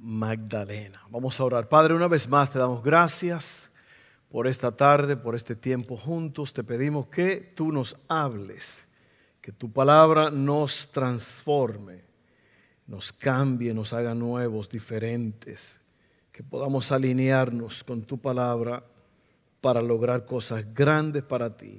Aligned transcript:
Magdalena. 0.00 1.02
Vamos 1.10 1.38
a 1.38 1.44
orar. 1.44 1.68
Padre, 1.68 1.94
una 1.94 2.08
vez 2.08 2.26
más 2.26 2.50
te 2.50 2.58
damos 2.58 2.82
gracias 2.82 3.70
por 4.30 4.46
esta 4.46 4.72
tarde, 4.72 5.16
por 5.16 5.34
este 5.34 5.54
tiempo 5.54 5.96
juntos. 5.96 6.54
Te 6.54 6.64
pedimos 6.64 7.08
que 7.08 7.52
tú 7.54 7.70
nos 7.70 7.96
hables, 8.08 8.86
que 9.42 9.52
tu 9.52 9.70
palabra 9.70 10.30
nos 10.30 10.88
transforme, 10.90 12.02
nos 12.86 13.12
cambie, 13.12 13.74
nos 13.74 13.92
haga 13.92 14.14
nuevos, 14.14 14.70
diferentes, 14.70 15.78
que 16.32 16.42
podamos 16.42 16.90
alinearnos 16.92 17.84
con 17.84 18.02
tu 18.02 18.18
palabra 18.18 18.82
para 19.60 19.82
lograr 19.82 20.24
cosas 20.24 20.64
grandes 20.72 21.22
para 21.22 21.54
ti. 21.54 21.78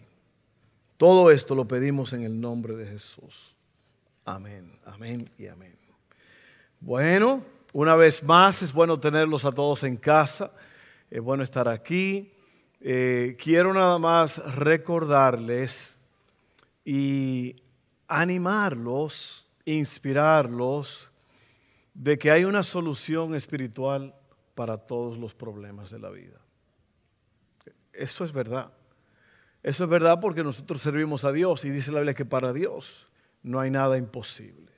Todo 0.98 1.31
esto 1.31 1.55
lo 1.55 1.67
pedimos 1.67 2.13
en 2.13 2.21
el 2.21 2.40
nombre 2.40 2.76
de 2.76 2.85
Jesús. 2.85 3.55
Amén, 4.26 4.77
amén 4.85 5.27
y 5.40 5.48
amén. 5.48 5.76
Bueno. 6.79 7.60
Una 7.73 7.95
vez 7.95 8.21
más, 8.23 8.61
es 8.61 8.73
bueno 8.73 8.99
tenerlos 8.99 9.45
a 9.45 9.52
todos 9.52 9.84
en 9.84 9.95
casa, 9.95 10.52
es 11.09 11.21
bueno 11.21 11.43
estar 11.43 11.70
aquí. 11.70 12.34
Eh, 12.82 13.37
quiero 13.40 13.73
nada 13.73 13.98
más 13.98 14.37
recordarles 14.55 15.98
y 16.84 17.55
animarlos, 18.07 19.48
inspirarlos 19.63 21.10
de 21.93 22.18
que 22.18 22.32
hay 22.32 22.43
una 22.43 22.63
solución 22.63 23.35
espiritual 23.35 24.15
para 24.54 24.77
todos 24.77 25.17
los 25.17 25.34
problemas 25.34 25.91
de 25.91 25.99
la 25.99 26.10
vida. 26.10 26.41
Eso 27.93 28.26
es 28.26 28.34
verdad. 28.34 28.71
Eso 29.63 29.84
es 29.85 29.90
verdad 29.90 30.20
porque 30.20 30.43
nosotros 30.43 30.82
servimos 30.82 31.23
a 31.23 31.32
Dios 31.32 31.63
y 31.63 31.70
dice 31.70 31.91
la 31.91 31.99
Biblia 31.99 32.15
que 32.15 32.26
para 32.26 32.51
Dios 32.51 33.07
no 33.43 33.60
hay 33.60 33.70
nada 33.70 33.98
imposible. 33.98 34.70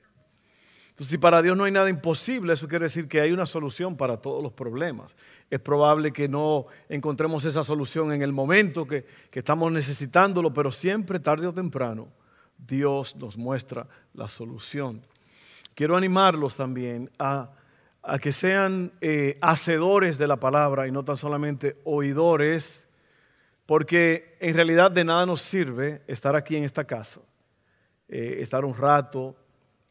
Entonces, 0.94 1.10
si 1.10 1.18
para 1.18 1.42
Dios 1.42 1.56
no 1.56 1.64
hay 1.64 1.72
nada 1.72 1.90
imposible, 1.90 2.52
eso 2.52 2.68
quiere 2.68 2.84
decir 2.84 3.08
que 3.08 3.20
hay 3.20 3.32
una 3.32 3.46
solución 3.46 3.96
para 3.96 4.18
todos 4.18 4.40
los 4.40 4.52
problemas. 4.52 5.16
Es 5.50 5.58
probable 5.58 6.12
que 6.12 6.28
no 6.28 6.66
encontremos 6.88 7.44
esa 7.44 7.64
solución 7.64 8.12
en 8.12 8.22
el 8.22 8.32
momento 8.32 8.86
que, 8.86 9.04
estamos 9.32 9.72
necesitándolo, 9.72 10.54
pero 10.54 10.70
siempre, 10.70 11.18
tarde 11.18 11.48
o 11.48 11.52
temprano, 11.52 12.06
Dios 12.56 13.16
nos 13.16 13.36
muestra 13.36 13.88
la 14.12 14.28
solución. 14.28 15.04
Quiero 15.74 15.96
animarlos 15.96 16.54
también 16.54 17.10
a, 17.18 17.50
que 18.22 18.30
sean 18.30 18.92
eh, 19.00 19.36
hacedores 19.40 20.16
de 20.16 20.28
la 20.28 20.36
palabra 20.36 20.86
y 20.86 20.92
no 20.92 21.04
tan 21.04 21.16
solamente 21.16 21.76
oidores, 21.82 22.86
porque 23.66 24.36
en 24.38 24.54
realidad 24.54 24.92
de 24.92 25.02
nada 25.02 25.26
nos 25.26 25.42
sirve 25.42 26.02
estar 26.06 26.36
aquí 26.36 26.54
en 26.54 26.62
esta 26.62 26.84
casa, 26.84 27.20
eh, 28.08 28.36
estar 28.38 28.64
un 28.64 28.76
rato, 28.76 29.34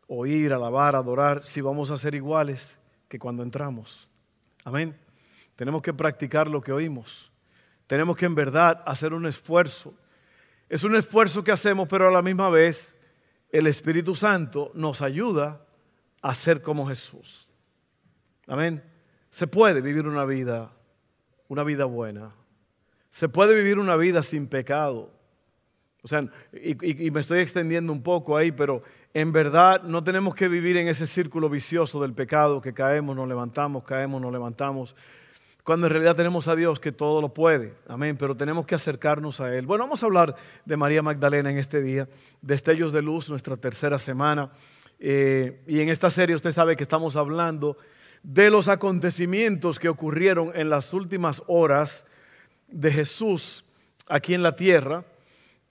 oír, 0.07 0.53
alabar, 0.53 0.95
adorar, 0.95 1.43
si 1.43 1.61
vamos 1.61 1.91
a 1.91 1.97
ser 1.97 2.15
iguales 2.15 2.77
que 3.07 3.19
cuando 3.19 3.43
entramos. 3.43 4.07
Amén. 4.63 4.97
Tenemos 5.55 5.81
que 5.81 5.93
practicar 5.93 6.47
lo 6.47 6.61
que 6.61 6.71
oímos. 6.71 7.31
Tenemos 7.87 8.17
que 8.17 8.25
en 8.25 8.35
verdad 8.35 8.81
hacer 8.85 9.13
un 9.13 9.25
esfuerzo. 9.25 9.93
Es 10.69 10.83
un 10.83 10.95
esfuerzo 10.95 11.43
que 11.43 11.51
hacemos, 11.51 11.87
pero 11.87 12.07
a 12.07 12.11
la 12.11 12.21
misma 12.21 12.49
vez 12.49 12.97
el 13.51 13.67
Espíritu 13.67 14.15
Santo 14.15 14.71
nos 14.73 15.01
ayuda 15.01 15.65
a 16.21 16.33
ser 16.33 16.61
como 16.61 16.87
Jesús. 16.87 17.47
Amén. 18.47 18.83
Se 19.29 19.45
puede 19.45 19.81
vivir 19.81 20.07
una 20.07 20.25
vida, 20.25 20.71
una 21.47 21.63
vida 21.63 21.85
buena. 21.85 22.33
Se 23.11 23.29
puede 23.29 23.53
vivir 23.53 23.77
una 23.77 23.95
vida 23.95 24.23
sin 24.23 24.47
pecado. 24.47 25.11
O 26.01 26.07
sea, 26.07 26.27
y, 26.51 27.05
y 27.05 27.11
me 27.11 27.21
estoy 27.21 27.39
extendiendo 27.39 27.93
un 27.93 28.01
poco 28.01 28.35
ahí, 28.35 28.51
pero 28.51 28.81
en 29.13 29.31
verdad 29.31 29.83
no 29.83 30.03
tenemos 30.03 30.33
que 30.33 30.47
vivir 30.47 30.77
en 30.77 30.87
ese 30.87 31.05
círculo 31.05 31.49
vicioso 31.49 32.01
del 32.01 32.13
pecado, 32.13 32.61
que 32.61 32.73
caemos, 32.73 33.15
nos 33.15 33.27
levantamos, 33.27 33.83
caemos, 33.83 34.21
nos 34.21 34.31
levantamos, 34.31 34.95
cuando 35.63 35.87
en 35.87 35.93
realidad 35.93 36.15
tenemos 36.15 36.47
a 36.47 36.55
Dios 36.55 36.79
que 36.79 36.91
todo 36.91 37.21
lo 37.21 37.33
puede. 37.33 37.75
Amén, 37.87 38.17
pero 38.17 38.35
tenemos 38.35 38.65
que 38.65 38.75
acercarnos 38.75 39.39
a 39.39 39.55
Él. 39.55 39.65
Bueno, 39.65 39.85
vamos 39.85 40.03
a 40.03 40.07
hablar 40.07 40.35
de 40.65 40.77
María 40.77 41.01
Magdalena 41.01 41.51
en 41.51 41.57
este 41.57 41.81
día, 41.81 42.09
Destellos 42.41 42.91
de 42.91 43.01
Luz, 43.01 43.29
nuestra 43.29 43.55
tercera 43.55 43.97
semana. 43.97 44.51
Eh, 44.99 45.61
y 45.67 45.79
en 45.79 45.89
esta 45.89 46.09
serie 46.09 46.35
usted 46.35 46.51
sabe 46.51 46.75
que 46.75 46.83
estamos 46.83 47.15
hablando 47.15 47.77
de 48.23 48.49
los 48.49 48.67
acontecimientos 48.67 49.79
que 49.79 49.89
ocurrieron 49.89 50.51
en 50.55 50.69
las 50.69 50.93
últimas 50.93 51.43
horas 51.47 52.05
de 52.67 52.91
Jesús 52.91 53.63
aquí 54.07 54.33
en 54.33 54.43
la 54.43 54.55
tierra. 54.55 55.05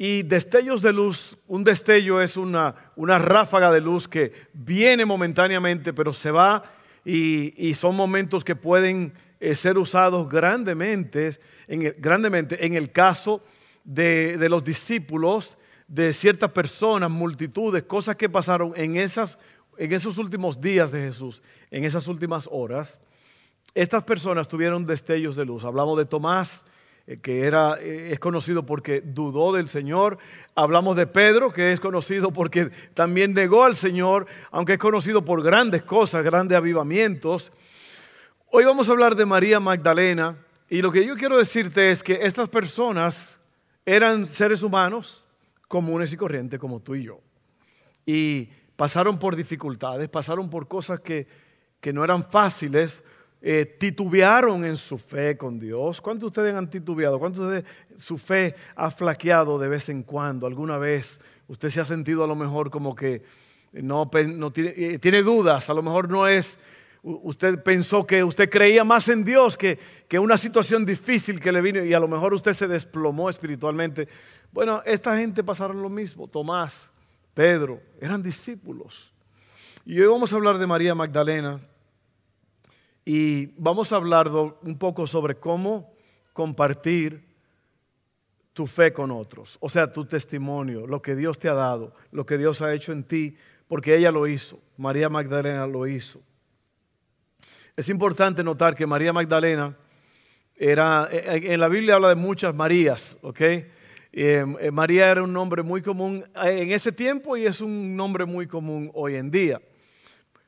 Y 0.04 0.24
destellos 0.24 0.82
de 0.82 0.92
luz, 0.92 1.38
un 1.46 1.62
destello 1.62 2.20
es 2.20 2.36
una, 2.36 2.74
una 2.96 3.20
ráfaga 3.20 3.70
de 3.70 3.80
luz 3.80 4.08
que 4.08 4.32
viene 4.52 5.04
momentáneamente, 5.04 5.92
pero 5.92 6.12
se 6.12 6.32
va 6.32 6.64
y, 7.04 7.72
son 7.76 7.94
momentos 7.94 8.42
que 8.42 8.56
pueden 8.56 9.12
eh, 9.38 9.54
ser 9.54 9.78
usados 9.78 10.28
grandemente 10.28 11.38
en, 11.68 11.82
el, 11.82 11.94
grandemente 11.98 12.66
en 12.66 12.74
el 12.74 12.90
caso 12.90 13.44
de, 13.84 14.36
de, 14.38 14.48
los 14.48 14.64
discípulos, 14.64 15.56
de 15.86 16.12
ciertas 16.12 16.50
personas, 16.50 17.08
multitudes, 17.08 17.84
cosas 17.84 18.16
que 18.16 18.28
pasaron 18.28 18.72
en, 18.74 18.96
esas, 18.96 19.38
en 19.78 19.92
esos 19.92 20.18
últimos 20.18 20.60
días 20.60 20.90
de 20.90 20.98
Jesús, 20.98 21.44
en 21.70 21.84
esas 21.84 22.08
últimas 22.08 22.48
horas. 22.50 23.00
Estas 23.72 24.02
personas 24.02 24.48
tuvieron 24.48 24.84
destellos 24.84 25.36
de 25.36 25.44
luz. 25.44 25.62
Hablamos 25.62 25.96
de 25.96 26.06
Tomás, 26.06 26.64
que 27.20 27.46
era, 27.46 27.78
eh, 27.80 28.12
es 28.12 28.18
conocido 28.18 28.64
porque 28.64 29.00
dudó 29.00 29.52
del 29.52 29.68
Señor. 29.68 30.18
Hablamos 30.54 30.96
de 30.96 31.06
Pedro, 31.06 31.52
que 31.52 31.72
es 31.72 31.80
conocido 31.80 32.32
porque 32.32 32.70
también 32.94 33.34
negó 33.34 33.64
al 33.64 33.76
Señor, 33.76 34.26
aunque 34.50 34.74
es 34.74 34.78
conocido 34.78 35.24
por 35.24 35.42
grandes 35.42 35.82
cosas, 35.82 36.22
grandes 36.22 36.56
avivamientos. 36.56 37.52
Hoy 38.50 38.64
vamos 38.64 38.88
a 38.88 38.92
hablar 38.92 39.16
de 39.16 39.26
María 39.26 39.60
Magdalena 39.60 40.36
y 40.68 40.80
lo 40.80 40.92
que 40.92 41.04
yo 41.04 41.16
quiero 41.16 41.38
decirte 41.38 41.90
es 41.90 42.02
que 42.02 42.20
estas 42.22 42.48
personas 42.48 43.38
eran 43.84 44.26
seres 44.26 44.62
humanos 44.62 45.24
comunes 45.68 46.12
y 46.12 46.16
corrientes 46.16 46.60
como 46.60 46.80
tú 46.80 46.94
y 46.94 47.04
yo. 47.04 47.20
Y 48.06 48.48
pasaron 48.76 49.18
por 49.18 49.36
dificultades, 49.36 50.08
pasaron 50.08 50.50
por 50.50 50.68
cosas 50.68 51.00
que, 51.00 51.26
que 51.80 51.92
no 51.92 52.04
eran 52.04 52.24
fáciles, 52.24 53.02
eh, 53.44 53.66
titubearon 53.66 54.64
en 54.64 54.76
su 54.76 54.96
fe 54.98 55.36
con 55.36 55.58
Dios. 55.58 56.00
¿Cuántos 56.00 56.20
de 56.20 56.26
ustedes 56.28 56.54
han 56.54 56.70
titubeado? 56.70 57.18
¿Cuántos 57.18 57.50
de 57.50 57.64
su 57.98 58.16
fe 58.16 58.54
ha 58.76 58.88
flaqueado 58.88 59.58
de 59.58 59.66
vez 59.66 59.88
en 59.88 60.04
cuando? 60.04 60.46
¿Alguna 60.46 60.78
vez 60.78 61.18
usted 61.48 61.68
se 61.70 61.80
ha 61.80 61.84
sentido 61.84 62.22
a 62.22 62.28
lo 62.28 62.36
mejor 62.36 62.70
como 62.70 62.94
que 62.94 63.24
no, 63.72 64.08
tiene, 64.08 64.72
eh, 64.76 64.98
tiene, 65.00 65.24
dudas? 65.24 65.68
A 65.68 65.74
lo 65.74 65.82
mejor 65.82 66.08
no 66.08 66.28
es, 66.28 66.56
usted 67.02 67.60
pensó 67.64 68.06
que 68.06 68.22
usted 68.22 68.48
creía 68.48 68.84
más 68.84 69.08
en 69.08 69.24
Dios 69.24 69.56
que, 69.56 69.76
que 70.06 70.20
una 70.20 70.38
situación 70.38 70.86
difícil 70.86 71.40
que 71.40 71.50
le 71.50 71.60
vino 71.60 71.84
y 71.84 71.92
a 71.94 71.98
lo 71.98 72.06
mejor 72.06 72.34
usted 72.34 72.52
se 72.52 72.68
desplomó 72.68 73.28
espiritualmente. 73.28 74.06
Bueno, 74.52 74.82
esta 74.84 75.16
gente 75.16 75.42
pasaron 75.42 75.82
lo 75.82 75.88
mismo. 75.88 76.28
Tomás, 76.28 76.92
Pedro, 77.34 77.80
eran 78.00 78.22
discípulos. 78.22 79.12
Y 79.84 79.98
hoy 79.98 80.06
vamos 80.06 80.32
a 80.32 80.36
hablar 80.36 80.58
de 80.58 80.66
María 80.68 80.94
Magdalena, 80.94 81.58
y 83.04 83.46
vamos 83.58 83.92
a 83.92 83.96
hablar 83.96 84.30
un 84.30 84.78
poco 84.78 85.06
sobre 85.06 85.36
cómo 85.36 85.92
compartir 86.32 87.24
tu 88.52 88.66
fe 88.66 88.92
con 88.92 89.10
otros, 89.10 89.56
o 89.60 89.68
sea, 89.68 89.92
tu 89.92 90.04
testimonio, 90.04 90.86
lo 90.86 91.00
que 91.00 91.16
Dios 91.16 91.38
te 91.38 91.48
ha 91.48 91.54
dado, 91.54 91.94
lo 92.10 92.26
que 92.26 92.36
Dios 92.36 92.60
ha 92.60 92.74
hecho 92.74 92.92
en 92.92 93.04
ti, 93.04 93.36
porque 93.66 93.96
ella 93.96 94.10
lo 94.10 94.26
hizo, 94.26 94.60
María 94.76 95.08
Magdalena 95.08 95.66
lo 95.66 95.86
hizo. 95.86 96.20
Es 97.74 97.88
importante 97.88 98.44
notar 98.44 98.74
que 98.74 98.86
María 98.86 99.14
Magdalena 99.14 99.74
era, 100.54 101.08
en 101.10 101.58
la 101.58 101.68
Biblia 101.68 101.94
habla 101.94 102.10
de 102.10 102.14
muchas 102.14 102.54
Marías, 102.54 103.16
¿ok? 103.22 103.40
Eh, 104.14 104.44
María 104.70 105.10
era 105.10 105.22
un 105.22 105.32
nombre 105.32 105.62
muy 105.62 105.80
común 105.80 106.22
en 106.34 106.70
ese 106.70 106.92
tiempo 106.92 107.34
y 107.38 107.46
es 107.46 107.62
un 107.62 107.96
nombre 107.96 108.26
muy 108.26 108.46
común 108.46 108.90
hoy 108.92 109.16
en 109.16 109.30
día. 109.30 109.62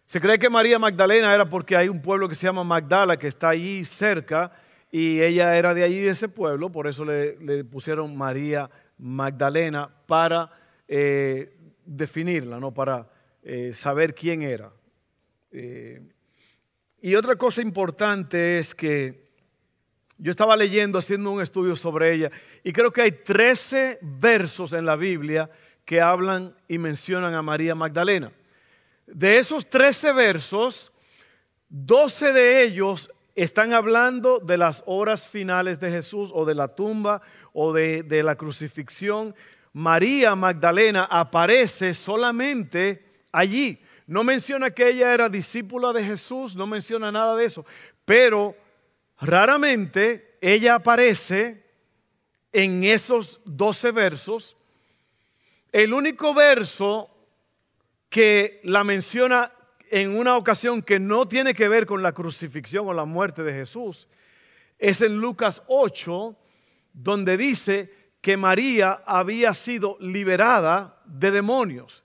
Se 0.07 0.21
cree 0.21 0.39
que 0.39 0.51
María 0.51 0.79
Magdalena 0.79 1.35
era 1.35 1.49
porque 1.49 1.77
hay 1.77 1.89
un 1.89 2.03
pueblo 2.03 2.29
que 2.29 2.35
se 2.35 2.47
llama 2.47 2.63
Magdala 2.63 3.17
que 3.17 3.27
está 3.27 3.49
allí 3.49 3.85
cerca 3.85 4.53
y 4.91 5.21
ella 5.23 5.57
era 5.57 5.75
de 5.75 5.83
allí, 5.83 5.99
de 5.99 6.11
ese 6.11 6.29
pueblo, 6.29 6.71
por 6.71 6.87
eso 6.87 7.05
le, 7.05 7.65
pusieron 7.65 8.17
María 8.17 8.71
Magdalena 8.99 9.91
para 10.07 10.51
eh, 10.87 11.57
definirla, 11.85 12.61
¿no? 12.61 12.73
para 12.73 13.11
eh, 13.43 13.73
saber 13.75 14.15
quién 14.15 14.43
era. 14.43 14.71
Eh, 15.51 16.01
Y 17.01 17.17
otra 17.17 17.35
cosa 17.37 17.61
importante 17.61 18.59
es 18.59 18.75
que 18.75 19.25
yo 20.17 20.31
estaba 20.31 20.57
leyendo, 20.57 20.99
haciendo 20.99 21.33
un 21.33 21.43
estudio 21.43 21.75
sobre 21.75 22.15
ella, 22.15 22.31
y 22.63 22.73
creo 22.73 22.93
que 22.93 23.03
hay 23.03 23.13
13 23.13 23.99
versos 24.01 24.73
en 24.75 24.87
la 24.87 24.95
Biblia 24.95 25.51
que 25.85 26.01
hablan 26.01 26.55
y 26.69 26.79
mencionan 26.79 27.35
a 27.35 27.43
María 27.43 27.75
Magdalena. 27.75 28.31
De 29.07 29.39
esos 29.39 29.69
13 29.69 30.13
versos, 30.13 30.93
12 31.69 32.33
de 32.33 32.63
ellos 32.63 33.11
están 33.35 33.73
hablando 33.73 34.39
de 34.39 34.57
las 34.57 34.83
horas 34.87 35.29
finales 35.29 35.81
de 35.81 35.91
Jesús 35.91 36.31
o 36.33 36.45
de 36.45 36.55
la 36.55 36.69
tumba 36.69 37.21
o 37.53 37.73
de, 37.73 38.03
de 38.03 38.23
la 38.23 38.37
crucifixión. 38.37 39.35
María 39.73 40.35
Magdalena 40.35 41.05
aparece 41.05 41.95
solamente 41.95 43.05
allí. 43.33 43.79
No 44.07 44.23
menciona 44.23 44.71
que 44.71 44.89
ella 44.89 45.13
era 45.13 45.29
discípula 45.29 45.93
de 45.93 46.05
Jesús, 46.05 46.55
no 46.55 46.67
menciona 46.67 47.11
nada 47.11 47.35
de 47.37 47.47
eso, 47.47 47.65
pero 48.05 48.55
raramente 49.21 50.39
ella 50.41 50.77
aparece 50.77 51.65
en 52.53 52.85
esos 52.85 53.41
12 53.45 53.91
versos. 53.91 54.57
El 55.73 55.93
único 55.93 56.33
verso 56.35 57.14
que 58.15 58.61
la 58.63 58.85
menciona 58.85 59.51
en 59.91 60.17
una 60.17 60.37
ocasión 60.37 60.83
que 60.83 61.01
no 61.01 61.27
tiene 61.27 61.53
que 61.53 61.67
ver 61.67 61.85
con 61.85 62.01
la 62.01 62.13
crucifixión 62.13 62.87
o 62.87 62.95
la 62.95 63.07
muerte 63.07 63.43
de 63.43 63.53
Jesús 63.53 64.07
es 64.79 65.01
en 65.01 65.17
Lucas 65.17 65.65
8, 65.67 66.37
donde 66.93 67.37
dice 67.37 67.93
que 68.21 68.37
María 68.37 69.03
había 69.05 69.53
sido 69.53 69.97
liberada 69.99 71.03
de 71.07 71.33
demonios. 71.33 72.05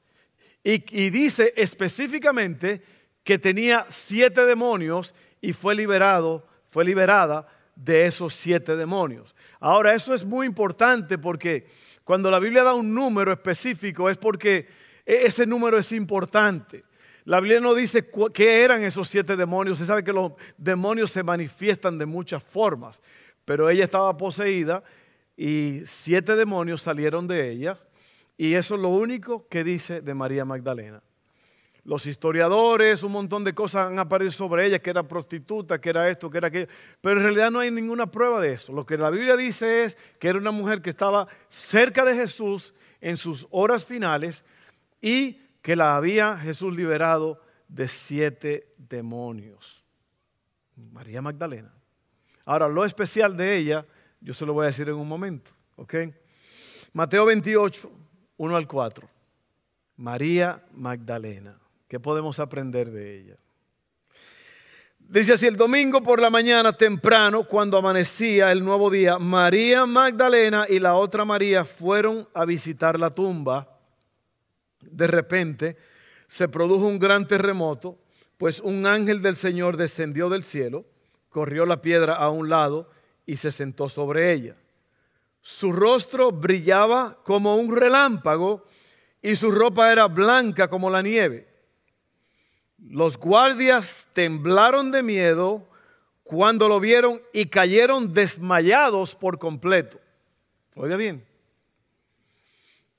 Y, 0.63 0.83
y, 0.99 1.11
dice 1.11 1.53
específicamente 1.55 2.81
que 3.23 3.37
tenía 3.37 3.85
siete 3.89 4.45
demonios 4.45 5.13
y 5.41 5.53
fue 5.53 5.75
liberado, 5.75 6.43
fue 6.69 6.85
liberada 6.85 7.47
de 7.75 8.07
esos 8.07 8.33
siete 8.33 8.75
demonios. 8.75 9.35
Ahora, 9.59 9.93
eso 9.93 10.15
es 10.15 10.25
muy 10.25 10.47
importante 10.47 11.19
porque 11.19 11.67
cuando 12.03 12.31
la 12.31 12.39
Biblia 12.39 12.63
da 12.63 12.73
un 12.73 12.95
número 12.95 13.31
específico 13.31 14.09
es 14.09 14.17
porque 14.17 14.88
ese 15.15 15.45
número 15.45 15.77
es 15.77 15.91
importante. 15.91 16.83
La 17.25 17.39
Biblia 17.39 17.59
no 17.59 17.73
dice 17.73 18.09
qué 18.33 18.63
eran 18.63 18.83
esos 18.83 19.07
siete 19.07 19.35
demonios. 19.35 19.77
Se 19.77 19.85
sabe 19.85 20.03
que 20.03 20.13
los 20.13 20.33
demonios 20.57 21.11
se 21.11 21.23
manifiestan 21.23 21.97
de 21.97 22.05
muchas 22.05 22.43
formas, 22.43 23.01
pero 23.45 23.69
ella 23.69 23.83
estaba 23.83 24.15
poseída 24.17 24.83
y 25.35 25.81
siete 25.85 26.35
demonios 26.35 26.81
salieron 26.81 27.27
de 27.27 27.49
ella. 27.49 27.77
Y 28.37 28.53
eso 28.53 28.75
es 28.75 28.81
lo 28.81 28.89
único 28.89 29.47
que 29.47 29.63
dice 29.63 30.01
de 30.01 30.13
María 30.13 30.45
Magdalena. 30.45 31.01
Los 31.83 32.05
historiadores, 32.05 33.03
un 33.03 33.13
montón 33.13 33.43
de 33.43 33.55
cosas 33.55 33.87
han 33.87 33.97
aparecido 33.97 34.33
sobre 34.33 34.65
ella, 34.67 34.79
que 34.79 34.91
era 34.91 35.03
prostituta, 35.03 35.81
que 35.81 35.89
era 35.89 36.07
esto, 36.09 36.29
que 36.29 36.37
era 36.37 36.49
aquello, 36.49 36.67
pero 37.01 37.17
en 37.17 37.23
realidad 37.23 37.49
no 37.49 37.61
hay 37.61 37.71
ninguna 37.71 38.11
prueba 38.11 38.39
de 38.39 38.53
eso. 38.53 38.73
Lo 38.73 38.85
que 38.85 38.97
la 38.97 39.09
Biblia 39.09 39.35
dice 39.35 39.85
es 39.85 39.97
que 40.19 40.27
era 40.27 40.37
una 40.37 40.51
mujer 40.51 40.81
que 40.81 40.89
estaba 40.89 41.27
cerca 41.47 42.05
de 42.05 42.15
Jesús 42.15 42.75
en 43.01 43.17
sus 43.17 43.47
horas 43.49 43.85
finales, 43.85 44.43
y 45.01 45.41
que 45.61 45.75
la 45.75 45.95
había 45.95 46.37
Jesús 46.37 46.75
liberado 46.75 47.41
de 47.67 47.87
siete 47.87 48.73
demonios. 48.77 49.83
María 50.75 51.21
Magdalena. 51.21 51.73
Ahora, 52.45 52.67
lo 52.67 52.85
especial 52.85 53.37
de 53.37 53.57
ella, 53.57 53.85
yo 54.21 54.33
se 54.33 54.45
lo 54.45 54.53
voy 54.53 54.63
a 54.63 54.67
decir 54.67 54.89
en 54.89 54.95
un 54.95 55.07
momento, 55.07 55.51
¿ok? 55.75 55.95
Mateo 56.93 57.25
28, 57.25 57.91
1 58.37 58.55
al 58.55 58.67
4. 58.67 59.09
María 59.97 60.63
Magdalena. 60.71 61.59
¿Qué 61.87 61.99
podemos 61.99 62.39
aprender 62.39 62.89
de 62.89 63.19
ella? 63.19 63.35
Dice 64.99 65.33
así, 65.33 65.47
el 65.47 65.57
domingo 65.57 66.01
por 66.01 66.21
la 66.21 66.29
mañana 66.29 66.71
temprano, 66.73 67.43
cuando 67.43 67.77
amanecía 67.77 68.51
el 68.51 68.63
nuevo 68.63 68.89
día, 68.91 69.17
María 69.17 69.85
Magdalena 69.85 70.65
y 70.69 70.79
la 70.79 70.95
otra 70.95 71.25
María 71.25 71.65
fueron 71.65 72.27
a 72.33 72.45
visitar 72.45 72.99
la 72.99 73.09
tumba 73.09 73.78
de 74.81 75.07
repente 75.07 75.77
se 76.27 76.47
produjo 76.47 76.85
un 76.85 76.99
gran 76.99 77.27
terremoto, 77.27 77.97
pues 78.37 78.59
un 78.59 78.85
ángel 78.85 79.21
del 79.21 79.35
Señor 79.35 79.77
descendió 79.77 80.29
del 80.29 80.43
cielo, 80.43 80.85
corrió 81.29 81.65
la 81.65 81.81
piedra 81.81 82.15
a 82.15 82.29
un 82.29 82.49
lado 82.49 82.89
y 83.25 83.37
se 83.37 83.51
sentó 83.51 83.89
sobre 83.89 84.31
ella. 84.31 84.55
Su 85.41 85.71
rostro 85.71 86.31
brillaba 86.31 87.17
como 87.23 87.55
un 87.55 87.75
relámpago 87.75 88.65
y 89.21 89.35
su 89.35 89.51
ropa 89.51 89.91
era 89.91 90.07
blanca 90.07 90.67
como 90.67 90.89
la 90.89 91.01
nieve. 91.01 91.47
Los 92.77 93.17
guardias 93.17 94.07
temblaron 94.13 94.91
de 94.91 95.03
miedo 95.03 95.67
cuando 96.23 96.67
lo 96.67 96.79
vieron 96.79 97.21
y 97.33 97.47
cayeron 97.47 98.13
desmayados 98.13 99.15
por 99.15 99.39
completo. 99.39 99.99
Oiga 100.75 100.95
bien, 100.95 101.25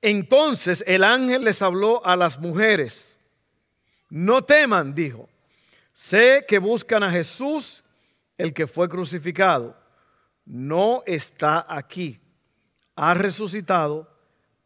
entonces 0.03 0.83
el 0.87 1.05
ángel 1.05 1.45
les 1.45 1.63
habló 1.63 2.05
a 2.05 2.17
las 2.17 2.39
mujeres. 2.39 3.17
No 4.09 4.43
teman, 4.43 4.95
dijo. 4.95 5.29
Sé 5.93 6.45
que 6.49 6.59
buscan 6.59 7.03
a 7.03 7.11
Jesús, 7.11 7.83
el 8.39 8.55
que 8.55 8.67
fue 8.67 8.89
crucificado. 8.89 9.77
No 10.45 11.03
está 11.07 11.67
aquí. 11.69 12.19
Ha 12.97 13.15
resucitado 13.15 14.09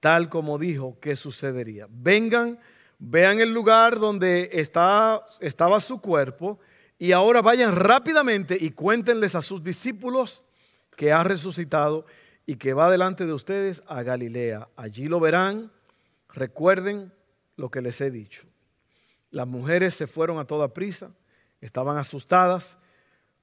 tal 0.00 0.28
como 0.28 0.58
dijo 0.58 0.98
que 1.00 1.16
sucedería. 1.16 1.86
Vengan, 1.88 2.60
vean 2.98 3.40
el 3.40 3.52
lugar 3.52 3.98
donde 3.98 4.50
está, 4.52 5.24
estaba 5.40 5.80
su 5.80 6.00
cuerpo 6.00 6.60
y 6.98 7.12
ahora 7.12 7.40
vayan 7.40 7.74
rápidamente 7.74 8.56
y 8.60 8.70
cuéntenles 8.70 9.34
a 9.34 9.42
sus 9.42 9.64
discípulos 9.64 10.42
que 10.96 11.10
ha 11.10 11.24
resucitado 11.24 12.06
y 12.46 12.56
que 12.56 12.74
va 12.74 12.90
delante 12.90 13.26
de 13.26 13.32
ustedes 13.32 13.82
a 13.86 14.02
Galilea. 14.02 14.68
Allí 14.76 15.08
lo 15.08 15.20
verán. 15.20 15.70
Recuerden 16.28 17.12
lo 17.56 17.70
que 17.70 17.80
les 17.80 18.00
he 18.00 18.10
dicho. 18.10 18.42
Las 19.30 19.46
mujeres 19.46 19.94
se 19.94 20.06
fueron 20.06 20.38
a 20.38 20.44
toda 20.44 20.74
prisa, 20.74 21.10
estaban 21.60 21.96
asustadas, 21.96 22.76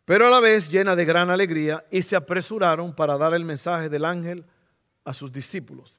pero 0.05 0.27
a 0.27 0.29
la 0.29 0.39
vez 0.39 0.69
llenas 0.69 0.97
de 0.97 1.05
gran 1.05 1.29
alegría 1.29 1.85
y 1.91 2.01
se 2.01 2.15
apresuraron 2.15 2.95
para 2.95 3.17
dar 3.17 3.33
el 3.33 3.45
mensaje 3.45 3.89
del 3.89 4.05
ángel 4.05 4.45
a 5.03 5.13
sus 5.13 5.31
discípulos. 5.31 5.97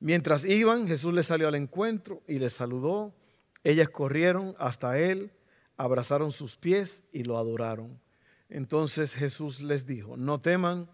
Mientras 0.00 0.44
iban, 0.44 0.86
Jesús 0.86 1.14
les 1.14 1.26
salió 1.26 1.48
al 1.48 1.54
encuentro 1.54 2.22
y 2.26 2.38
les 2.38 2.52
saludó. 2.52 3.14
Ellas 3.62 3.88
corrieron 3.88 4.54
hasta 4.58 4.98
él, 4.98 5.32
abrazaron 5.76 6.32
sus 6.32 6.56
pies 6.56 7.02
y 7.12 7.24
lo 7.24 7.38
adoraron. 7.38 8.00
Entonces 8.48 9.14
Jesús 9.14 9.62
les 9.62 9.86
dijo, 9.86 10.16
no 10.16 10.40
teman 10.40 10.88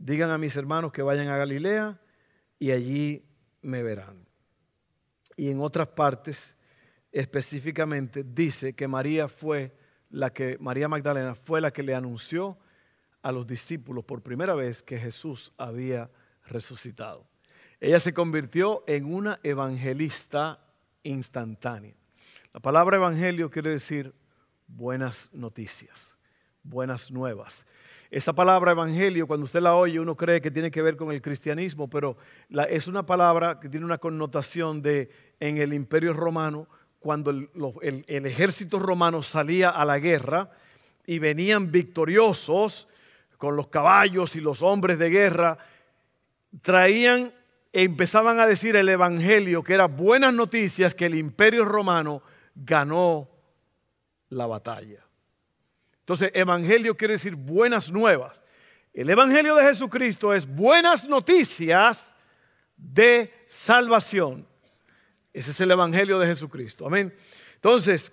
digan 0.00 0.30
a 0.30 0.38
mis 0.38 0.56
hermanos 0.56 0.92
que 0.92 1.02
vayan 1.02 1.28
a 1.28 1.36
Galilea 1.36 2.00
y 2.58 2.70
allí 2.72 3.22
me 3.60 3.82
verán. 3.82 4.26
Y 5.36 5.50
en 5.50 5.60
otras 5.60 5.88
partes 5.88 6.56
específicamente 7.12 8.24
dice 8.24 8.74
que 8.74 8.88
María 8.88 9.28
fue 9.28 9.76
la 10.08 10.32
que 10.32 10.56
María 10.58 10.88
Magdalena 10.88 11.34
fue 11.34 11.60
la 11.60 11.70
que 11.70 11.82
le 11.82 11.94
anunció 11.94 12.58
a 13.22 13.30
los 13.30 13.46
discípulos 13.46 14.04
por 14.04 14.22
primera 14.22 14.54
vez 14.54 14.82
que 14.82 14.98
Jesús 14.98 15.52
había 15.58 16.10
resucitado. 16.46 17.26
Ella 17.78 18.00
se 18.00 18.14
convirtió 18.14 18.82
en 18.86 19.04
una 19.04 19.38
evangelista 19.42 20.60
instantánea. 21.02 21.94
La 22.54 22.60
palabra 22.60 22.96
evangelio 22.96 23.50
quiere 23.50 23.70
decir 23.70 24.14
buenas 24.66 25.30
noticias, 25.34 26.16
buenas 26.62 27.10
nuevas. 27.10 27.66
Esa 28.10 28.32
palabra 28.32 28.72
evangelio, 28.72 29.28
cuando 29.28 29.44
usted 29.44 29.60
la 29.60 29.76
oye, 29.76 30.00
uno 30.00 30.16
cree 30.16 30.40
que 30.40 30.50
tiene 30.50 30.72
que 30.72 30.82
ver 30.82 30.96
con 30.96 31.12
el 31.12 31.22
cristianismo, 31.22 31.88
pero 31.88 32.16
es 32.68 32.88
una 32.88 33.06
palabra 33.06 33.60
que 33.60 33.68
tiene 33.68 33.86
una 33.86 33.98
connotación 33.98 34.82
de 34.82 35.10
en 35.38 35.58
el 35.58 35.72
imperio 35.72 36.12
romano, 36.12 36.66
cuando 36.98 37.30
el, 37.30 37.48
ejército 38.08 38.80
romano 38.80 39.22
salía 39.22 39.70
a 39.70 39.84
la 39.84 40.00
guerra 40.00 40.50
y 41.06 41.20
venían 41.20 41.70
victoriosos 41.70 42.88
con 43.38 43.54
los 43.54 43.68
caballos 43.68 44.34
y 44.34 44.40
los 44.40 44.60
hombres 44.60 44.98
de 44.98 45.08
guerra, 45.08 45.58
traían 46.62 47.32
e 47.72 47.84
empezaban 47.84 48.40
a 48.40 48.46
decir 48.46 48.74
el 48.74 48.88
evangelio, 48.88 49.62
que 49.62 49.74
era 49.74 49.86
buenas 49.86 50.34
noticias 50.34 50.96
que 50.96 51.06
el 51.06 51.14
imperio 51.14 51.64
romano 51.64 52.22
ganó 52.56 53.28
la 54.30 54.46
batalla. 54.46 55.09
Entonces, 56.00 56.30
evangelio 56.34 56.96
quiere 56.96 57.14
decir 57.14 57.34
buenas 57.34 57.90
nuevas. 57.90 58.40
El 58.92 59.08
evangelio 59.08 59.54
de 59.54 59.64
Jesucristo 59.64 60.34
es 60.34 60.46
buenas 60.46 61.08
noticias 61.08 62.14
de 62.76 63.32
salvación. 63.46 64.46
Ese 65.32 65.52
es 65.52 65.60
el 65.60 65.70
evangelio 65.70 66.18
de 66.18 66.26
Jesucristo. 66.26 66.86
Amén. 66.86 67.14
Entonces, 67.54 68.10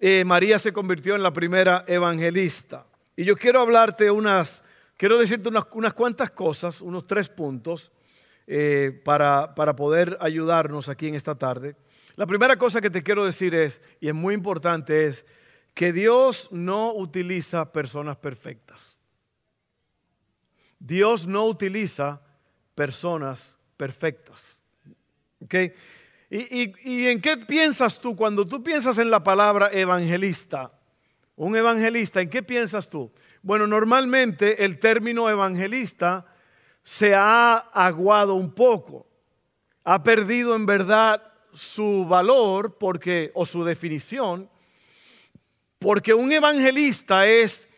eh, 0.00 0.24
María 0.24 0.58
se 0.58 0.72
convirtió 0.72 1.14
en 1.14 1.22
la 1.22 1.32
primera 1.32 1.84
evangelista. 1.86 2.86
Y 3.16 3.24
yo 3.24 3.36
quiero 3.36 3.60
hablarte 3.60 4.10
unas, 4.10 4.62
quiero 4.96 5.18
decirte 5.18 5.48
unas, 5.48 5.64
unas 5.72 5.92
cuantas 5.92 6.30
cosas, 6.30 6.80
unos 6.80 7.06
tres 7.06 7.28
puntos, 7.28 7.92
eh, 8.46 9.00
para, 9.04 9.54
para 9.54 9.74
poder 9.74 10.18
ayudarnos 10.20 10.88
aquí 10.88 11.08
en 11.08 11.14
esta 11.14 11.34
tarde. 11.34 11.76
La 12.16 12.26
primera 12.26 12.56
cosa 12.56 12.80
que 12.80 12.90
te 12.90 13.02
quiero 13.02 13.24
decir 13.24 13.54
es, 13.54 13.80
y 14.00 14.08
es 14.08 14.14
muy 14.14 14.34
importante, 14.34 15.06
es 15.06 15.24
que 15.74 15.92
Dios 15.92 16.48
no 16.52 16.94
utiliza 16.94 17.72
personas 17.72 18.16
perfectas. 18.16 18.98
Dios 20.78 21.26
no 21.26 21.46
utiliza 21.46 22.22
personas 22.74 23.58
perfectas. 23.76 24.60
¿Okay? 25.42 25.74
¿Y, 26.30 27.06
en 27.06 27.20
qué 27.20 27.36
piensas 27.36 28.00
tú 28.00 28.16
cuando 28.16 28.46
tú 28.46 28.62
piensas 28.62 28.98
en 28.98 29.10
la 29.10 29.22
palabra 29.22 29.70
evangelista? 29.72 30.72
Un 31.36 31.56
evangelista, 31.56 32.20
¿en 32.20 32.30
qué 32.30 32.42
piensas 32.42 32.88
tú? 32.88 33.12
Bueno, 33.42 33.66
normalmente 33.66 34.64
el 34.64 34.78
término 34.78 35.28
evangelista 35.28 36.24
se 36.82 37.14
ha 37.14 37.56
aguado 37.56 38.34
un 38.34 38.52
poco, 38.52 39.06
ha 39.84 40.02
perdido 40.02 40.54
en 40.54 40.66
verdad 40.66 41.22
su 41.52 42.06
valor 42.06 42.78
porque, 42.78 43.30
o 43.34 43.44
su 43.44 43.64
definición, 43.64 44.48
porque 45.84 46.14
un 46.14 46.32
evangelista 46.32 47.26
es 47.26 47.68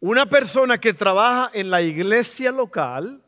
una 0.00 0.26
persona 0.26 0.78
que 0.78 0.92
trabaja 0.92 1.48
en 1.54 1.70
la 1.70 1.80
iglesia 1.80 2.50
local 2.50 3.22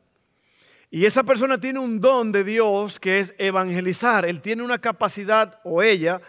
y 0.90 1.04
esa 1.04 1.22
persona 1.22 1.60
tiene 1.60 1.78
un 1.78 2.00
don 2.00 2.32
de 2.32 2.42
Dios 2.42 2.98
que 2.98 3.20
es 3.20 3.32
evangelizar. 3.38 4.26
Él 4.26 4.40
tiene 4.40 4.64
una 4.64 4.80
capacidad, 4.80 5.60
o 5.62 5.84
ella, 5.84 6.20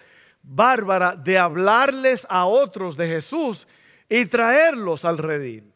bárbara, 0.43 1.15
de 1.15 1.39
hablarles 1.39 2.27
a 2.29 2.45
otros 2.45 2.95
de 2.95 3.07
Jesús 3.07 3.67
y 4.07 4.23
traerlos 4.27 5.03
al 5.03 5.17
redil. 5.17 5.73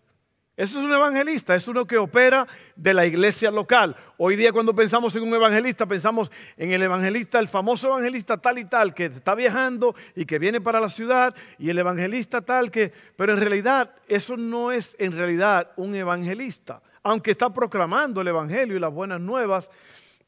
Eso 0.56 0.78
es 0.80 0.86
un 0.86 0.94
evangelista, 0.94 1.56
es 1.56 1.68
uno 1.68 1.88
que 1.88 1.98
opera 1.98 2.48
de 2.76 2.94
la 2.94 3.08
iglesia 3.08 3.50
local. 3.50 3.96
Hoy 4.18 4.36
día 4.36 4.52
cuando 4.52 4.76
pensamos 4.76 5.16
en 5.16 5.24
un 5.24 5.34
evangelista, 5.34 5.88
pensamos 5.88 6.30
en 6.58 6.72
el 6.72 6.84
evangelista, 6.84 7.40
el 7.40 7.48
famoso 7.48 7.88
evangelista 7.88 8.38
tal 8.38 8.60
y 8.60 8.66
tal, 8.66 8.94
que 8.94 9.06
está 9.06 9.34
viajando 9.34 9.96
y 10.16 10.26
que 10.26 10.38
viene 10.38 10.62
para 10.62 10.80
la 10.80 10.90
ciudad, 10.90 11.34
y 11.58 11.72
el 11.72 11.80
evangelista 11.80 12.42
tal 12.42 12.70
que, 12.70 12.94
pero 13.18 13.34
en 13.34 13.40
realidad 13.40 13.96
eso 14.08 14.38
no 14.38 14.72
es 14.72 14.96
en 15.00 15.14
realidad 15.14 15.72
un 15.76 15.96
evangelista, 15.96 16.84
aunque 17.02 17.32
está 17.32 17.52
proclamando 17.52 18.22
el 18.22 18.28
evangelio 18.28 18.78
y 18.78 18.80
las 18.80 18.94
buenas 18.94 19.20
nuevas, 19.20 19.72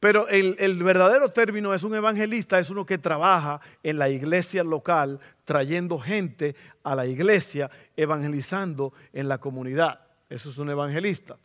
pero 0.00 0.26
el, 0.26 0.56
el, 0.58 0.82
verdadero 0.82 1.28
término 1.28 1.72
es 1.72 1.84
un 1.84 1.94
evangelista, 1.94 2.58
es 2.58 2.68
uno 2.68 2.84
que 2.84 2.98
trabaja 2.98 3.60
en 3.80 3.96
la 3.96 4.08
iglesia 4.08 4.64
local, 4.64 5.20
trayendo 5.44 6.00
gente 6.00 6.56
a 6.82 6.96
la 6.96 7.06
iglesia, 7.06 7.70
evangelizando 7.96 8.92
en 9.12 9.28
la 9.28 9.38
comunidad. 9.38 10.05
Eso 10.28 10.50
es 10.50 10.58
un 10.58 10.68
evangelista. 10.70 11.38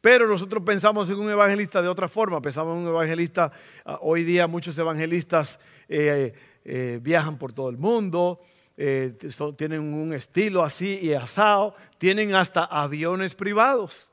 Pero 0.00 0.26
nosotros 0.26 0.62
pensamos 0.64 1.08
en 1.08 1.18
un 1.18 1.30
evangelista 1.30 1.80
de 1.80 1.88
otra 1.88 2.08
forma. 2.08 2.40
Pensamos 2.42 2.76
en 2.76 2.82
un 2.82 2.88
evangelista, 2.88 3.52
ah, 3.84 3.98
hoy 4.02 4.24
día 4.24 4.46
muchos 4.46 4.76
evangelistas 4.76 5.58
eh, 5.88 6.32
eh, 6.64 6.98
viajan 7.00 7.38
por 7.38 7.52
todo 7.52 7.68
el 7.68 7.76
mundo, 7.76 8.40
eh, 8.76 9.16
tienen 9.56 9.80
un 9.80 10.12
estilo 10.12 10.64
así 10.64 10.98
y 11.00 11.12
asado, 11.12 11.76
tienen 11.96 12.34
hasta 12.34 12.64
aviones 12.64 13.36
privados, 13.36 14.10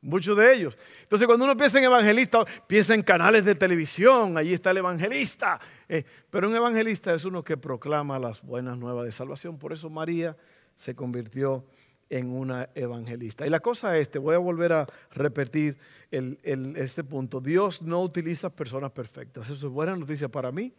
muchos 0.00 0.34
de 0.38 0.54
ellos. 0.54 0.78
Entonces 1.02 1.26
cuando 1.26 1.44
uno 1.44 1.56
piensa 1.56 1.78
en 1.78 1.84
evangelista, 1.84 2.44
piensa 2.66 2.94
en 2.94 3.02
canales 3.02 3.44
de 3.44 3.54
televisión, 3.54 4.38
allí 4.38 4.54
está 4.54 4.70
el 4.70 4.78
evangelista. 4.78 5.60
pero 6.30 6.48
un 6.48 6.56
evangelista 6.56 7.12
es 7.14 7.26
uno 7.26 7.44
que 7.44 7.58
proclama 7.58 8.18
las 8.18 8.40
buenas 8.40 8.78
nuevas 8.78 9.04
de 9.04 9.12
salvación. 9.12 9.58
Por 9.58 9.74
eso 9.74 9.90
María 9.90 10.36
se 10.74 10.94
convirtió 10.94 11.66
en 12.10 12.30
una 12.30 12.68
evangelista. 12.74 13.46
Y 13.46 13.50
la 13.50 13.60
cosa 13.60 13.96
es, 13.98 14.10
te 14.10 14.18
voy 14.18 14.34
a 14.34 14.38
volver 14.38 14.72
a 14.72 14.86
repetir 15.10 15.78
este 16.10 17.04
punto, 17.04 17.40
Dios 17.40 17.82
no 17.82 18.02
utiliza 18.02 18.50
personas 18.50 18.92
perfectas. 18.92 19.50
Eso 19.50 19.66
es 19.66 19.72
buena 19.72 19.94
noticia 19.96 20.28
para 20.28 20.50
mí, 20.50 20.72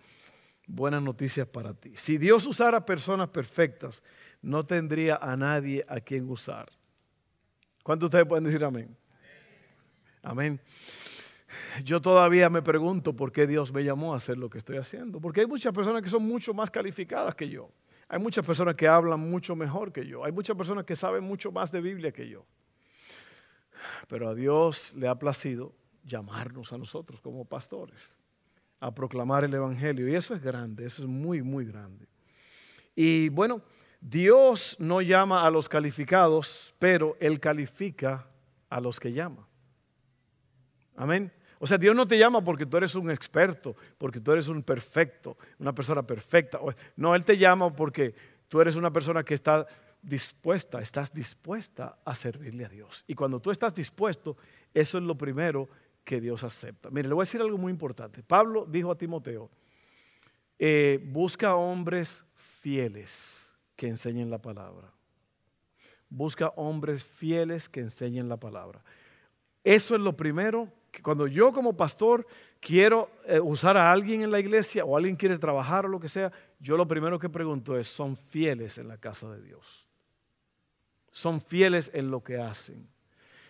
buenas 0.67 1.03
noticias 1.03 1.47
para 1.47 1.73
ti. 1.73 1.93
Si 1.95 2.17
Dios 2.17 2.45
usara 2.47 2.85
personas 2.85 3.29
perfectas, 3.29 4.01
no 4.41 4.65
tendría 4.65 5.17
a 5.17 5.35
nadie 5.35 5.85
a 5.87 5.99
quien 5.99 6.29
usar. 6.29 6.65
¿Cuántos 7.83 8.07
ustedes 8.07 8.25
pueden 8.25 8.43
decir 8.43 8.63
amén? 8.63 8.95
Amén. 10.21 10.59
Yo 11.83 12.01
todavía 12.01 12.49
me 12.49 12.61
pregunto 12.61 13.15
por 13.15 13.31
qué 13.31 13.47
Dios 13.47 13.71
me 13.73 13.83
llamó 13.83 14.13
a 14.13 14.17
hacer 14.17 14.37
lo 14.37 14.49
que 14.49 14.57
estoy 14.57 14.77
haciendo. 14.77 15.19
Porque 15.19 15.41
hay 15.41 15.47
muchas 15.47 15.73
personas 15.73 16.01
que 16.03 16.09
son 16.09 16.23
mucho 16.23 16.53
más 16.53 16.69
calificadas 16.69 17.35
que 17.35 17.49
yo. 17.49 17.71
Hay 18.09 18.19
muchas 18.19 18.43
personas 18.43 18.75
que 18.75 18.87
hablan 18.87 19.19
mucho 19.19 19.55
mejor 19.55 19.93
que 19.93 20.05
yo. 20.05 20.25
Hay 20.25 20.31
muchas 20.31 20.57
personas 20.57 20.83
que 20.83 20.95
saben 20.95 21.23
mucho 21.23 21.51
más 21.51 21.71
de 21.71 21.79
Biblia 21.79 22.11
que 22.11 22.27
yo. 22.27 22.43
Pero 24.07 24.27
a 24.27 24.35
Dios 24.35 24.95
le 24.95 25.07
ha 25.07 25.15
placido 25.15 25.73
llamarnos 26.03 26.73
a 26.73 26.77
nosotros 26.79 27.21
como 27.21 27.45
pastores 27.45 28.13
a 28.79 28.93
proclamar 28.93 29.43
el 29.43 29.53
Evangelio. 29.53 30.07
Y 30.07 30.15
eso 30.15 30.33
es 30.33 30.41
grande, 30.41 30.87
eso 30.87 31.03
es 31.03 31.07
muy, 31.07 31.43
muy 31.43 31.65
grande. 31.65 32.07
Y 32.95 33.29
bueno, 33.29 33.61
Dios 34.01 34.75
no 34.79 35.01
llama 35.01 35.45
a 35.45 35.51
los 35.51 35.69
calificados, 35.69 36.73
pero 36.79 37.15
Él 37.19 37.39
califica 37.39 38.27
a 38.69 38.79
los 38.79 38.99
que 38.99 39.13
llama. 39.13 39.47
Amén. 40.95 41.31
O 41.59 41.67
sea, 41.67 41.77
Dios 41.77 41.95
no 41.95 42.07
te 42.07 42.17
llama 42.17 42.41
porque 42.41 42.65
tú 42.65 42.77
eres 42.77 42.95
un 42.95 43.11
experto, 43.11 43.75
porque 43.97 44.21
tú 44.21 44.31
eres 44.31 44.47
un 44.47 44.63
perfecto, 44.63 45.37
una 45.59 45.73
persona 45.73 46.01
perfecta. 46.03 46.59
No, 46.95 47.13
Él 47.13 47.25
te 47.25 47.37
llama 47.37 47.73
porque 47.75 48.15
tú 48.47 48.61
eres 48.61 48.77
una 48.77 48.91
persona 48.91 49.23
que 49.23 49.33
está 49.33 49.67
dispuesta, 50.01 50.79
estás 50.79 51.13
dispuesta 51.13 51.99
a 52.05 52.15
servirle 52.15 52.65
a 52.65 52.69
Dios. 52.69 53.03
Y 53.07 53.13
cuando 53.13 53.41
tú 53.41 53.51
estás 53.51 53.75
dispuesto, 53.75 54.37
eso 54.73 54.97
es 54.97 55.03
lo 55.03 55.17
primero 55.17 55.67
que 56.05 56.21
Dios 56.21 56.45
acepta. 56.45 56.89
Mire, 56.89 57.09
le 57.09 57.13
voy 57.13 57.23
a 57.23 57.25
decir 57.25 57.41
algo 57.41 57.57
muy 57.57 57.71
importante. 57.71 58.23
Pablo 58.23 58.65
dijo 58.65 58.91
a 58.91 58.97
Timoteo, 58.97 59.49
eh, 60.57 60.99
busca 61.11 61.55
hombres 61.55 62.23
fieles 62.61 63.53
que 63.75 63.87
enseñen 63.87 64.29
la 64.29 64.41
palabra. 64.41 64.91
Busca 66.09 66.53
hombres 66.55 67.03
fieles 67.03 67.67
que 67.67 67.81
enseñen 67.81 68.29
la 68.29 68.37
palabra. 68.37 68.81
Eso 69.63 69.95
es 69.95 70.01
lo 70.01 70.15
primero 70.15 70.71
cuando 71.03 71.27
yo 71.27 71.53
como 71.53 71.75
pastor 71.75 72.25
quiero 72.59 73.09
eh, 73.25 73.39
usar 73.39 73.77
a 73.77 73.91
alguien 73.91 74.21
en 74.21 74.31
la 74.31 74.39
iglesia 74.39 74.85
o 74.85 74.97
alguien 74.97 75.15
quiere 75.15 75.37
trabajar 75.37 75.85
o 75.85 75.89
lo 75.89 75.99
que 75.99 76.09
sea, 76.09 76.31
yo 76.59 76.75
lo 76.77 76.87
primero 76.87 77.19
que 77.19 77.29
pregunto 77.29 77.77
es, 77.77 77.87
¿son 77.87 78.17
fieles 78.17 78.77
en 78.77 78.87
la 78.87 78.97
casa 78.97 79.29
de 79.31 79.41
Dios? 79.41 79.87
¿Son 81.09 81.41
fieles 81.41 81.89
en 81.93 82.11
lo 82.11 82.23
que 82.23 82.37
hacen? 82.37 82.87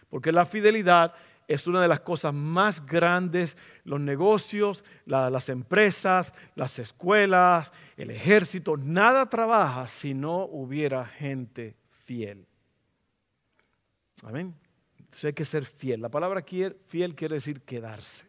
Porque 0.10 0.31
la 0.31 0.46
fidelidad 0.46 1.13
es 1.48 1.65
una 1.65 1.81
de 1.81 1.88
las 1.88 2.01
cosas 2.01 2.34
más 2.34 2.86
grandes, 2.86 3.58
los 3.84 4.00
negocios, 4.00 4.84
las 5.05 5.50
empresas, 5.50 6.34
las 6.55 6.77
escuelas, 6.77 7.74
el 7.98 8.12
ejército, 8.12 8.77
nada 8.77 9.29
trabaja 9.29 9.88
si 9.88 10.13
no 10.13 10.46
hubiera 10.46 11.05
gente 11.05 11.75
fiel. 11.89 12.46
Amén. 14.24 14.53
Entonces 15.10 15.25
hay 15.25 15.34
que 15.34 15.46
ser 15.46 15.66
fiel. 15.66 16.01
La 16.01 16.10
palabra 16.10 16.44
fiel 16.44 17.16
quiere 17.16 17.36
decir 17.36 17.62
quedarse, 17.62 18.28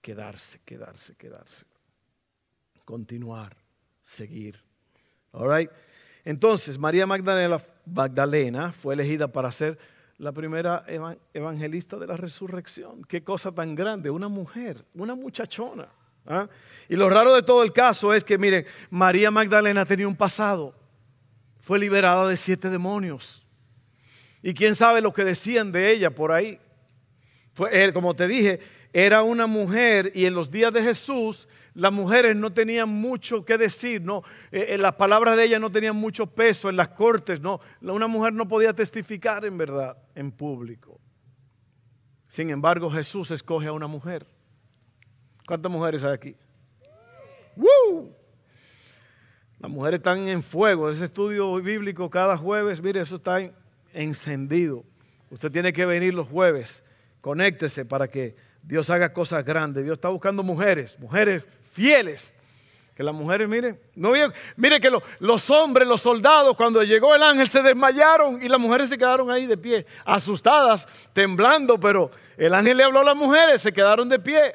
quedarse, 0.00 0.60
quedarse, 0.64 1.14
quedarse. 1.14 1.66
Continuar, 2.86 3.54
seguir. 4.02 4.58
All 5.32 5.68
Entonces, 6.24 6.78
María 6.78 7.06
Magdalena, 7.06 7.60
Magdalena 7.84 8.72
fue 8.72 8.94
elegida 8.94 9.28
para 9.28 9.52
ser 9.52 9.78
la 10.16 10.32
primera 10.32 10.86
evangelista 11.34 11.98
de 11.98 12.06
la 12.06 12.16
resurrección. 12.16 13.04
Qué 13.04 13.22
cosa 13.22 13.52
tan 13.52 13.74
grande, 13.74 14.08
una 14.08 14.28
mujer, 14.28 14.86
una 14.94 15.14
muchachona. 15.14 15.86
¿ah? 16.26 16.48
Y 16.88 16.96
lo 16.96 17.10
raro 17.10 17.34
de 17.34 17.42
todo 17.42 17.62
el 17.62 17.74
caso 17.74 18.14
es 18.14 18.24
que, 18.24 18.38
miren, 18.38 18.64
María 18.88 19.30
Magdalena 19.30 19.84
tenía 19.84 20.08
un 20.08 20.16
pasado. 20.16 20.74
Fue 21.60 21.78
liberada 21.78 22.26
de 22.26 22.38
siete 22.38 22.70
demonios. 22.70 23.45
Y 24.46 24.54
quién 24.54 24.76
sabe 24.76 25.00
lo 25.00 25.12
que 25.12 25.24
decían 25.24 25.72
de 25.72 25.90
ella 25.90 26.10
por 26.10 26.30
ahí. 26.30 26.60
Como 27.92 28.14
te 28.14 28.28
dije, 28.28 28.60
era 28.92 29.24
una 29.24 29.48
mujer 29.48 30.12
y 30.14 30.24
en 30.24 30.34
los 30.34 30.52
días 30.52 30.72
de 30.72 30.84
Jesús 30.84 31.48
las 31.74 31.92
mujeres 31.92 32.36
no 32.36 32.52
tenían 32.52 32.88
mucho 32.88 33.44
que 33.44 33.58
decir, 33.58 34.02
no, 34.02 34.22
eh, 34.52 34.66
eh, 34.68 34.78
las 34.78 34.94
palabras 34.94 35.36
de 35.36 35.42
ella 35.42 35.58
no 35.58 35.72
tenían 35.72 35.96
mucho 35.96 36.28
peso 36.28 36.68
en 36.68 36.76
las 36.76 36.90
cortes, 36.90 37.40
no, 37.40 37.58
una 37.80 38.06
mujer 38.06 38.34
no 38.34 38.46
podía 38.46 38.72
testificar 38.72 39.44
en 39.44 39.58
verdad 39.58 39.98
en 40.14 40.30
público. 40.30 41.00
Sin 42.28 42.48
embargo, 42.50 42.88
Jesús 42.88 43.32
escoge 43.32 43.66
a 43.66 43.72
una 43.72 43.88
mujer. 43.88 44.28
¿Cuántas 45.44 45.72
mujeres 45.72 46.04
hay 46.04 46.12
aquí? 46.12 46.36
¡Woo! 47.56 48.14
Las 49.58 49.72
mujeres 49.72 49.98
están 49.98 50.28
en 50.28 50.40
fuego. 50.40 50.88
Ese 50.88 51.06
estudio 51.06 51.52
bíblico 51.56 52.08
cada 52.08 52.36
jueves, 52.36 52.80
mire, 52.80 53.00
eso 53.00 53.16
está 53.16 53.40
en, 53.40 53.52
encendido. 53.96 54.84
Usted 55.30 55.50
tiene 55.50 55.72
que 55.72 55.86
venir 55.86 56.14
los 56.14 56.28
jueves. 56.28 56.82
Conéctese 57.20 57.84
para 57.84 58.08
que 58.08 58.36
Dios 58.62 58.88
haga 58.90 59.12
cosas 59.12 59.44
grandes. 59.44 59.84
Dios 59.84 59.96
está 59.96 60.08
buscando 60.08 60.42
mujeres, 60.42 60.98
mujeres 60.98 61.44
fieles. 61.72 62.32
Que 62.94 63.02
las 63.02 63.14
mujeres, 63.14 63.46
miren, 63.46 63.78
no 63.94 64.12
mire 64.56 64.80
que 64.80 64.90
los 65.18 65.50
hombres, 65.50 65.86
los 65.86 66.00
soldados, 66.00 66.56
cuando 66.56 66.82
llegó 66.82 67.14
el 67.14 67.22
ángel 67.22 67.46
se 67.46 67.60
desmayaron 67.60 68.42
y 68.42 68.48
las 68.48 68.58
mujeres 68.58 68.88
se 68.88 68.96
quedaron 68.96 69.30
ahí 69.30 69.44
de 69.44 69.58
pie, 69.58 69.84
asustadas, 70.02 70.88
temblando, 71.12 71.78
pero 71.78 72.10
el 72.38 72.54
ángel 72.54 72.78
le 72.78 72.84
habló 72.84 73.00
a 73.00 73.04
las 73.04 73.16
mujeres, 73.16 73.60
se 73.60 73.70
quedaron 73.70 74.08
de 74.08 74.18
pie. 74.18 74.54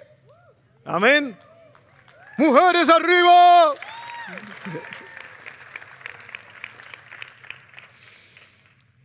Amén. 0.83 1.38
Mujeres 2.36 2.89
arriba. 2.89 3.75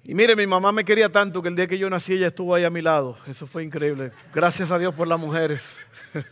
Y 0.09 0.15
mire, 0.15 0.37
mi 0.37 0.47
mamá 0.47 0.71
me 0.71 0.85
quería 0.85 1.11
tanto 1.11 1.43
que 1.43 1.49
el 1.49 1.57
día 1.57 1.67
que 1.67 1.77
yo 1.77 1.91
nací 1.91 2.13
ella 2.13 2.29
estuvo 2.29 2.55
ahí 2.55 2.63
a 2.63 2.71
mi 2.71 2.81
lado. 2.81 3.19
Eso 3.27 3.45
fue 3.45 3.65
increíble. 3.65 4.13
Gracias 4.33 4.71
a 4.71 4.79
Dios 4.79 4.95
por 4.95 5.09
las 5.09 5.19
mujeres. 5.19 5.77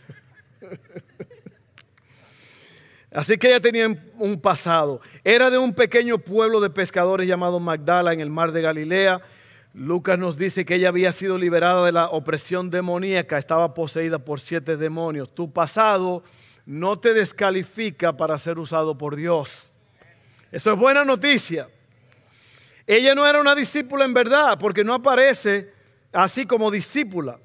Así 3.11 3.37
que 3.37 3.47
ella 3.47 3.59
tenía 3.59 3.85
un 4.17 4.39
pasado. 4.39 5.01
Era 5.25 5.49
de 5.49 5.57
un 5.57 5.73
pequeño 5.73 6.19
pueblo 6.19 6.61
de 6.61 6.69
pescadores 6.69 7.27
llamado 7.27 7.59
Magdala 7.59 8.13
en 8.13 8.21
el 8.21 8.29
mar 8.29 8.53
de 8.53 8.61
Galilea. 8.61 9.19
Lucas 9.73 10.17
nos 10.17 10.37
dice 10.37 10.63
que 10.63 10.75
ella 10.75 10.87
había 10.87 11.11
sido 11.11 11.37
liberada 11.37 11.85
de 11.85 11.91
la 11.91 12.07
opresión 12.07 12.69
demoníaca, 12.69 13.37
estaba 13.37 13.73
poseída 13.73 14.19
por 14.19 14.39
siete 14.39 14.77
demonios. 14.77 15.35
Tu 15.35 15.51
pasado 15.51 16.23
no 16.65 16.97
te 16.97 17.13
descalifica 17.13 18.15
para 18.15 18.37
ser 18.37 18.57
usado 18.57 18.97
por 18.97 19.17
Dios. 19.17 19.73
Eso 20.49 20.71
es 20.71 20.79
buena 20.79 21.03
noticia. 21.03 21.67
Ella 22.87 23.15
no 23.15 23.25
era 23.25 23.39
una 23.39 23.55
discípula 23.55 24.05
en 24.05 24.13
verdad, 24.13 24.57
porque 24.59 24.83
no 24.83 24.93
aparece 24.93 25.73
así 26.11 26.45
como 26.45 26.69
discípula. 26.69 27.39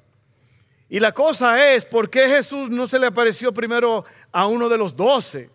Y 0.87 0.99
la 0.99 1.13
cosa 1.13 1.73
es, 1.73 1.85
¿por 1.85 2.09
qué 2.09 2.27
Jesús 2.27 2.69
no 2.69 2.85
se 2.85 2.99
le 2.99 3.07
apareció 3.07 3.53
primero 3.53 4.03
a 4.31 4.45
uno 4.47 4.69
de 4.69 4.77
los 4.77 4.95
doce? 4.95 5.49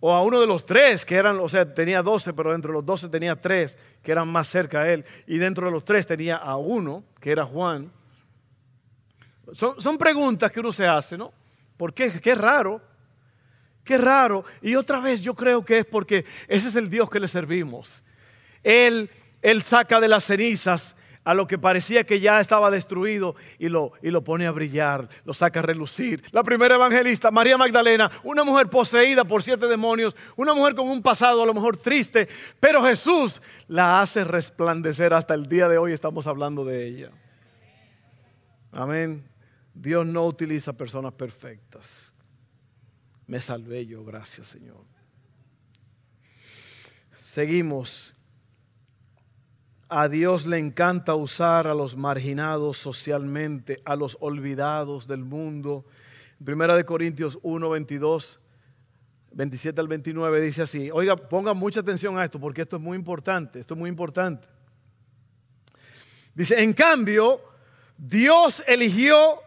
O 0.00 0.12
a 0.12 0.22
uno 0.22 0.40
de 0.40 0.46
los 0.46 0.64
tres, 0.64 1.04
que 1.04 1.14
eran, 1.14 1.38
o 1.40 1.48
sea, 1.48 1.74
tenía 1.74 2.02
doce, 2.02 2.32
pero 2.32 2.52
dentro 2.52 2.72
de 2.72 2.78
los 2.78 2.86
doce 2.86 3.08
tenía 3.08 3.36
tres, 3.40 3.76
que 4.02 4.12
eran 4.12 4.28
más 4.28 4.48
cerca 4.48 4.80
a 4.80 4.90
él. 4.90 5.04
Y 5.26 5.38
dentro 5.38 5.66
de 5.66 5.72
los 5.72 5.84
tres 5.84 6.06
tenía 6.06 6.36
a 6.36 6.56
uno, 6.56 7.04
que 7.20 7.30
era 7.30 7.44
Juan. 7.44 7.92
Son, 9.52 9.80
son 9.80 9.96
preguntas 9.96 10.50
que 10.50 10.60
uno 10.60 10.72
se 10.72 10.86
hace, 10.86 11.16
¿no? 11.16 11.32
¿Por 11.76 11.94
qué? 11.94 12.10
Qué 12.20 12.34
raro. 12.34 12.80
Qué 13.84 13.96
raro. 13.98 14.44
Y 14.62 14.74
otra 14.74 15.00
vez 15.00 15.22
yo 15.22 15.34
creo 15.34 15.64
que 15.64 15.78
es 15.78 15.86
porque 15.86 16.24
ese 16.48 16.68
es 16.68 16.76
el 16.76 16.88
Dios 16.88 17.08
que 17.10 17.20
le 17.20 17.28
servimos. 17.28 18.02
Él 18.62 19.10
él 19.42 19.62
saca 19.62 20.00
de 20.00 20.08
las 20.08 20.24
cenizas 20.24 20.94
a 21.22 21.34
lo 21.34 21.46
que 21.46 21.58
parecía 21.58 22.04
que 22.04 22.20
ya 22.20 22.40
estaba 22.40 22.70
destruido 22.70 23.36
y 23.58 23.68
lo, 23.68 23.92
y 24.02 24.10
lo 24.10 24.24
pone 24.24 24.46
a 24.46 24.50
brillar, 24.52 25.08
lo 25.24 25.34
saca 25.34 25.60
a 25.60 25.62
relucir. 25.62 26.22
La 26.32 26.42
primera 26.42 26.76
evangelista, 26.76 27.30
María 27.30 27.58
Magdalena, 27.58 28.10
una 28.24 28.42
mujer 28.42 28.68
poseída 28.68 29.24
por 29.24 29.42
siete 29.42 29.66
demonios, 29.66 30.16
una 30.36 30.54
mujer 30.54 30.74
con 30.74 30.88
un 30.88 31.02
pasado 31.02 31.42
a 31.42 31.46
lo 31.46 31.54
mejor 31.54 31.76
triste, 31.76 32.26
pero 32.58 32.82
Jesús 32.82 33.42
la 33.68 34.00
hace 34.00 34.24
resplandecer 34.24 35.12
hasta 35.12 35.34
el 35.34 35.46
día 35.46 35.68
de 35.68 35.78
hoy, 35.78 35.92
estamos 35.92 36.26
hablando 36.26 36.64
de 36.64 36.86
ella. 36.86 37.10
Amén. 38.72 39.28
Dios 39.74 40.06
no 40.06 40.26
utiliza 40.26 40.72
personas 40.72 41.12
perfectas. 41.12 42.12
Me 43.26 43.40
salvé 43.40 43.86
yo, 43.86 44.04
gracias 44.04 44.48
Señor. 44.48 44.84
Seguimos 47.22 48.14
a 49.90 50.08
Dios 50.08 50.46
le 50.46 50.58
encanta 50.58 51.14
usar 51.14 51.66
a 51.66 51.74
los 51.74 51.96
marginados 51.96 52.78
socialmente, 52.78 53.82
a 53.84 53.96
los 53.96 54.16
olvidados 54.20 55.06
del 55.06 55.24
mundo. 55.24 55.84
Primera 56.42 56.76
de 56.76 56.84
Corintios 56.84 57.38
1, 57.42 57.68
22, 57.68 58.40
27 59.32 59.80
al 59.80 59.88
29 59.88 60.40
dice 60.40 60.62
así. 60.62 60.90
Oiga, 60.92 61.16
pongan 61.16 61.56
mucha 61.56 61.80
atención 61.80 62.18
a 62.18 62.24
esto 62.24 62.38
porque 62.38 62.62
esto 62.62 62.76
es 62.76 62.82
muy 62.82 62.96
importante, 62.96 63.60
esto 63.60 63.74
es 63.74 63.80
muy 63.80 63.90
importante. 63.90 64.46
Dice, 66.34 66.62
en 66.62 66.72
cambio, 66.72 67.40
Dios 67.98 68.62
eligió 68.68 69.40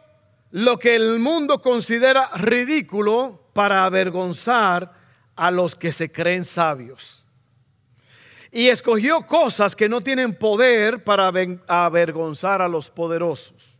lo 0.51 0.77
que 0.77 0.95
el 0.95 1.19
mundo 1.19 1.61
considera 1.61 2.29
ridículo 2.35 3.49
para 3.53 3.85
avergonzar 3.85 4.93
a 5.35 5.49
los 5.49 5.75
que 5.75 5.91
se 5.91 6.11
creen 6.11 6.43
sabios 6.45 7.22
y 8.55 8.69
escogió 8.69 9.25
cosas 9.25 9.75
que 9.75 9.89
no 9.89 9.99
tienen 9.99 10.35
poder 10.35 11.03
para 11.03 11.31
avergonzar 11.65 12.61
a 12.61 12.67
los 12.67 12.91
poderosos. 12.91 13.75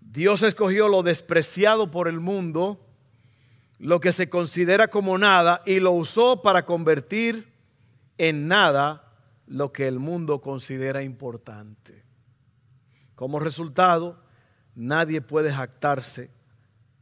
Dios 0.00 0.42
escogió 0.42 0.88
lo 0.88 1.04
despreciado 1.04 1.92
por 1.92 2.08
el 2.08 2.18
mundo, 2.18 2.84
lo 3.78 4.00
que 4.00 4.12
se 4.12 4.28
considera 4.28 4.88
como 4.88 5.16
nada, 5.18 5.62
y 5.64 5.78
lo 5.78 5.92
usó 5.92 6.42
para 6.42 6.64
convertir 6.64 7.52
en 8.18 8.48
nada 8.48 9.14
lo 9.46 9.72
que 9.72 9.86
el 9.86 10.00
mundo 10.00 10.40
considera 10.40 11.04
importante. 11.04 12.02
Como 13.14 13.38
resultado, 13.38 14.20
nadie 14.74 15.20
puede 15.20 15.52
jactarse 15.52 16.28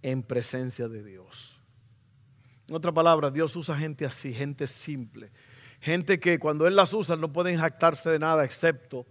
en 0.03 0.23
presencia 0.23 0.87
de 0.87 1.03
Dios. 1.03 1.59
En 2.69 2.75
otra 2.75 2.93
palabra, 2.93 3.31
Dios 3.31 3.57
usa 3.57 3.75
gente 3.79 4.05
así, 4.05 4.35
gente 4.35 4.67
simple, 4.67 5.31
Gente 5.81 6.19
que 6.19 6.39
cuando 6.39 6.67
Él 6.67 6.77
las 6.77 6.93
usa 6.93 7.17
no 7.17 7.33
pueden 7.33 7.59
jactarse 7.59 8.11
de 8.11 8.19
nada 8.19 8.45
excepto 8.45 9.07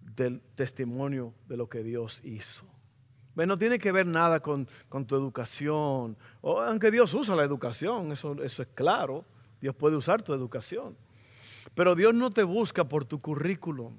del 0.00 0.40
testimonio 0.54 1.34
de 1.48 1.56
lo 1.56 1.68
que 1.68 1.82
Dios 1.82 2.20
hizo. 2.24 2.64
No 3.34 3.56
tiene 3.56 3.78
que 3.78 3.92
ver 3.92 4.06
nada 4.06 4.40
con, 4.40 4.66
tu 5.06 5.14
educación, 5.14 6.16
o, 6.40 6.60
aunque 6.60 6.90
Dios 6.90 7.14
usa 7.14 7.36
la 7.36 7.44
educación, 7.44 8.10
eso, 8.10 8.42
eso 8.42 8.62
es 8.62 8.68
claro, 8.74 9.24
Dios 9.60 9.76
puede 9.76 9.94
usar 9.94 10.22
tu 10.22 10.34
educación. 10.34 10.96
Pero 11.74 11.94
Dios 11.94 12.14
no 12.14 12.30
te 12.30 12.42
busca 12.42 12.88
por 12.88 13.04
tu 13.04 13.20
currículum. 13.20 13.94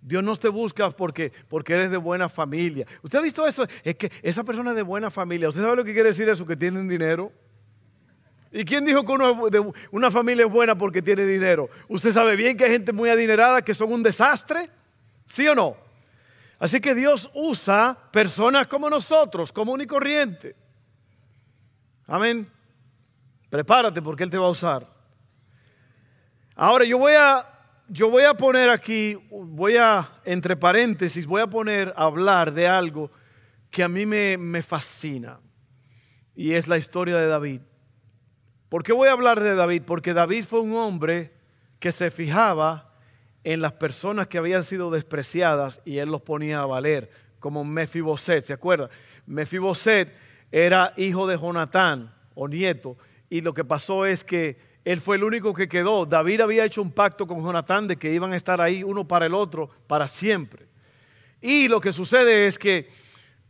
Dios 0.00 0.22
no 0.22 0.36
te 0.36 0.48
busca 0.48 0.90
porque, 0.90 1.32
porque 1.48 1.74
eres 1.74 1.90
de 1.90 1.96
buena 1.96 2.28
familia. 2.28 2.86
¿Usted 3.02 3.18
ha 3.18 3.22
visto 3.22 3.44
eso? 3.44 3.66
Es 3.82 3.96
que 3.96 4.12
esa 4.22 4.44
persona 4.44 4.70
es 4.70 4.76
de 4.76 4.82
buena 4.82 5.10
familia. 5.10 5.48
¿Usted 5.48 5.62
sabe 5.62 5.74
lo 5.74 5.84
que 5.84 5.92
quiere 5.92 6.10
decir 6.10 6.28
eso? 6.28 6.46
Que 6.46 6.56
tienen 6.56 6.86
dinero. 6.86 7.32
¿Y 8.56 8.64
quién 8.64 8.86
dijo 8.86 9.04
que 9.04 9.12
una 9.90 10.10
familia 10.10 10.46
es 10.46 10.50
buena 10.50 10.74
porque 10.74 11.02
tiene 11.02 11.26
dinero? 11.26 11.68
Usted 11.88 12.10
sabe 12.10 12.36
bien 12.36 12.56
que 12.56 12.64
hay 12.64 12.70
gente 12.70 12.90
muy 12.90 13.10
adinerada 13.10 13.60
que 13.60 13.74
son 13.74 13.92
un 13.92 14.02
desastre, 14.02 14.70
¿sí 15.26 15.46
o 15.46 15.54
no? 15.54 15.76
Así 16.58 16.80
que 16.80 16.94
Dios 16.94 17.30
usa 17.34 17.98
personas 18.10 18.66
como 18.66 18.88
nosotros, 18.88 19.52
común 19.52 19.82
y 19.82 19.86
corriente. 19.86 20.56
Amén. 22.06 22.50
Prepárate 23.50 24.00
porque 24.00 24.24
Él 24.24 24.30
te 24.30 24.38
va 24.38 24.46
a 24.46 24.50
usar. 24.50 24.86
Ahora 26.54 26.86
yo 26.86 26.96
voy 26.96 27.12
a, 27.12 27.46
yo 27.88 28.08
voy 28.08 28.22
a 28.22 28.32
poner 28.32 28.70
aquí, 28.70 29.18
voy 29.30 29.76
a, 29.76 30.12
entre 30.24 30.56
paréntesis, 30.56 31.26
voy 31.26 31.42
a 31.42 31.46
poner 31.46 31.92
a 31.94 32.04
hablar 32.04 32.54
de 32.54 32.66
algo 32.66 33.10
que 33.70 33.82
a 33.82 33.88
mí 33.88 34.06
me, 34.06 34.38
me 34.38 34.62
fascina. 34.62 35.40
Y 36.34 36.54
es 36.54 36.66
la 36.66 36.78
historia 36.78 37.18
de 37.18 37.26
David. 37.26 37.60
¿Por 38.68 38.82
qué 38.82 38.92
voy 38.92 39.08
a 39.08 39.12
hablar 39.12 39.40
de 39.40 39.54
David? 39.54 39.82
Porque 39.86 40.12
David 40.12 40.44
fue 40.44 40.60
un 40.60 40.74
hombre 40.74 41.32
que 41.78 41.92
se 41.92 42.10
fijaba 42.10 42.92
en 43.44 43.60
las 43.60 43.72
personas 43.72 44.26
que 44.26 44.38
habían 44.38 44.64
sido 44.64 44.90
despreciadas 44.90 45.80
y 45.84 45.98
él 45.98 46.08
los 46.08 46.22
ponía 46.22 46.60
a 46.60 46.66
valer, 46.66 47.08
como 47.38 47.64
Mefiboset, 47.64 48.44
¿se 48.44 48.52
acuerdan? 48.52 48.88
Mefiboset 49.24 50.12
era 50.50 50.92
hijo 50.96 51.28
de 51.28 51.38
Jonatán 51.38 52.12
o 52.34 52.48
nieto, 52.48 52.96
y 53.30 53.40
lo 53.40 53.54
que 53.54 53.64
pasó 53.64 54.04
es 54.04 54.24
que 54.24 54.58
él 54.84 55.00
fue 55.00 55.14
el 55.16 55.22
único 55.22 55.54
que 55.54 55.68
quedó. 55.68 56.06
David 56.06 56.40
había 56.40 56.64
hecho 56.64 56.82
un 56.82 56.90
pacto 56.90 57.26
con 57.26 57.42
Jonatán 57.42 57.86
de 57.86 57.96
que 57.96 58.12
iban 58.12 58.32
a 58.32 58.36
estar 58.36 58.60
ahí 58.60 58.82
uno 58.82 59.06
para 59.06 59.26
el 59.26 59.34
otro 59.34 59.70
para 59.86 60.08
siempre. 60.08 60.66
Y 61.40 61.68
lo 61.68 61.80
que 61.80 61.92
sucede 61.92 62.48
es 62.48 62.58
que 62.58 62.88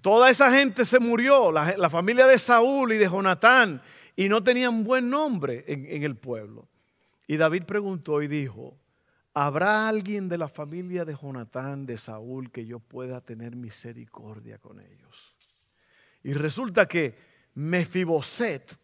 toda 0.03 0.29
esa 0.29 0.51
gente 0.51 0.85
se 0.85 0.99
murió, 0.99 1.51
la, 1.51 1.75
la 1.77 1.89
familia 1.89 2.27
de 2.27 2.39
Saúl 2.39 2.93
y 2.93 2.99
de 2.99 3.09
Jonatán 3.09 3.83
y 4.17 4.31
no 4.31 4.43
tenían 4.43 4.83
buen 4.83 5.11
nombre 5.11 5.65
en, 5.69 6.03
el 6.03 6.17
pueblo. 6.17 6.67
Y 7.27 7.37
David 7.37 7.65
preguntó 7.65 8.23
y 8.23 8.29
dijo, 8.29 8.75
¿habrá 9.35 9.87
alguien 9.89 10.29
de 10.29 10.39
la 10.39 10.49
familia 10.49 11.05
de 11.05 11.15
Jonatán, 11.15 11.85
de 11.85 11.99
Saúl, 11.99 12.51
que 12.51 12.65
yo 12.65 12.81
pueda 12.81 13.21
tener 13.21 13.55
misericordia 13.55 14.59
con 14.59 14.81
ellos? 14.81 15.35
Y 16.23 16.33
resulta 16.33 16.87
que 16.87 17.15
Mefiboset 17.55 18.79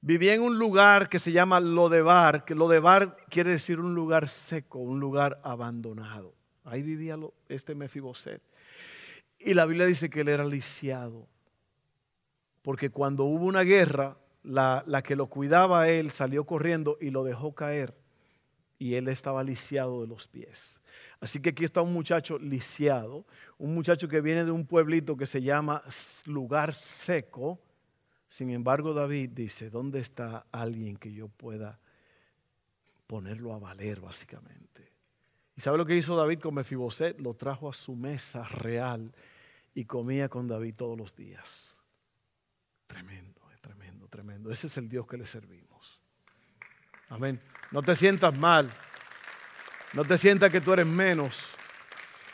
vivía 0.00 0.34
en 0.34 0.40
un 0.40 0.58
lugar 0.58 1.10
que 1.10 1.18
se 1.18 1.30
llama 1.30 1.60
Lodebar, 1.60 2.46
que 2.46 2.54
Lodebar 2.54 3.16
quiere 3.28 3.50
decir 3.50 3.78
un 3.78 3.94
lugar 3.94 4.26
seco, 4.26 4.78
un 4.78 5.00
lugar 5.00 5.38
abandonado. 5.44 6.34
Ahí 6.64 6.82
vivía 6.82 7.18
este 7.48 7.74
Mefiboset. 7.74 8.42
Y 9.38 9.52
la 9.54 9.66
Biblia 9.66 9.84
dice 9.84 10.08
que 10.08 10.22
él 10.22 10.28
era 10.28 10.44
lisiado 10.44 11.28
porque 12.62 12.90
cuando 12.90 13.24
hubo 13.24 13.44
una 13.44 13.62
guerra, 13.62 14.16
la, 14.42 15.02
que 15.04 15.16
lo 15.16 15.26
cuidaba 15.26 15.82
a 15.82 15.88
él 15.88 16.10
salió 16.10 16.44
corriendo 16.44 16.96
y 17.00 17.10
lo 17.10 17.24
dejó 17.24 17.54
caer 17.54 17.94
y 18.78 18.94
él 18.94 19.08
estaba 19.08 19.44
lisiado 19.44 20.00
de 20.00 20.08
los 20.08 20.26
pies. 20.26 20.80
Así 21.20 21.40
que 21.40 21.50
aquí 21.50 21.64
está 21.64 21.82
un 21.82 21.92
muchacho 21.92 22.38
lisiado, 22.38 23.24
un 23.58 23.74
muchacho 23.74 24.08
que 24.08 24.20
viene 24.20 24.44
de 24.44 24.50
un 24.50 24.66
pueblito 24.66 25.16
que 25.16 25.26
se 25.26 25.40
llama 25.40 25.82
lugar 26.26 26.74
seco. 26.74 27.60
Sin 28.26 28.50
embargo, 28.50 28.92
David 28.92 29.30
dice, 29.30 29.70
¿dónde 29.70 30.00
está 30.00 30.46
alguien 30.50 30.96
que 30.96 31.12
yo 31.12 31.28
pueda 31.28 31.78
ponerlo 33.06 33.54
a 33.54 33.58
valer 33.58 34.00
básicamente? 34.00 34.90
¿Y 35.54 35.60
sabe 35.60 35.78
lo 35.78 35.86
que 35.86 35.96
hizo 35.96 36.16
David 36.16 36.40
con 36.40 36.54
Mefiboset? 36.54 37.20
Lo 37.20 37.34
trajo 37.34 37.68
a 37.68 37.72
su 37.72 37.94
mesa 37.94 38.42
real 38.44 39.14
y 39.74 39.84
comía 39.84 40.28
con 40.28 40.48
David 40.48 40.74
todos 40.76 40.98
los 40.98 41.14
días. 41.14 41.81
Tremendo, 42.92 43.40
es 43.52 43.60
tremendo, 43.60 44.06
tremendo. 44.08 44.50
Ese 44.50 44.66
es 44.66 44.76
el 44.76 44.88
Dios 44.88 45.06
que 45.06 45.16
le 45.16 45.26
servimos. 45.26 46.00
Amén. 47.08 47.40
No 47.70 47.82
te 47.82 47.96
sientas 47.96 48.36
mal. 48.36 48.70
No 49.94 50.04
te 50.04 50.16
sientas 50.18 50.50
que 50.50 50.60
tú 50.60 50.72
eres 50.72 50.86
menos. 50.86 51.42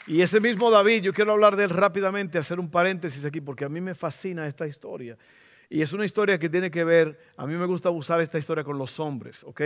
Y 0.06 0.22
ese 0.22 0.40
mismo 0.40 0.70
David, 0.70 1.02
yo 1.02 1.12
quiero 1.12 1.32
hablar 1.32 1.54
de 1.54 1.64
él 1.64 1.70
rápidamente, 1.70 2.38
hacer 2.38 2.58
un 2.58 2.70
paréntesis 2.70 3.24
aquí, 3.24 3.40
porque 3.40 3.64
a 3.64 3.68
mí 3.68 3.80
me 3.80 3.94
fascina 3.94 4.46
esta 4.46 4.66
historia. 4.66 5.16
Y 5.68 5.82
es 5.82 5.92
una 5.92 6.04
historia 6.04 6.38
que 6.38 6.48
tiene 6.48 6.70
que 6.70 6.82
ver, 6.82 7.18
a 7.36 7.46
mí 7.46 7.54
me 7.54 7.66
gusta 7.66 7.90
usar 7.90 8.20
esta 8.20 8.38
historia 8.38 8.64
con 8.64 8.78
los 8.78 8.98
hombres, 8.98 9.44
¿ok? 9.44 9.60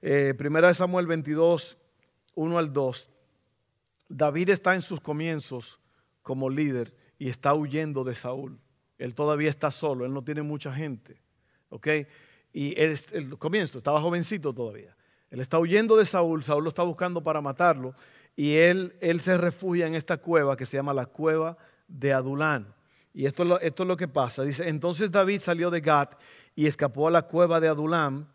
Eh, 0.00 0.34
primera 0.36 0.68
de 0.68 0.74
Samuel 0.74 1.06
22, 1.06 1.76
1 2.34 2.58
al 2.58 2.72
2. 2.72 3.10
David 4.08 4.50
está 4.50 4.74
en 4.74 4.82
sus 4.82 5.00
comienzos 5.00 5.78
como 6.22 6.48
líder 6.48 6.94
y 7.18 7.28
está 7.28 7.54
huyendo 7.54 8.04
de 8.04 8.14
Saúl. 8.14 8.58
Él 8.98 9.14
todavía 9.14 9.48
está 9.48 9.70
solo, 9.70 10.04
él 10.04 10.12
no 10.12 10.22
tiene 10.22 10.42
mucha 10.42 10.72
gente, 10.72 11.20
¿ok? 11.68 11.88
Y 12.52 12.80
él, 12.80 12.98
el 13.12 13.36
comienzo, 13.38 13.78
estaba 13.78 14.00
jovencito 14.00 14.52
todavía. 14.52 14.96
Él 15.30 15.40
está 15.40 15.58
huyendo 15.58 15.96
de 15.96 16.04
Saúl, 16.04 16.44
Saúl 16.44 16.62
lo 16.62 16.68
está 16.68 16.84
buscando 16.84 17.22
para 17.22 17.40
matarlo 17.40 17.94
y 18.36 18.54
él, 18.54 18.94
él 19.00 19.20
se 19.20 19.36
refugia 19.36 19.86
en 19.86 19.94
esta 19.94 20.16
cueva 20.16 20.56
que 20.56 20.66
se 20.66 20.76
llama 20.76 20.94
la 20.94 21.06
cueva 21.06 21.56
de 21.88 22.12
Adulán. 22.12 22.72
Y 23.12 23.26
esto 23.26 23.42
es, 23.42 23.48
lo, 23.48 23.60
esto 23.60 23.82
es 23.82 23.88
lo 23.88 23.96
que 23.96 24.08
pasa. 24.08 24.42
Dice, 24.42 24.68
entonces 24.68 25.10
David 25.10 25.40
salió 25.40 25.70
de 25.70 25.80
Gat 25.80 26.14
y 26.54 26.66
escapó 26.66 27.08
a 27.08 27.10
la 27.10 27.22
cueva 27.22 27.60
de 27.60 27.68
Adulán. 27.68 28.28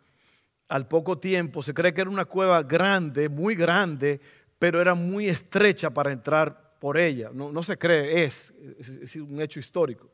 Al 0.68 0.88
poco 0.88 1.18
tiempo, 1.18 1.64
se 1.64 1.74
cree 1.74 1.94
que 1.94 2.02
era 2.02 2.10
una 2.10 2.26
cueva 2.26 2.64
grande, 2.64 3.28
muy 3.28 3.56
grande, 3.56 4.22
pero 4.58 4.80
era 4.80 4.94
muy 4.94 5.28
estrecha 5.28 5.90
para 5.90 6.12
entrar 6.12 6.76
por 6.80 6.98
ella. 6.98 7.32
No, 7.34 7.52
no 7.52 7.64
se 7.64 7.78
cree, 7.78 8.26
es, 8.26 8.54
es 8.80 9.16
un 9.16 9.42
hecho 9.42 9.60
histórico. 9.60 10.10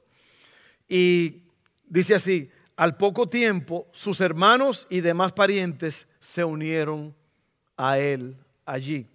Y 0.88 1.43
dice 1.86 2.15
así, 2.15 2.52
al 2.76 2.98
poco 2.98 3.28
tiempo 3.28 3.88
sus 3.91 4.19
hermanos 4.21 4.86
y 4.89 5.02
demás 5.02 5.32
parientes 5.32 6.08
se 6.19 6.43
unieron 6.43 7.15
a 7.78 8.00
él 8.00 8.38
allí. 8.65 9.08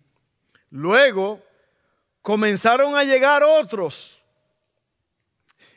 Luego 0.71 1.43
comenzaron 2.23 2.97
a 2.97 3.05
llegar 3.05 3.43
otros. 3.43 4.23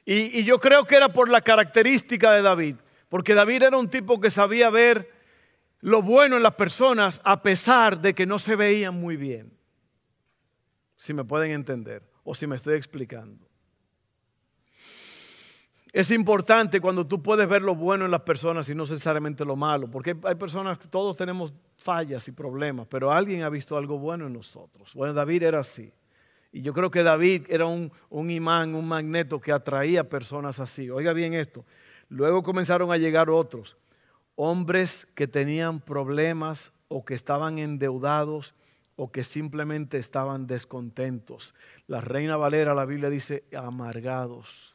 Y, 0.06 0.44
yo 0.44 0.60
creo 0.60 0.86
que 0.86 0.96
era 0.96 1.10
por 1.10 1.30
la 1.30 1.42
característica 1.42 2.32
de 2.34 2.42
David, 2.42 2.76
porque 3.08 3.34
David 3.34 3.64
era 3.64 3.78
un 3.78 3.90
tipo 3.90 4.20
que 4.20 4.30
sabía 4.30 4.70
ver 4.70 5.12
lo 5.80 6.02
bueno 6.02 6.38
en 6.38 6.44
las 6.44 6.56
personas 6.56 7.22
a 7.24 7.42
pesar 7.42 8.00
de 8.02 8.14
que 8.14 8.26
no 8.26 8.40
se 8.40 8.56
veían 8.56 9.00
muy 9.00 9.16
bien. 9.16 9.58
Si 10.98 11.14
me 11.14 11.24
pueden 11.24 11.52
entender 11.52 12.04
o 12.24 12.36
si 12.36 12.48
me 12.48 12.56
estoy 12.56 12.76
explicando. 12.76 13.48
Es 15.94 16.10
importante 16.10 16.82
cuando 16.82 17.06
tú 17.06 17.22
puedes 17.22 17.48
ver 17.48 17.62
lo 17.62 17.76
bueno 17.76 18.06
en 18.06 18.10
las 18.10 18.22
personas 18.22 18.68
y 18.68 18.74
no 18.74 18.82
necesariamente 18.82 19.46
lo 19.46 19.56
malo, 19.56 19.92
porque 19.92 20.18
hay 20.24 20.34
personas, 20.34 20.80
todos 20.90 21.16
tenemos 21.16 21.54
fallas 21.78 22.28
y 22.28 22.32
problemas, 22.32 22.88
pero 22.88 23.12
alguien 23.12 23.44
ha 23.44 23.50
visto 23.50 23.78
algo 23.78 24.00
bueno 24.00 24.26
en 24.26 24.34
nosotros. 24.34 24.92
Bueno, 24.96 25.14
David 25.14 25.44
era 25.44 25.60
así. 25.60 25.94
Y 26.52 26.64
yo 26.64 26.74
creo 26.74 26.90
que 26.90 27.04
David 27.04 27.46
era 27.48 27.68
un, 27.68 27.92
un 28.10 28.32
imán, 28.32 28.74
un 28.74 28.88
magneto 28.88 29.40
que 29.40 29.52
atraía 29.52 30.10
personas 30.10 30.60
así. 30.60 30.90
Oiga 30.90 31.14
bien 31.14 31.36
esto. 31.36 31.64
Luego 32.10 32.42
comenzaron 32.42 32.92
a 32.92 32.98
llegar 32.98 33.30
otros, 33.30 33.78
hombres 34.34 35.08
que 35.14 35.28
tenían 35.28 35.80
problemas 35.80 36.74
o 36.88 37.06
que 37.06 37.14
estaban 37.14 37.60
endeudados 37.60 38.56
o 38.96 39.12
que 39.12 39.24
simplemente 39.24 40.00
estaban 40.00 40.48
descontentos. 40.48 41.54
La 41.86 42.02
reina 42.02 42.36
Valera, 42.36 42.74
la 42.74 42.86
Biblia 42.86 43.12
dice, 43.12 43.44
amargados 43.56 44.73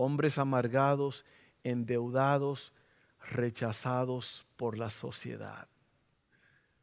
hombres 0.00 0.38
amargados, 0.38 1.26
endeudados, 1.62 2.72
rechazados 3.30 4.46
por 4.56 4.78
la 4.78 4.88
sociedad. 4.88 5.68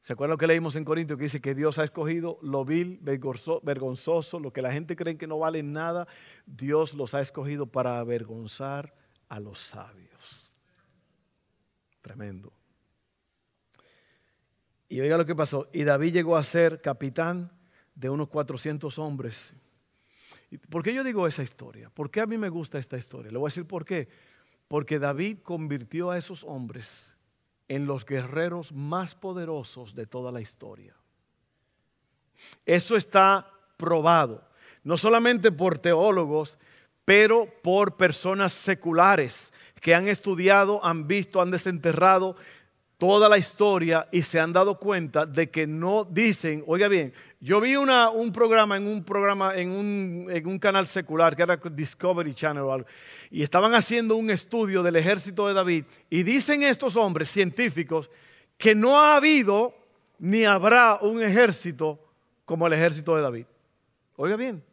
¿Se 0.01 0.13
acuerdan 0.13 0.35
lo 0.35 0.37
que 0.37 0.47
leímos 0.47 0.75
en 0.75 0.85
Corintios 0.85 1.17
que 1.17 1.23
dice 1.23 1.41
que 1.41 1.55
Dios 1.55 1.79
ha 1.79 1.83
escogido 1.83 2.37
lo 2.41 2.63
vil, 2.63 2.99
vergonzoso, 3.01 4.39
lo 4.39 4.53
que 4.53 4.61
la 4.61 4.71
gente 4.71 4.95
cree 4.95 5.17
que 5.17 5.27
no 5.27 5.39
vale 5.39 5.63
nada? 5.63 6.07
Dios 6.45 6.93
los 6.93 7.13
ha 7.13 7.21
escogido 7.21 7.65
para 7.65 7.99
avergonzar 7.99 8.93
a 9.27 9.39
los 9.39 9.59
sabios. 9.59 10.53
Tremendo. 12.01 12.53
Y 14.87 15.01
oiga 15.01 15.17
lo 15.17 15.25
que 15.25 15.35
pasó. 15.35 15.67
Y 15.73 15.83
David 15.83 16.13
llegó 16.13 16.37
a 16.37 16.43
ser 16.43 16.81
capitán 16.81 17.51
de 17.95 18.09
unos 18.09 18.29
400 18.29 18.97
hombres 18.99 19.53
¿Por 20.69 20.83
qué 20.83 20.93
yo 20.93 21.03
digo 21.03 21.27
esa 21.27 21.43
historia? 21.43 21.89
¿Por 21.89 22.09
qué 22.09 22.21
a 22.21 22.25
mí 22.25 22.37
me 22.37 22.49
gusta 22.49 22.77
esta 22.77 22.97
historia? 22.97 23.31
Le 23.31 23.37
voy 23.37 23.47
a 23.47 23.51
decir 23.51 23.65
por 23.65 23.85
qué. 23.85 24.07
Porque 24.67 24.99
David 24.99 25.39
convirtió 25.43 26.11
a 26.11 26.17
esos 26.17 26.43
hombres 26.43 27.15
en 27.67 27.85
los 27.85 28.05
guerreros 28.05 28.71
más 28.71 29.15
poderosos 29.15 29.93
de 29.93 30.05
toda 30.05 30.31
la 30.31 30.41
historia. 30.41 30.95
Eso 32.65 32.95
está 32.95 33.51
probado, 33.77 34.47
no 34.83 34.97
solamente 34.97 35.51
por 35.51 35.79
teólogos, 35.79 36.57
pero 37.03 37.47
por 37.61 37.97
personas 37.97 38.53
seculares 38.53 39.51
que 39.81 39.95
han 39.95 40.07
estudiado, 40.07 40.83
han 40.83 41.07
visto, 41.07 41.41
han 41.41 41.51
desenterrado 41.51 42.35
toda 42.97 43.29
la 43.29 43.37
historia 43.37 44.07
y 44.11 44.23
se 44.23 44.39
han 44.39 44.51
dado 44.51 44.79
cuenta 44.79 45.25
de 45.25 45.49
que 45.49 45.67
no 45.67 46.03
dicen, 46.03 46.63
oiga 46.65 46.87
bien, 46.87 47.13
yo 47.39 47.61
vi 47.61 47.75
un 47.75 48.31
programa 48.33 48.77
en 48.77 48.87
un 48.87 49.03
programa 49.03 49.55
en 49.55 49.71
un, 49.71 50.27
en 50.31 50.47
un, 50.47 50.57
canal 50.57 50.87
secular 50.87 51.35
que 51.35 51.43
era 51.43 51.57
Discovery 51.57 52.33
Channel 52.33 52.63
o 52.63 52.73
algo, 52.73 52.87
y 53.29 53.43
estaban 53.43 53.75
haciendo 53.75 54.15
un 54.15 54.31
estudio 54.31 54.81
del 54.81 54.95
ejército 54.95 55.47
de 55.47 55.53
David 55.53 55.85
y 56.09 56.23
dicen 56.23 56.63
estos 56.63 56.95
hombres 56.95 57.29
científicos 57.29 58.09
que 58.57 58.73
no 58.73 58.99
ha 58.99 59.15
habido 59.15 59.75
ni 60.17 60.45
habrá 60.45 60.97
un 61.01 61.21
ejército 61.21 61.99
como 62.45 62.65
el 62.65 62.73
ejército 62.73 63.15
de 63.15 63.21
David. 63.21 63.45
Oiga 64.15 64.35
bien, 64.35 64.63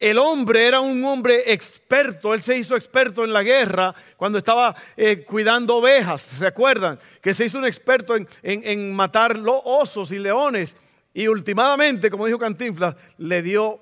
el 0.00 0.16
hombre 0.16 0.66
era 0.66 0.80
un 0.80 1.04
hombre 1.04 1.52
experto, 1.52 2.32
él 2.32 2.40
se 2.40 2.56
hizo 2.56 2.74
experto 2.74 3.22
en 3.22 3.34
la 3.34 3.42
guerra 3.42 3.94
cuando 4.16 4.38
estaba 4.38 4.74
eh, 4.96 5.22
cuidando 5.24 5.76
ovejas, 5.76 6.22
¿se 6.22 6.46
acuerdan? 6.46 6.98
Que 7.20 7.34
se 7.34 7.44
hizo 7.44 7.58
un 7.58 7.66
experto 7.66 8.16
en, 8.16 8.26
en 8.42 8.94
matar 8.94 9.38
los 9.38 9.60
osos 9.62 10.10
y 10.10 10.18
leones 10.18 10.74
y 11.12 11.28
últimamente, 11.28 12.10
como 12.10 12.24
dijo 12.24 12.38
Cantinflas, 12.38 12.96
le 13.18 13.42
dio 13.42 13.78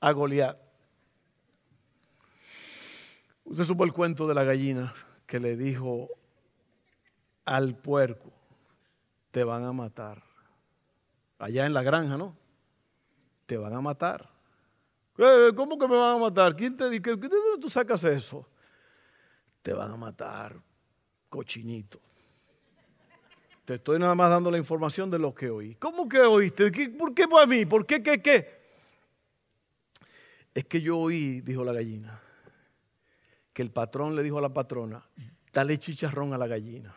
a 0.00 0.10
Goliat. 0.10 0.58
Usted 3.44 3.64
supo 3.64 3.84
el 3.84 3.92
cuento 3.92 4.26
de 4.26 4.34
la 4.34 4.42
gallina 4.42 4.92
que 5.26 5.38
le 5.38 5.56
dijo 5.56 6.08
al 7.44 7.76
puerco, 7.76 8.32
te 9.30 9.44
van 9.44 9.64
a 9.64 9.72
matar. 9.72 10.24
Allá 11.38 11.66
en 11.66 11.74
la 11.74 11.82
granja, 11.82 12.16
¿no? 12.16 12.39
Te 13.50 13.56
van 13.56 13.74
a 13.74 13.80
matar. 13.80 14.30
Eh, 15.18 15.50
¿Cómo 15.56 15.76
que 15.76 15.88
me 15.88 15.96
van 15.96 16.14
a 16.14 16.18
matar? 16.20 16.54
¿Quién 16.54 16.76
te? 16.76 16.88
¿De 16.88 17.00
dónde 17.00 17.60
tú 17.60 17.68
sacas 17.68 18.04
eso? 18.04 18.46
Te 19.60 19.72
van 19.72 19.90
a 19.90 19.96
matar, 19.96 20.54
cochinito. 21.28 22.00
Te 23.64 23.74
estoy 23.74 23.98
nada 23.98 24.14
más 24.14 24.30
dando 24.30 24.52
la 24.52 24.58
información 24.58 25.10
de 25.10 25.18
lo 25.18 25.34
que 25.34 25.50
oí. 25.50 25.74
¿Cómo 25.74 26.08
que 26.08 26.20
oíste? 26.20 26.70
¿Por 26.96 27.12
qué 27.12 27.24
a 27.24 27.46
mí? 27.46 27.66
¿Por 27.66 27.84
qué, 27.86 28.00
qué, 28.00 28.22
qué? 28.22 28.60
Es 30.54 30.64
que 30.66 30.80
yo 30.80 30.98
oí, 30.98 31.40
dijo 31.40 31.64
la 31.64 31.72
gallina, 31.72 32.20
que 33.52 33.62
el 33.62 33.72
patrón 33.72 34.14
le 34.14 34.22
dijo 34.22 34.38
a 34.38 34.42
la 34.42 34.54
patrona, 34.54 35.04
dale 35.52 35.76
chicharrón 35.76 36.34
a 36.34 36.38
la 36.38 36.46
gallina. 36.46 36.94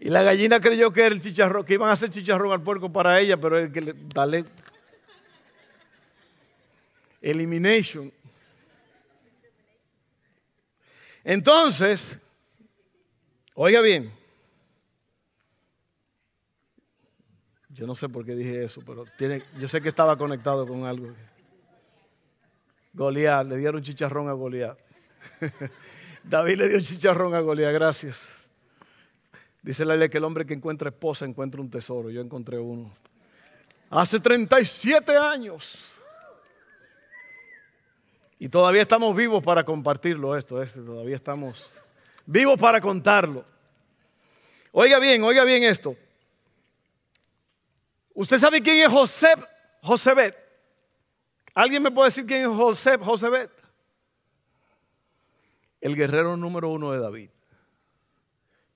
Y 0.00 0.10
la 0.10 0.22
gallina 0.22 0.60
creyó 0.60 0.92
que 0.92 1.00
era 1.00 1.14
el 1.14 1.20
chicharrón, 1.20 1.64
que 1.64 1.74
iban 1.74 1.90
a 1.90 1.92
hacer 1.92 2.10
chicharrón 2.10 2.52
al 2.52 2.62
puerco 2.62 2.92
para 2.92 3.18
ella, 3.18 3.36
pero 3.36 3.58
el 3.58 3.72
que 3.72 3.80
le, 3.80 3.94
dale 3.94 4.44
elimination. 7.20 8.12
Entonces, 11.24 12.16
oiga 13.54 13.80
bien, 13.80 14.12
yo 17.70 17.86
no 17.86 17.96
sé 17.96 18.08
por 18.08 18.24
qué 18.24 18.36
dije 18.36 18.64
eso, 18.64 18.80
pero 18.86 19.04
tiene, 19.16 19.42
yo 19.58 19.66
sé 19.66 19.80
que 19.80 19.88
estaba 19.88 20.16
conectado 20.16 20.66
con 20.66 20.84
algo. 20.84 21.12
Goliat, 22.92 23.46
le 23.48 23.56
dieron 23.56 23.82
chicharrón 23.82 24.28
a 24.28 24.32
Goliat. 24.32 24.78
David 26.22 26.58
le 26.58 26.68
dio 26.68 26.80
chicharrón 26.80 27.34
a 27.34 27.40
Goliat, 27.40 27.72
gracias. 27.72 28.37
Dice 29.62 29.84
la 29.84 29.96
ley 29.96 30.08
que 30.08 30.18
el 30.18 30.24
hombre 30.24 30.46
que 30.46 30.54
encuentra 30.54 30.88
esposa 30.88 31.24
encuentra 31.24 31.60
un 31.60 31.70
tesoro. 31.70 32.10
Yo 32.10 32.20
encontré 32.20 32.58
uno. 32.58 32.92
Hace 33.90 34.20
37 34.20 35.16
años. 35.16 35.92
Y 38.38 38.48
todavía 38.48 38.82
estamos 38.82 39.14
vivos 39.16 39.42
para 39.42 39.64
compartirlo 39.64 40.36
esto. 40.36 40.62
Este, 40.62 40.80
todavía 40.80 41.16
estamos 41.16 41.70
vivos 42.24 42.58
para 42.58 42.80
contarlo. 42.80 43.44
Oiga 44.70 44.98
bien, 44.98 45.22
oiga 45.24 45.44
bien 45.44 45.64
esto. 45.64 45.96
¿Usted 48.14 48.38
sabe 48.38 48.62
quién 48.62 48.78
es 48.78 48.92
José 48.92 49.34
Josebet? 49.82 50.36
¿Alguien 51.54 51.82
me 51.82 51.90
puede 51.90 52.08
decir 52.08 52.26
quién 52.26 52.42
es 52.42 52.48
José 52.48 52.96
Josebet? 52.98 53.58
el 55.80 55.96
guerrero 55.96 56.36
número 56.36 56.70
uno 56.70 56.92
de 56.92 56.98
David. 56.98 57.30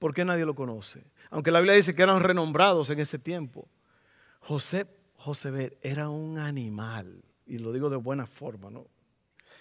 ¿Por 0.02 0.12
qué 0.12 0.24
nadie 0.24 0.44
lo 0.44 0.56
conoce? 0.56 1.04
Aunque 1.30 1.52
la 1.52 1.60
Biblia 1.60 1.76
dice 1.76 1.94
que 1.94 2.02
eran 2.02 2.24
renombrados 2.24 2.90
en 2.90 2.98
ese 2.98 3.20
tiempo. 3.20 3.68
José 4.40 4.88
José 5.14 5.78
era 5.80 6.08
un 6.08 6.38
animal, 6.38 7.22
y 7.46 7.58
lo 7.58 7.72
digo 7.72 7.88
de 7.88 7.98
buena 7.98 8.26
forma, 8.26 8.68
¿no? 8.68 8.88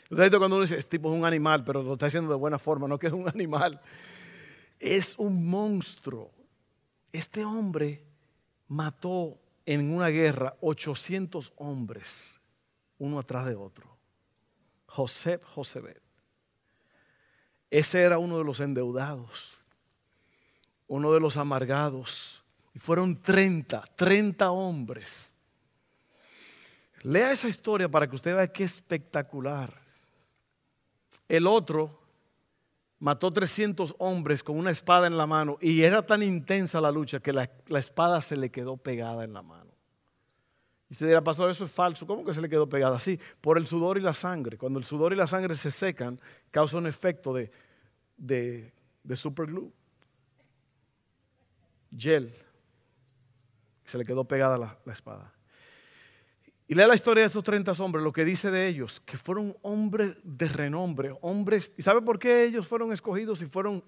Ustedes 0.09 0.35
cuando 0.35 0.55
uno 0.55 0.63
dice, 0.63 0.79
este 0.79 0.97
tipo 0.97 1.13
es 1.13 1.19
un 1.19 1.25
animal, 1.25 1.63
pero 1.63 1.83
lo 1.83 1.93
está 1.93 2.07
diciendo 2.07 2.31
de 2.31 2.39
buena 2.39 2.57
forma, 2.57 2.87
no 2.87 2.97
que 2.97 3.05
es 3.05 3.13
un 3.13 3.29
animal. 3.29 3.79
Es 4.79 5.13
un 5.19 5.47
monstruo. 5.47 6.31
Este 7.13 7.45
hombre 7.45 8.03
mató 8.67 9.37
en 9.63 9.93
una 9.93 10.07
guerra 10.07 10.55
800 10.61 11.53
hombres, 11.57 12.41
uno 12.97 13.19
atrás 13.19 13.45
de 13.45 13.53
otro. 13.53 13.95
José 14.87 15.39
Josebet. 15.53 16.01
Ese 17.69 18.01
era 18.01 18.17
uno 18.17 18.39
de 18.39 18.43
los 18.43 18.59
endeudados, 18.59 19.60
uno 20.91 21.13
de 21.13 21.21
los 21.21 21.37
amargados. 21.37 22.43
Y 22.73 22.79
fueron 22.79 23.21
30, 23.21 23.81
30 23.95 24.51
hombres. 24.51 25.33
Lea 27.03 27.31
esa 27.31 27.47
historia 27.47 27.87
para 27.87 28.09
que 28.09 28.15
usted 28.17 28.35
vea 28.35 28.51
qué 28.51 28.65
espectacular. 28.65 29.73
El 31.29 31.47
otro 31.47 31.97
mató 32.99 33.31
300 33.31 33.95
hombres 33.99 34.43
con 34.43 34.57
una 34.57 34.71
espada 34.71 35.07
en 35.07 35.15
la 35.15 35.25
mano 35.25 35.57
y 35.61 35.81
era 35.81 36.05
tan 36.05 36.23
intensa 36.23 36.81
la 36.81 36.91
lucha 36.91 37.21
que 37.21 37.31
la, 37.31 37.49
espada 37.69 38.21
se 38.21 38.35
le 38.35 38.51
quedó 38.51 38.75
pegada 38.75 39.23
en 39.23 39.31
la 39.31 39.41
mano. 39.41 39.71
Y 40.89 40.93
usted 40.93 41.07
dirá, 41.07 41.21
pastor, 41.21 41.49
eso 41.49 41.63
es 41.63 41.71
falso. 41.71 42.05
¿Cómo 42.05 42.25
que 42.25 42.33
se 42.33 42.41
le 42.41 42.49
quedó 42.49 42.67
pegada? 42.67 42.99
Sí, 42.99 43.17
por 43.39 43.57
el 43.57 43.65
sudor 43.65 43.97
y 43.97 44.01
la 44.01 44.13
sangre. 44.13 44.57
Cuando 44.57 44.77
el 44.77 44.83
sudor 44.83 45.13
y 45.13 45.15
la 45.15 45.27
sangre 45.27 45.55
se 45.55 45.71
secan, 45.71 46.19
causa 46.51 46.77
un 46.77 46.85
efecto 46.85 47.33
de, 47.33 47.49
de, 48.17 48.73
de 49.03 49.15
superglue. 49.15 49.71
Gel. 51.95 52.33
Se 53.85 53.97
le 53.97 54.05
quedó 54.05 54.25
pegada 54.25 54.57
la, 54.57 54.77
la 54.85 54.93
espada. 54.93 55.33
Y 56.67 56.75
lea 56.75 56.87
la 56.87 56.95
historia 56.95 57.23
de 57.23 57.27
esos 57.27 57.43
30 57.43 57.73
hombres, 57.79 58.03
lo 58.03 58.13
que 58.13 58.23
dice 58.23 58.49
de 58.49 58.67
ellos, 58.67 59.01
que 59.05 59.17
fueron 59.17 59.57
hombres 59.61 60.17
de 60.23 60.47
renombre, 60.47 61.13
hombres. 61.19 61.71
¿Y 61.77 61.81
sabe 61.81 62.01
por 62.01 62.17
qué 62.17 62.45
ellos 62.45 62.65
fueron 62.65 62.93
escogidos 62.93 63.41
y 63.41 63.45
fueron 63.45 63.83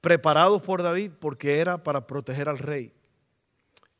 preparados 0.00 0.62
por 0.62 0.84
David? 0.84 1.10
Porque 1.18 1.58
era 1.58 1.82
para 1.82 2.06
proteger 2.06 2.48
al 2.48 2.58
rey. 2.58 2.92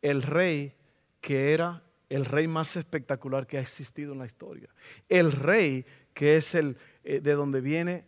El 0.00 0.22
rey 0.22 0.76
que 1.20 1.52
era 1.52 1.82
el 2.08 2.26
rey 2.26 2.46
más 2.46 2.76
espectacular 2.76 3.46
que 3.46 3.58
ha 3.58 3.60
existido 3.60 4.12
en 4.12 4.18
la 4.18 4.26
historia. 4.26 4.68
El 5.08 5.32
rey 5.32 5.86
que 6.12 6.36
es 6.36 6.54
el 6.54 6.76
eh, 7.04 7.20
de 7.20 7.32
donde 7.32 7.60
viene 7.60 8.04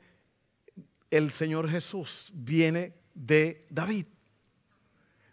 el 1.11 1.31
Señor 1.31 1.70
Jesús, 1.70 2.31
viene 2.35 2.94
de 3.14 3.66
David. 3.70 4.07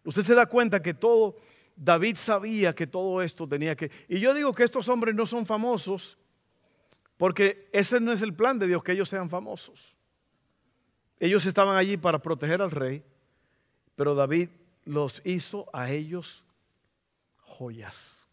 Usted 0.04 0.22
se 0.24 0.36
da 0.36 0.46
cuenta 0.46 0.82
que 0.82 0.94
todo 0.94 1.38
David 1.76 2.16
sabía 2.16 2.76
que 2.76 2.88
todo 2.88 3.22
esto 3.22 3.48
tenía 3.48 3.76
que... 3.76 3.92
Y 4.08 4.20
yo 4.20 4.34
digo 4.34 4.54
que 4.54 4.64
estos 4.64 4.88
hombres 4.90 5.16
no 5.16 5.26
son 5.26 5.46
famosos 5.46 6.18
porque 7.18 7.70
ese 7.72 8.00
no 8.00 8.12
es 8.12 8.24
el 8.24 8.34
plan 8.34 8.58
de 8.58 8.68
Dios, 8.68 8.84
que 8.84 8.94
ellos 8.94 9.08
sean 9.08 9.30
famosos. 9.30 9.96
Ellos 11.20 11.46
estaban 11.46 11.78
allí 11.78 11.96
para 11.96 12.18
proteger 12.20 12.64
al 12.64 12.72
rey, 12.72 13.04
pero 13.96 14.16
David 14.16 14.50
los 14.86 15.22
hizo 15.24 15.70
a 15.72 15.92
ellos 15.92 16.44
joyas. 17.38 18.28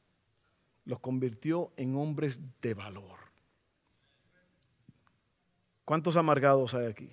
Los 0.87 1.01
convirtió 1.01 1.71
en 1.77 1.97
hombres 1.97 2.41
de 2.63 2.73
valor. 2.73 3.19
¿Cuántos 5.85 6.17
amargados 6.17 6.73
hay 6.73 6.87
aquí? 6.87 7.11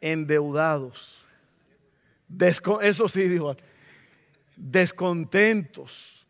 Endeudados. 0.00 1.25
Eso 2.82 3.08
sí, 3.08 3.28
dijo 3.28 3.56
descontentos. 4.56 6.26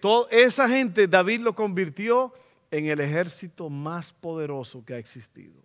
Toda 0.00 0.30
esa 0.30 0.68
gente 0.68 1.06
David 1.06 1.40
lo 1.40 1.54
convirtió 1.54 2.32
en 2.70 2.86
el 2.86 3.00
ejército 3.00 3.68
más 3.68 4.12
poderoso 4.12 4.84
que 4.84 4.94
ha 4.94 4.98
existido. 4.98 5.60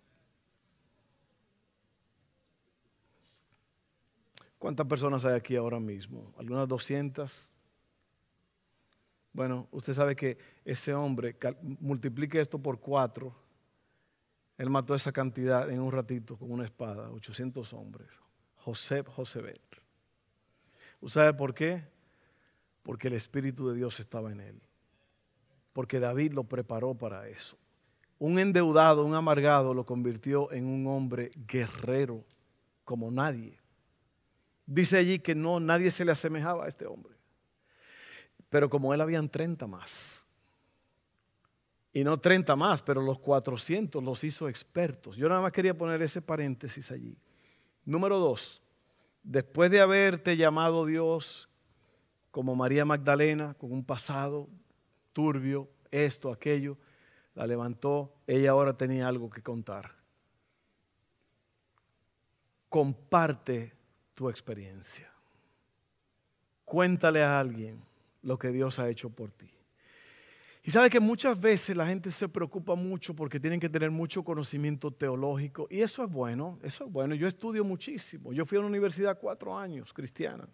¿Cuántas 4.58 4.86
personas 4.86 5.24
hay 5.24 5.34
aquí 5.34 5.54
ahora 5.54 5.78
mismo? 5.78 6.34
¿Algunas 6.36 6.66
200? 6.68 7.48
Bueno, 9.32 9.68
usted 9.70 9.92
sabe 9.92 10.16
que 10.16 10.38
ese 10.64 10.94
hombre, 10.94 11.36
multiplique 11.62 12.40
esto 12.40 12.58
por 12.58 12.80
cuatro, 12.80 13.34
él 14.58 14.70
mató 14.70 14.94
esa 14.94 15.12
cantidad 15.12 15.70
en 15.70 15.80
un 15.80 15.92
ratito 15.92 16.36
con 16.36 16.50
una 16.50 16.64
espada, 16.64 17.10
800 17.10 17.72
hombres. 17.74 18.08
José 18.66 19.04
Josebet. 19.04 19.62
¿Usted 21.00 21.20
sabe 21.20 21.34
por 21.34 21.54
qué? 21.54 21.84
Porque 22.82 23.06
el 23.06 23.14
Espíritu 23.14 23.68
de 23.68 23.76
Dios 23.76 24.00
estaba 24.00 24.32
en 24.32 24.40
él. 24.40 24.60
Porque 25.72 26.00
David 26.00 26.32
lo 26.32 26.42
preparó 26.42 26.92
para 26.92 27.28
eso. 27.28 27.56
Un 28.18 28.40
endeudado, 28.40 29.04
un 29.04 29.14
amargado, 29.14 29.72
lo 29.72 29.86
convirtió 29.86 30.50
en 30.50 30.66
un 30.66 30.84
hombre 30.88 31.30
guerrero 31.46 32.24
como 32.84 33.08
nadie. 33.08 33.56
Dice 34.66 34.96
allí 34.96 35.20
que 35.20 35.36
no, 35.36 35.60
nadie 35.60 35.92
se 35.92 36.04
le 36.04 36.10
asemejaba 36.10 36.64
a 36.64 36.68
este 36.68 36.86
hombre. 36.86 37.14
Pero 38.48 38.68
como 38.68 38.92
él 38.92 39.00
habían 39.00 39.28
30 39.28 39.64
más. 39.68 40.26
Y 41.92 42.02
no 42.02 42.18
30 42.18 42.56
más, 42.56 42.82
pero 42.82 43.00
los 43.00 43.20
400 43.20 44.02
los 44.02 44.24
hizo 44.24 44.48
expertos. 44.48 45.16
Yo 45.16 45.28
nada 45.28 45.40
más 45.40 45.52
quería 45.52 45.78
poner 45.78 46.02
ese 46.02 46.20
paréntesis 46.20 46.90
allí. 46.90 47.16
Número 47.86 48.18
dos, 48.18 48.60
después 49.22 49.70
de 49.70 49.80
haberte 49.80 50.36
llamado 50.36 50.84
Dios 50.84 51.48
como 52.32 52.56
María 52.56 52.84
Magdalena, 52.84 53.54
con 53.54 53.72
un 53.72 53.84
pasado 53.84 54.48
turbio, 55.12 55.70
esto, 55.90 56.30
aquello, 56.30 56.76
la 57.34 57.46
levantó, 57.46 58.12
ella 58.26 58.50
ahora 58.50 58.76
tenía 58.76 59.06
algo 59.06 59.30
que 59.30 59.40
contar. 59.40 59.92
Comparte 62.68 63.72
tu 64.14 64.28
experiencia. 64.28 65.10
Cuéntale 66.64 67.22
a 67.22 67.38
alguien 67.38 67.80
lo 68.22 68.36
que 68.36 68.50
Dios 68.50 68.80
ha 68.80 68.88
hecho 68.88 69.10
por 69.10 69.30
ti. 69.30 69.55
Y 70.66 70.72
sabe 70.72 70.90
que 70.90 70.98
muchas 70.98 71.40
veces 71.40 71.76
la 71.76 71.86
gente 71.86 72.10
se 72.10 72.28
preocupa 72.28 72.74
mucho 72.74 73.14
porque 73.14 73.38
tienen 73.38 73.60
que 73.60 73.68
tener 73.68 73.92
mucho 73.92 74.24
conocimiento 74.24 74.90
teológico 74.90 75.68
y 75.70 75.80
eso 75.80 76.02
es 76.02 76.10
bueno, 76.10 76.58
eso 76.60 76.86
es 76.86 76.90
bueno. 76.90 77.14
Yo 77.14 77.28
estudio 77.28 77.64
muchísimo. 77.64 78.32
Yo 78.32 78.44
fui 78.44 78.56
a 78.56 78.58
una 78.58 78.68
universidad 78.68 79.16
cuatro 79.16 79.56
años 79.56 79.92
cristiana. 79.92 80.48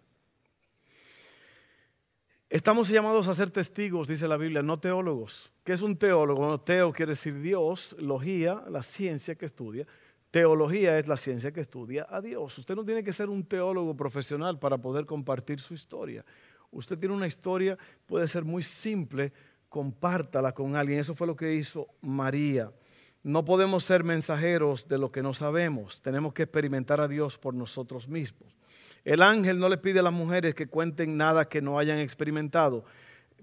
Estamos 2.47 2.89
llamados 2.89 3.27
a 3.27 3.33
ser 3.33 3.49
testigos, 3.49 4.07
dice 4.07 4.27
la 4.27 4.37
Biblia, 4.37 4.61
no 4.61 4.79
teólogos. 4.79 5.51
¿Qué 5.63 5.73
es 5.73 5.81
un 5.81 5.97
teólogo? 5.97 6.61
Teo 6.61 6.93
quiere 6.93 7.13
decir 7.13 7.41
Dios, 7.41 7.95
logía, 7.97 8.63
la 8.69 8.83
ciencia 8.83 9.33
que 9.33 9.47
estudia. 9.47 9.87
Teología 10.29 10.99
es 10.99 11.07
la 11.07 11.17
ciencia 11.17 11.51
que 11.51 11.61
estudia 11.61 12.05
a 12.07 12.21
Dios. 12.21 12.55
Usted 12.55 12.75
no 12.75 12.85
tiene 12.85 13.03
que 13.03 13.13
ser 13.13 13.29
un 13.29 13.43
teólogo 13.43 13.97
profesional 13.97 14.59
para 14.59 14.77
poder 14.77 15.07
compartir 15.07 15.59
su 15.59 15.73
historia. 15.73 16.23
Usted 16.69 16.99
tiene 16.99 17.15
una 17.15 17.27
historia, 17.27 17.77
puede 18.05 18.27
ser 18.27 18.43
muy 18.43 18.61
simple, 18.61 19.31
compártala 19.73 20.51
con 20.51 20.75
alguien. 20.75 20.99
Eso 20.99 21.15
fue 21.15 21.25
lo 21.25 21.35
que 21.35 21.55
hizo 21.55 21.87
María. 21.99 22.71
No 23.23 23.43
podemos 23.43 23.83
ser 23.83 24.03
mensajeros 24.03 24.87
de 24.87 24.99
lo 24.99 25.11
que 25.11 25.23
no 25.23 25.33
sabemos. 25.33 25.99
Tenemos 26.03 26.31
que 26.31 26.43
experimentar 26.43 27.01
a 27.01 27.07
Dios 27.07 27.39
por 27.39 27.55
nosotros 27.55 28.07
mismos. 28.07 28.55
El 29.03 29.23
ángel 29.23 29.57
no 29.57 29.69
le 29.69 29.79
pide 29.79 30.01
a 30.01 30.03
las 30.03 30.13
mujeres 30.13 30.53
que 30.53 30.67
cuenten 30.67 31.17
nada 31.17 31.49
que 31.49 31.59
no 31.59 31.79
hayan 31.79 31.97
experimentado. 31.97 32.85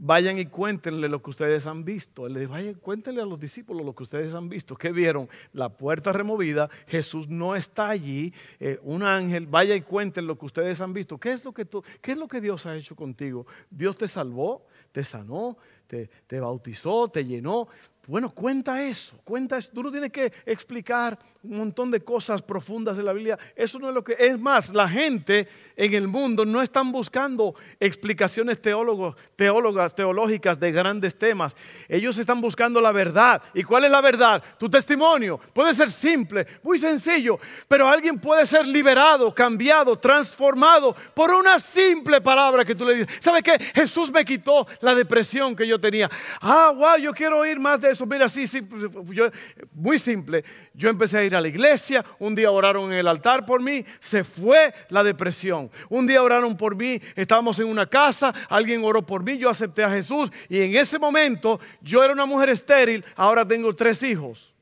Vayan 0.03 0.39
y 0.39 0.47
cuéntenle 0.47 1.11
lo 1.11 1.23
que 1.23 1.29
ustedes 1.29 1.67
han 1.67 1.85
visto. 1.85 2.27
Él 2.27 2.33
le 2.33 2.41
dice, 2.41 2.53
vayan, 2.53 2.75
cuéntenle 2.75 3.21
a 3.21 3.27
los 3.27 3.39
discípulos 3.39 3.85
lo 3.85 3.95
que 3.95 4.03
ustedes 4.03 4.35
han 4.35 4.49
visto. 4.49 4.75
¿Qué 4.75 4.93
vieron? 4.93 5.29
La 5.53 5.69
puerta 5.69 6.11
removida, 6.11 6.71
Jesús 6.87 7.29
no 7.29 7.55
está 7.55 7.91
allí, 7.91 8.33
eh, 8.61 8.79
un 8.83 9.03
ángel, 9.03 9.47
vaya 9.47 9.75
y 9.75 9.83
cuenten 9.83 10.27
lo 10.27 10.39
que 10.39 10.47
ustedes 10.47 10.81
han 10.81 10.95
visto. 10.95 11.19
¿Qué 11.19 11.33
es 11.33 11.45
lo 11.45 11.53
que, 11.53 11.67
tú, 11.67 11.85
¿Qué 12.01 12.13
es 12.13 12.19
lo 12.19 12.29
que 12.29 12.41
Dios 12.41 12.65
ha 12.65 12.75
hecho 12.75 12.97
contigo? 12.97 13.47
Dios 13.71 13.99
te 13.99 14.09
salvó, 14.09 14.65
te 14.91 15.05
sanó, 15.05 15.59
te, 16.27 16.41
bautizó, 16.41 17.09
te 17.09 17.25
llenó. 17.25 17.69
Bueno, 18.07 18.31
cuenta 18.31 18.83
eso, 18.83 19.17
cuenta 19.25 19.59
eso. 19.59 19.71
Tú 19.73 19.83
no 19.83 19.91
tienes 19.91 20.11
que 20.11 20.33
explicar 20.47 21.19
un 21.43 21.57
montón 21.57 21.91
de 21.91 22.01
cosas 22.01 22.43
profundas 22.43 22.97
de 22.97 23.03
la 23.03 23.13
Biblia. 23.13 23.39
Eso 23.57 23.79
no 23.79 23.89
es 23.89 23.95
lo 23.95 24.05
que 24.05 24.15
es 24.19 24.39
más. 24.39 24.71
La 24.75 24.89
gente 24.89 25.49
en 25.77 25.95
el 25.95 26.07
mundo 26.07 26.45
no 26.45 26.61
están 26.61 26.93
buscando 26.93 27.55
explicaciones 27.79 28.61
teólogos, 28.61 29.17
teólogas, 29.37 29.95
teológicas 29.95 30.61
de 30.61 30.73
grandes 30.73 31.17
temas. 31.17 31.57
Ellos 31.89 32.19
están 32.19 32.41
buscando 32.41 32.81
la 32.81 32.93
verdad. 32.93 33.43
¿Y 33.55 33.63
cuál 33.63 33.85
es 33.85 33.91
la 33.91 34.01
verdad? 34.01 34.43
Tu 34.59 34.69
testimonio. 34.69 35.41
Puede 35.55 35.73
ser 35.73 35.91
simple, 35.91 36.47
muy 36.63 36.79
sencillo, 36.79 37.39
pero 37.69 37.89
alguien 37.89 38.19
puede 38.19 38.45
ser 38.45 38.67
liberado, 38.67 39.35
cambiado, 39.35 39.99
transformado 39.99 40.95
por 41.15 41.33
una 41.33 41.59
simple 41.59 42.21
palabra 42.21 42.65
que 42.65 42.75
tú 42.75 42.85
le 42.85 42.97
dices. 42.97 43.19
¿Sabe 43.21 43.43
qué? 43.43 43.59
Jesús 43.75 44.11
me 44.11 44.25
quitó 44.25 44.67
la 44.81 44.95
depresión 44.95 45.57
que 45.57 45.67
yo 45.67 45.81
tenía. 45.81 46.11
Ah, 46.41 46.73
wow, 46.77 46.97
yo 46.99 47.13
quiero 47.13 47.39
oír 47.39 47.59
más 47.59 47.81
de 47.81 47.89
proceso, 47.90 48.07
mira, 48.07 48.29
sí, 48.29 48.46
sí, 48.46 48.66
yo, 49.07 49.31
muy 49.72 49.98
simple. 49.98 50.44
Yo 50.74 50.88
empecé 50.88 51.18
a 51.18 51.24
ir 51.24 51.35
a 51.35 51.40
la 51.40 51.48
iglesia, 51.48 52.05
un 52.18 52.35
día 52.35 52.50
oraron 52.50 52.92
en 52.92 52.98
el 52.98 53.09
altar 53.09 53.44
por 53.44 53.61
mí, 53.62 53.85
se 53.98 54.24
fue 54.24 54.72
la 54.88 55.03
depresión. 55.03 55.70
Un 55.88 56.07
día 56.07 56.22
oraron 56.22 56.57
por 56.57 56.76
mí, 56.76 57.00
estábamos 57.16 57.59
en 57.59 57.66
una 57.66 57.87
casa, 57.87 58.33
alguien 58.48 58.85
oró 58.85 59.05
por 59.05 59.22
mí, 59.22 59.38
yo 59.38 59.48
acepté 59.50 59.83
a 59.83 59.90
Jesús 59.90 60.31
y 60.48 60.61
en 60.61 60.76
ese 60.76 60.98
momento 60.98 61.61
yo 61.81 62.03
era 62.05 62.12
una 62.12 62.26
mujer 62.26 62.50
estéril, 62.50 63.05
ahora 63.16 63.46
tengo 63.46 63.74
tres 63.74 64.03
hijos. 64.03 64.55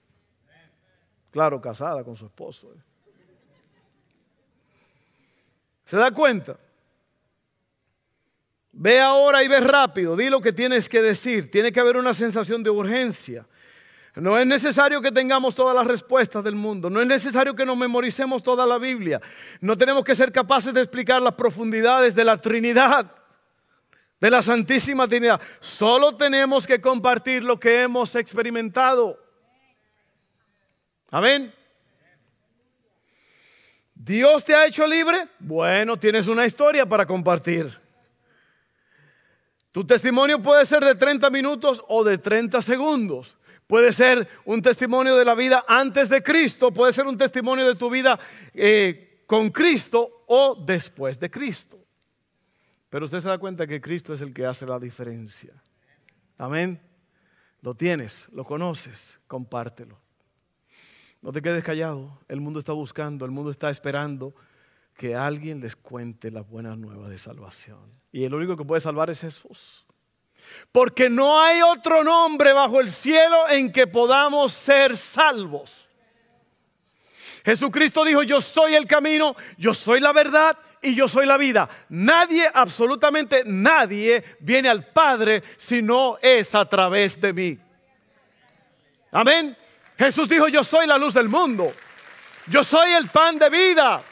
Claro, 1.30 1.60
casada 1.60 2.02
con 2.02 2.16
su 2.16 2.24
esposo. 2.24 2.72
¿eh? 2.74 2.80
¿Se 5.84 5.96
da 5.96 6.10
cuenta? 6.10 6.58
Ve 8.80 9.00
ahora 9.00 9.42
y 9.42 9.48
ve 9.48 9.58
rápido, 9.58 10.14
di 10.14 10.30
lo 10.30 10.40
que 10.40 10.52
tienes 10.52 10.88
que 10.88 11.02
decir. 11.02 11.50
Tiene 11.50 11.72
que 11.72 11.80
haber 11.80 11.96
una 11.96 12.14
sensación 12.14 12.62
de 12.62 12.70
urgencia. 12.70 13.44
No 14.14 14.38
es 14.38 14.46
necesario 14.46 15.02
que 15.02 15.10
tengamos 15.10 15.56
todas 15.56 15.74
las 15.74 15.84
respuestas 15.84 16.44
del 16.44 16.54
mundo. 16.54 16.88
No 16.88 17.00
es 17.00 17.06
necesario 17.08 17.56
que 17.56 17.66
nos 17.66 17.76
memoricemos 17.76 18.40
toda 18.40 18.64
la 18.64 18.78
Biblia. 18.78 19.20
No 19.60 19.76
tenemos 19.76 20.04
que 20.04 20.14
ser 20.14 20.30
capaces 20.30 20.72
de 20.72 20.80
explicar 20.80 21.20
las 21.20 21.34
profundidades 21.34 22.14
de 22.14 22.24
la 22.24 22.40
Trinidad, 22.40 23.10
de 24.20 24.30
la 24.30 24.42
Santísima 24.42 25.08
Trinidad. 25.08 25.40
Solo 25.58 26.16
tenemos 26.16 26.64
que 26.64 26.80
compartir 26.80 27.42
lo 27.42 27.58
que 27.58 27.82
hemos 27.82 28.14
experimentado. 28.14 29.18
Amén. 31.10 31.52
¿Dios 33.92 34.44
te 34.44 34.54
ha 34.54 34.66
hecho 34.66 34.86
libre? 34.86 35.26
Bueno, 35.40 35.96
tienes 35.96 36.28
una 36.28 36.46
historia 36.46 36.86
para 36.86 37.04
compartir. 37.04 37.88
Tu 39.72 39.87
testimonio 39.87 40.40
puede 40.40 40.64
ser 40.66 40.85
de 40.85 40.94
30 40.94 41.31
minutos 41.31 41.85
o 41.88 42.02
de 42.02 42.18
30 42.18 42.62
segundos. 42.62 43.37
Puede 43.66 43.92
ser 43.92 44.26
un 44.46 44.62
testimonio 44.62 45.14
de 45.16 45.24
la 45.26 45.35
vida 45.35 45.64
antes 45.68 46.09
de 46.09 46.22
Cristo, 46.22 46.72
puede 46.72 46.92
ser 46.92 47.07
un 47.07 47.18
testimonio 47.18 47.66
de 47.66 47.74
tu 47.74 47.90
vida 47.90 48.18
eh, 48.54 49.22
con 49.26 49.50
Cristo 49.50 50.24
o 50.26 50.54
después 50.64 51.20
de 51.20 51.31
Cristo. 51.31 51.78
Pero 52.88 53.04
usted 53.04 53.20
se 53.20 53.28
da 53.28 53.37
cuenta 53.37 53.66
que 53.66 53.81
Cristo 53.81 54.14
es 54.14 54.22
el 54.22 54.33
que 54.33 54.46
hace 54.46 54.64
la 54.64 54.78
diferencia. 54.78 55.52
Amén. 56.38 56.81
Lo 57.61 57.74
tienes, 57.74 58.26
lo 58.33 58.44
conoces, 58.44 59.20
compártelo. 59.26 59.98
No 61.20 61.33
te 61.33 61.42
quedes 61.42 61.62
callado. 61.62 62.18
El 62.28 62.40
mundo 62.40 62.61
está 62.61 62.72
buscando, 62.72 63.26
el 63.26 63.33
mundo 63.33 63.50
está 63.50 63.68
esperando 63.68 64.35
que 64.98 65.14
alguien 65.14 65.61
les 65.61 65.76
cuente 65.76 66.28
la 66.28 66.40
buena 66.40 66.74
nueva 66.74 67.08
de 67.08 67.18
salvación. 67.18 67.78
Y 68.11 68.24
el 68.24 68.34
único 68.34 68.56
que 68.56 68.64
puede 68.64 68.80
salvar 68.80 69.08
es 69.11 69.20
Jesús. 69.20 69.87
Porque 70.72 71.08
no 71.08 71.40
hay 71.40 71.62
otro 71.62 72.02
nombre 72.02 72.52
bajo 72.52 72.80
el 72.80 72.90
cielo 72.90 73.48
en 73.48 73.70
que 73.70 73.87
podamos 73.87 74.52
ser 74.52 74.96
salvos. 74.96 75.88
Jesucristo 77.44 78.04
dijo, 78.04 78.24
yo 78.24 78.40
soy 78.40 78.74
el 78.74 78.88
camino, 78.88 79.37
yo 79.56 79.72
soy 79.72 80.00
la 80.00 80.12
verdad 80.12 80.58
y 80.82 80.96
yo 80.96 81.06
soy 81.06 81.26
la 81.26 81.37
vida. 81.37 81.68
Nadie, 81.90 82.50
absolutamente 82.52 83.44
nadie, 83.46 84.24
viene 84.40 84.68
al 84.68 84.84
Padre 84.84 85.44
si 85.58 85.80
no 85.80 86.18
es 86.20 86.56
a 86.56 86.68
través 86.68 87.20
de 87.20 87.32
mí. 87.32 87.58
Amén. 89.12 89.56
Jesús 89.96 90.28
dijo, 90.28 90.48
yo 90.48 90.64
soy 90.64 90.88
la 90.88 90.98
luz 90.98 91.14
del 91.14 91.28
mundo. 91.28 91.72
Yo 92.48 92.64
soy 92.64 92.90
el 92.90 93.08
pan 93.11 93.38
de 93.38 93.48
vida. 93.48 94.02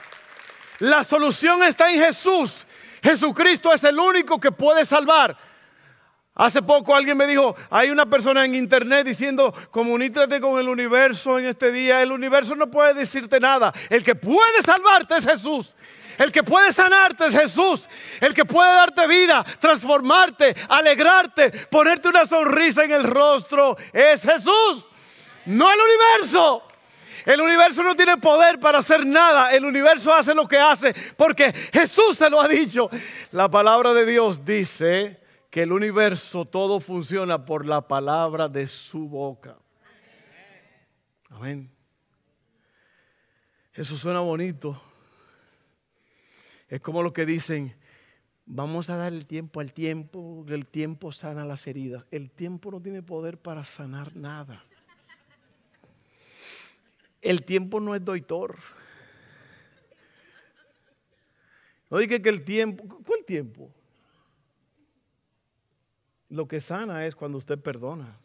La 0.78 1.04
solución 1.04 1.62
está 1.62 1.90
en 1.90 2.00
Jesús. 2.00 2.66
Jesucristo 3.02 3.72
es 3.72 3.84
el 3.84 3.98
único 3.98 4.38
que 4.40 4.52
puede 4.52 4.84
salvar. 4.84 5.36
Hace 6.34 6.60
poco 6.60 6.94
alguien 6.94 7.16
me 7.16 7.26
dijo, 7.26 7.56
hay 7.70 7.88
una 7.88 8.04
persona 8.04 8.44
en 8.44 8.54
internet 8.54 9.06
diciendo, 9.06 9.54
comunícate 9.70 10.38
con 10.38 10.60
el 10.60 10.68
universo 10.68 11.38
en 11.38 11.46
este 11.46 11.72
día. 11.72 12.02
El 12.02 12.12
universo 12.12 12.54
no 12.54 12.70
puede 12.70 12.92
decirte 12.92 13.40
nada. 13.40 13.72
El 13.88 14.04
que 14.04 14.14
puede 14.14 14.60
salvarte 14.62 15.16
es 15.16 15.24
Jesús. 15.24 15.74
El 16.18 16.32
que 16.32 16.42
puede 16.42 16.72
sanarte 16.72 17.26
es 17.26 17.32
Jesús. 17.32 17.88
El 18.20 18.34
que 18.34 18.44
puede 18.44 18.70
darte 18.70 19.06
vida, 19.06 19.44
transformarte, 19.58 20.54
alegrarte, 20.68 21.50
ponerte 21.70 22.08
una 22.08 22.26
sonrisa 22.26 22.84
en 22.84 22.92
el 22.92 23.04
rostro 23.04 23.76
es 23.92 24.22
Jesús. 24.22 24.86
No 25.46 25.70
el 25.70 25.78
universo. 25.80 26.65
El 27.26 27.40
universo 27.40 27.82
no 27.82 27.96
tiene 27.96 28.16
poder 28.18 28.60
para 28.60 28.78
hacer 28.78 29.04
nada. 29.04 29.52
El 29.52 29.64
universo 29.64 30.14
hace 30.14 30.32
lo 30.32 30.46
que 30.46 30.58
hace 30.58 30.94
porque 31.16 31.52
Jesús 31.72 32.16
se 32.16 32.30
lo 32.30 32.40
ha 32.40 32.46
dicho. 32.46 32.88
La 33.32 33.50
palabra 33.50 33.92
de 33.92 34.06
Dios 34.06 34.44
dice 34.44 35.20
que 35.50 35.62
el 35.62 35.72
universo 35.72 36.44
todo 36.44 36.78
funciona 36.78 37.44
por 37.44 37.66
la 37.66 37.88
palabra 37.88 38.48
de 38.48 38.68
su 38.68 39.08
boca. 39.08 39.56
Amén. 41.30 41.68
Eso 43.74 43.96
suena 43.96 44.20
bonito. 44.20 44.80
Es 46.68 46.80
como 46.80 47.02
lo 47.02 47.12
que 47.12 47.26
dicen, 47.26 47.76
vamos 48.44 48.88
a 48.88 48.96
dar 48.96 49.12
el 49.12 49.26
tiempo 49.26 49.58
al 49.58 49.72
tiempo, 49.72 50.46
el 50.48 50.66
tiempo 50.68 51.10
sana 51.10 51.44
las 51.44 51.66
heridas. 51.66 52.06
El 52.12 52.30
tiempo 52.30 52.70
no 52.70 52.80
tiene 52.80 53.02
poder 53.02 53.36
para 53.36 53.64
sanar 53.64 54.14
nada. 54.14 54.62
El 57.26 57.42
tiempo 57.42 57.80
no 57.80 57.96
es 57.96 58.04
doctor. 58.04 58.56
No 61.90 61.98
que 61.98 62.22
el 62.28 62.44
tiempo, 62.44 63.02
¿cuál 63.04 63.24
tiempo? 63.24 63.68
Lo 66.28 66.46
que 66.46 66.60
sana 66.60 67.04
es 67.04 67.16
cuando 67.16 67.38
usted 67.38 67.58
perdona, 67.58 68.16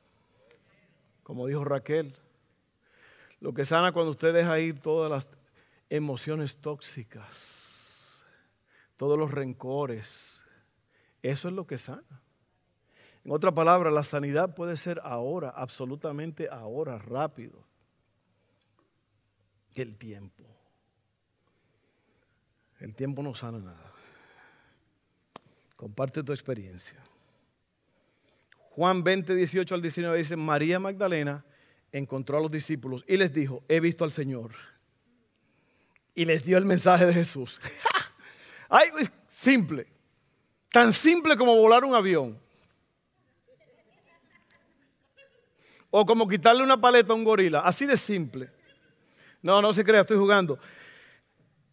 como 1.24 1.48
dijo 1.48 1.64
Raquel. 1.64 2.14
Lo 3.40 3.56
que 3.56 3.66
sana 3.66 3.92
cuando 3.92 4.12
usted 4.12 4.36
deja 4.36 4.60
ir 4.60 4.80
todas 4.80 5.10
las 5.10 5.28
emociones 5.90 6.58
tóxicas, 6.58 8.24
todos 8.98 9.18
los 9.18 9.32
rencores. 9.32 10.44
Eso 11.24 11.48
es 11.48 11.56
lo 11.56 11.66
que 11.66 11.80
sana. 11.80 12.22
En 13.26 13.32
otra 13.32 13.52
palabra, 13.52 13.90
la 13.90 14.04
sanidad 14.04 14.54
puede 14.54 14.78
ser 14.78 15.02
ahora, 15.04 15.50
absolutamente 15.50 16.50
ahora, 16.52 17.00
rápido 17.00 17.71
que 19.82 19.90
el 19.90 19.98
tiempo. 19.98 20.44
El 22.80 22.94
tiempo 22.94 23.24
no 23.24 23.34
sana 23.34 23.60
nada. 23.60 23.92
Comparte 25.76 26.24
tu 26.24 26.32
experiencia. 26.32 26.98
Juan 28.76 29.04
20, 29.04 29.36
18 29.36 29.76
al 29.76 29.82
19 29.82 30.18
dice, 30.18 30.36
María 30.36 30.80
Magdalena 30.80 31.44
encontró 31.92 32.38
a 32.38 32.42
los 32.42 32.52
discípulos 32.52 33.04
y 33.08 33.18
les 33.18 33.34
dijo, 33.34 33.64
he 33.68 33.80
visto 33.80 34.04
al 34.04 34.14
Señor. 34.14 34.52
Y 36.14 36.26
les 36.26 36.46
dio 36.46 36.58
el 36.58 36.66
mensaje 36.66 37.06
de 37.06 37.14
Jesús. 37.14 37.60
Ay, 38.70 38.90
simple. 39.28 39.88
Tan 40.72 40.94
simple 40.94 41.36
como 41.38 41.56
volar 41.56 41.84
un 41.84 41.96
avión. 41.96 42.40
O 45.90 46.06
como 46.06 46.28
quitarle 46.28 46.64
una 46.64 46.80
paleta 46.80 47.14
a 47.14 47.16
un 47.16 47.24
gorila. 47.24 47.62
Así 47.62 47.86
de 47.86 47.98
simple. 47.98 48.61
No, 49.42 49.62
no 49.62 49.74
se 49.74 49.84
crea, 49.84 50.02
estoy 50.02 50.18
jugando. 50.18 50.60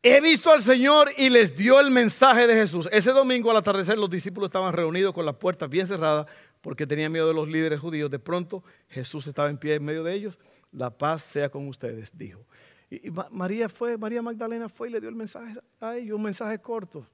He 0.02 0.20
visto 0.20 0.50
al 0.52 0.62
Señor 0.62 1.11
y 1.16 1.28
les 1.28 1.57
dio 1.57 1.81
el 1.81 1.90
mensaje 1.90 2.46
de 2.46 2.54
Jesús. 2.54 2.88
Ese 2.92 3.11
domingo 3.11 3.50
al 3.50 3.57
atardecer 3.57 3.98
los 3.98 4.09
discípulos 4.09 4.48
estaban 4.48 4.72
reunidos 4.72 5.12
con 5.12 5.26
las 5.26 5.37
puertas 5.37 5.68
bien 5.68 5.87
cerradas 5.87 6.26
porque 6.61 6.87
tenían 6.87 7.11
miedo 7.11 7.26
de 7.26 7.35
los 7.35 7.48
líderes 7.48 7.81
judíos. 7.81 8.11
De 8.11 8.18
pronto 8.18 8.62
Jesús 8.88 9.26
estaba 9.26 9.50
en 9.50 9.59
pie 9.59 9.74
en 9.74 9.85
medio 9.85 10.04
de 10.04 10.14
ellos. 10.14 10.38
La 10.70 10.96
paz 10.96 11.22
sea 11.22 11.48
con 11.48 11.66
ustedes, 11.66 12.16
dijo. 12.16 12.46
Y, 12.90 13.11
María 13.31 13.68
fue, 13.68 13.98
María 13.98 14.22
Magdalena 14.22 14.68
fue 14.68 14.88
y 14.88 14.92
le 14.92 15.00
dio 15.00 15.09
el 15.09 15.16
mensaje 15.16 15.59
a 15.81 15.96
ellos, 15.96 16.16
un 16.16 16.22
mensaje 16.22 16.59
corto, 16.61 17.07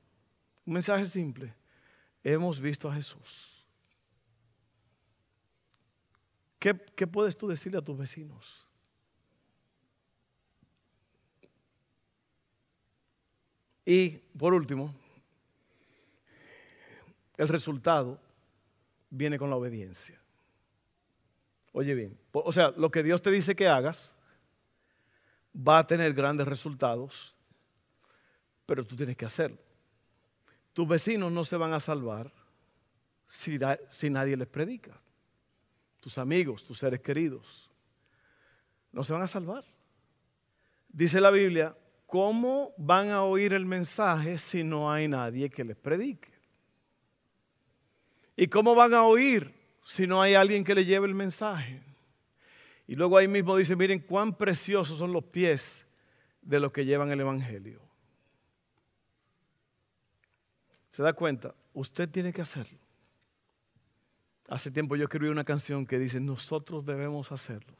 un 0.66 0.74
mensaje 0.74 1.06
simple. 1.06 1.54
Hemos 2.22 2.60
visto 2.60 2.88
a 2.88 2.94
Jesús. 2.94 3.66
¿Qué, 6.58 6.78
qué 6.94 7.06
puedes 7.06 7.36
tú 7.36 7.48
decirle 7.48 7.78
a 7.78 7.82
tus 7.82 7.96
vecinos? 7.96 8.63
Y 13.84 14.10
por 14.38 14.54
último, 14.54 14.94
el 17.36 17.48
resultado 17.48 18.20
viene 19.10 19.38
con 19.38 19.50
la 19.50 19.56
obediencia. 19.56 20.18
Oye 21.72 21.94
bien, 21.94 22.18
o 22.32 22.52
sea, 22.52 22.70
lo 22.76 22.90
que 22.90 23.02
Dios 23.02 23.20
te 23.20 23.30
dice 23.30 23.56
que 23.56 23.68
hagas 23.68 24.16
va 25.56 25.78
a 25.78 25.86
tener 25.86 26.14
grandes 26.14 26.46
resultados, 26.46 27.34
pero 28.66 28.84
tú 28.84 28.96
tienes 28.96 29.16
que 29.16 29.26
hacerlo. 29.26 29.58
Tus 30.72 30.86
vecinos 30.88 31.30
no 31.30 31.44
se 31.44 31.56
van 31.56 31.72
a 31.72 31.80
salvar 31.80 32.32
si, 33.26 34.10
nadie 34.10 34.36
les 34.36 34.48
predica. 34.48 35.00
Tus 36.00 36.18
amigos, 36.18 36.64
tus 36.64 36.78
seres 36.78 37.00
queridos, 37.00 37.70
no 38.92 39.02
se 39.04 39.12
van 39.12 39.22
a 39.22 39.28
salvar. 39.28 39.64
Dice 40.88 41.20
la 41.20 41.30
Biblia 41.30 41.76
¿cómo 42.14 42.72
van 42.76 43.10
a 43.10 43.24
oír 43.24 43.54
el 43.54 43.66
mensaje 43.66 44.38
si 44.38 44.62
no 44.62 44.88
hay 44.88 45.08
nadie 45.08 45.50
que 45.50 45.64
les 45.64 45.76
predique? 45.76 46.28
¿Y 48.36 48.46
cómo 48.46 48.76
van 48.76 48.94
a 48.94 49.02
oír 49.02 49.52
si 49.84 50.06
no 50.06 50.22
hay 50.22 50.34
alguien 50.34 50.62
que 50.62 50.76
le 50.76 50.84
lleve 50.84 51.08
el 51.08 51.14
mensaje? 51.16 51.82
Y 52.86 52.94
luego 52.94 53.18
ahí 53.18 53.26
mismo 53.26 53.56
dice, 53.56 53.74
miren 53.74 53.98
cuán 53.98 54.36
preciosos 54.36 54.96
son 54.96 55.12
los 55.12 55.24
pies 55.24 55.88
de 56.40 56.60
los 56.60 56.70
que 56.70 56.84
llevan 56.84 57.10
el 57.10 57.18
Evangelio. 57.18 57.80
¿Se 60.90 61.02
da 61.02 61.14
cuenta? 61.14 61.52
Usted 61.72 62.08
tiene 62.08 62.32
que 62.32 62.42
hacerlo. 62.42 62.78
Hace 64.46 64.70
tiempo 64.70 64.94
yo 64.94 65.02
escribí 65.02 65.26
una 65.30 65.42
canción 65.42 65.84
que 65.84 65.98
dice, 65.98 66.20
nosotros 66.20 66.86
debemos 66.86 67.32
hacerlo, 67.32 67.74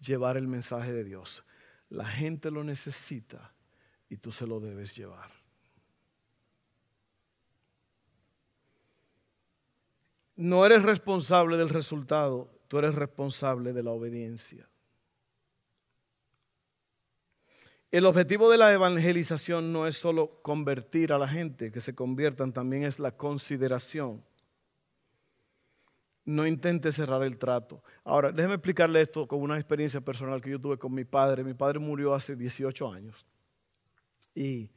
llevar 0.00 0.36
el 0.36 0.48
mensaje 0.48 0.92
de 0.92 1.04
Dios. 1.04 1.44
La 1.92 2.06
gente 2.06 2.50
lo 2.50 2.64
necesita 2.64 3.52
y 4.08 4.16
tú 4.16 4.32
se 4.32 4.46
lo 4.46 4.60
debes 4.60 4.96
llevar. 4.96 5.30
No 10.36 10.64
eres 10.64 10.82
responsable 10.82 11.58
del 11.58 11.68
resultado, 11.68 12.50
tú 12.66 12.78
eres 12.78 12.94
responsable 12.94 13.74
de 13.74 13.82
la 13.82 13.90
obediencia. 13.90 14.66
El 17.90 18.06
objetivo 18.06 18.50
de 18.50 18.56
la 18.56 18.72
evangelización 18.72 19.70
no 19.70 19.86
es 19.86 19.98
solo 19.98 20.40
convertir 20.40 21.12
a 21.12 21.18
la 21.18 21.28
gente, 21.28 21.70
que 21.70 21.82
se 21.82 21.94
conviertan, 21.94 22.54
también 22.54 22.84
es 22.84 22.98
la 22.98 23.18
consideración. 23.18 24.24
No 26.24 26.46
intente 26.46 26.92
cerrar 26.92 27.22
el 27.22 27.36
trato. 27.38 27.82
Ahora, 28.04 28.30
déjeme 28.30 28.54
explicarle 28.54 29.00
esto 29.00 29.26
con 29.26 29.40
una 29.40 29.56
experiencia 29.56 30.00
personal 30.00 30.40
que 30.40 30.50
yo 30.50 30.60
tuve 30.60 30.78
con 30.78 30.94
mi 30.94 31.04
padre. 31.04 31.42
Mi 31.42 31.54
padre 31.54 31.78
murió 31.78 32.14
hace 32.14 32.36
18 32.36 32.92
años. 32.92 33.26
Y 34.34 34.70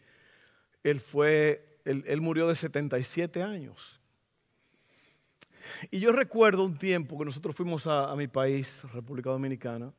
él 0.84 1.00
fue, 1.00 1.80
él, 1.86 2.22
murió 2.22 2.48
de 2.48 2.56
77 2.56 3.44
años. 3.44 4.02
Y 5.92 6.00
yo 6.00 6.12
recuerdo 6.12 6.66
un 6.66 6.78
tiempo 6.78 7.18
que 7.18 7.26
nosotros 7.26 7.56
fuimos 7.56 7.88
a 7.88 8.16
mi 8.16 8.28
país, 8.28 8.84
República 8.92 9.30
Dominicana, 9.30 9.94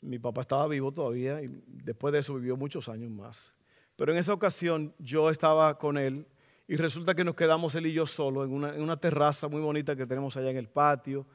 mi 0.00 0.18
papá 0.18 0.42
estaba 0.42 0.66
vivo 0.68 0.92
todavía 0.92 1.42
y 1.42 1.46
después 1.66 2.12
de 2.12 2.20
eso 2.20 2.34
vivió 2.34 2.56
muchos 2.56 2.88
años 2.88 3.10
más. 3.10 3.54
Pero 3.96 4.12
en 4.12 4.18
esa 4.18 4.32
ocasión 4.32 4.94
yo 4.98 5.30
estaba 5.30 5.78
con 5.78 5.98
él 5.98 6.26
y 6.68 6.76
resulta 6.76 7.14
que 7.14 7.24
nos 7.24 7.36
quedamos 7.36 7.74
él 7.74 7.86
y 7.86 7.92
yo 7.92 8.06
solo 8.06 8.44
en 8.44 8.52
una, 8.52 8.96
terraza 8.96 9.48
muy 9.48 9.60
bonita 9.60 9.94
que 9.94 10.06
tenemos 10.06 10.36
allá 10.36 10.50
en 10.50 10.56
el 10.56 10.68
patio, 10.68 11.26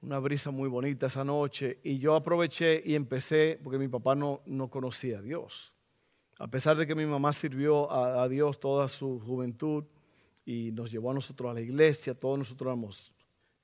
una 0.00 0.18
brisa 0.18 0.50
muy 0.50 0.68
bonita 0.68 1.06
esa 1.06 1.24
noche 1.24 1.78
y 1.84 1.98
yo 1.98 2.14
aproveché 2.14 2.82
y 2.84 2.94
empecé, 2.94 3.60
porque 3.62 3.78
mi 3.78 3.88
papá 3.88 4.14
no, 4.14 4.42
no 4.46 4.68
conocía 4.68 5.18
a 5.18 5.22
Dios. 5.22 5.72
A 6.38 6.48
pesar 6.48 6.76
de 6.76 6.86
que 6.86 6.94
mi 6.94 7.06
mamá 7.06 7.32
sirvió 7.32 7.90
a, 7.90 8.28
Dios 8.28 8.60
toda 8.60 8.88
su 8.88 9.20
juventud 9.20 9.84
y 10.44 10.70
nos 10.72 10.90
llevó 10.90 11.12
a 11.12 11.14
nosotros 11.14 11.50
a 11.50 11.54
la 11.54 11.60
iglesia, 11.60 12.14
todos 12.14 12.38
nosotros 12.38 13.12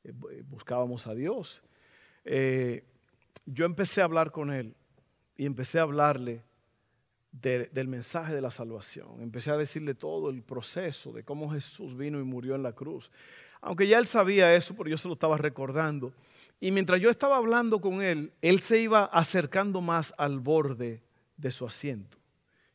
eh, 0.04 0.12
buscábamos 0.44 1.06
a 1.06 1.14
Dios. 1.14 1.62
Eh, 2.24 2.84
yo 3.44 3.66
empecé 3.66 4.00
a 4.00 4.04
hablar 4.04 4.30
con 4.30 4.52
él 4.52 4.74
y 5.36 5.44
empecé 5.44 5.80
a 5.80 5.82
hablarle 5.82 6.42
del 7.32 7.88
mensaje 7.88 8.34
de 8.34 8.40
la 8.40 8.50
salvación. 8.50 9.20
Empecé 9.20 9.50
a 9.50 9.56
decirle 9.56 9.94
todo 9.94 10.28
el 10.28 10.42
proceso 10.42 11.12
de 11.12 11.24
cómo 11.24 11.50
Jesús 11.50 11.96
vino 11.96 12.20
y 12.20 12.24
murió 12.24 12.54
en 12.54 12.62
la 12.62 12.72
cruz. 12.72 13.10
Aunque 13.62 13.86
ya 13.86 13.98
él 13.98 14.06
sabía 14.06 14.54
eso, 14.54 14.74
porque 14.74 14.90
yo 14.90 14.98
se 14.98 15.08
lo 15.08 15.14
estaba 15.14 15.38
recordando. 15.38 16.12
Y 16.60 16.70
mientras 16.70 17.00
yo 17.00 17.10
estaba 17.10 17.38
hablando 17.38 17.80
con 17.80 18.02
él, 18.02 18.32
él 18.42 18.60
se 18.60 18.80
iba 18.80 19.04
acercando 19.06 19.80
más 19.80 20.14
al 20.18 20.40
borde 20.40 21.02
de 21.36 21.50
su 21.50 21.66
asiento. 21.66 22.18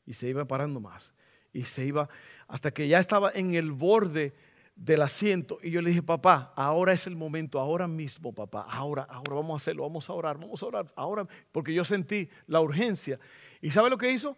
Y 0.06 0.14
se 0.14 0.28
iba 0.28 0.46
parando 0.46 0.80
más. 0.80 1.14
Y 1.54 1.64
se 1.64 1.86
iba 1.86 2.10
hasta 2.48 2.72
que 2.72 2.88
ya 2.88 3.00
estaba 3.00 3.32
en 3.34 3.54
el 3.54 3.72
borde 3.72 4.34
del 4.76 5.02
asiento 5.02 5.58
y 5.64 5.72
yo 5.72 5.82
le 5.82 5.90
dije, 5.90 6.04
papá, 6.04 6.54
ahora 6.56 6.94
es 6.94 7.08
el 7.08 7.16
momento, 7.16 7.60
ahora 7.60 7.88
mismo, 7.88 8.32
papá, 8.32 8.62
ahora, 8.70 9.04
ahora 9.10 9.34
vamos 9.34 9.54
a 9.54 9.58
hacerlo, 9.58 9.82
vamos 9.82 10.08
a 10.08 10.14
orar, 10.14 10.38
vamos 10.38 10.62
a 10.62 10.66
orar, 10.68 10.94
ahora, 10.96 11.28
porque 11.52 11.74
yo 11.74 11.84
sentí 11.84 12.30
la 12.46 12.62
urgencia. 12.62 13.20
¿Y 13.60 13.72
sabe 13.72 13.90
lo 13.90 13.98
que 13.98 14.12
hizo? 14.12 14.38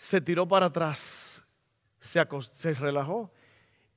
Se 0.00 0.18
tiró 0.18 0.48
para 0.48 0.64
atrás, 0.64 1.44
se, 2.00 2.26
se 2.54 2.72
relajó 2.72 3.30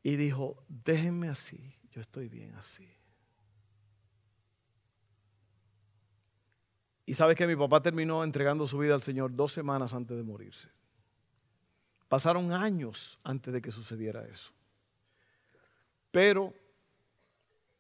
y 0.04 0.18
dijo, 0.18 0.62
déjenme 0.68 1.30
así, 1.30 1.80
yo 1.92 2.02
estoy 2.02 2.28
bien 2.28 2.54
así. 2.56 2.86
Y 7.06 7.14
sabe 7.14 7.36
que 7.36 7.48
mi 7.48 7.56
papá 7.56 7.82
terminó 7.82 8.22
entregando 8.22 8.68
su 8.68 8.80
vida 8.80 8.96
al 8.96 9.02
Señor 9.02 9.34
dos 9.34 9.54
semanas 9.54 9.94
antes 9.94 10.18
de 10.18 10.24
morirse. 10.24 10.68
Pasaron 12.10 12.52
años 12.52 13.18
antes 13.24 13.54
de 13.54 13.62
que 13.62 13.72
sucediera 13.72 14.28
eso. 14.28 14.52
Pero 16.12 16.54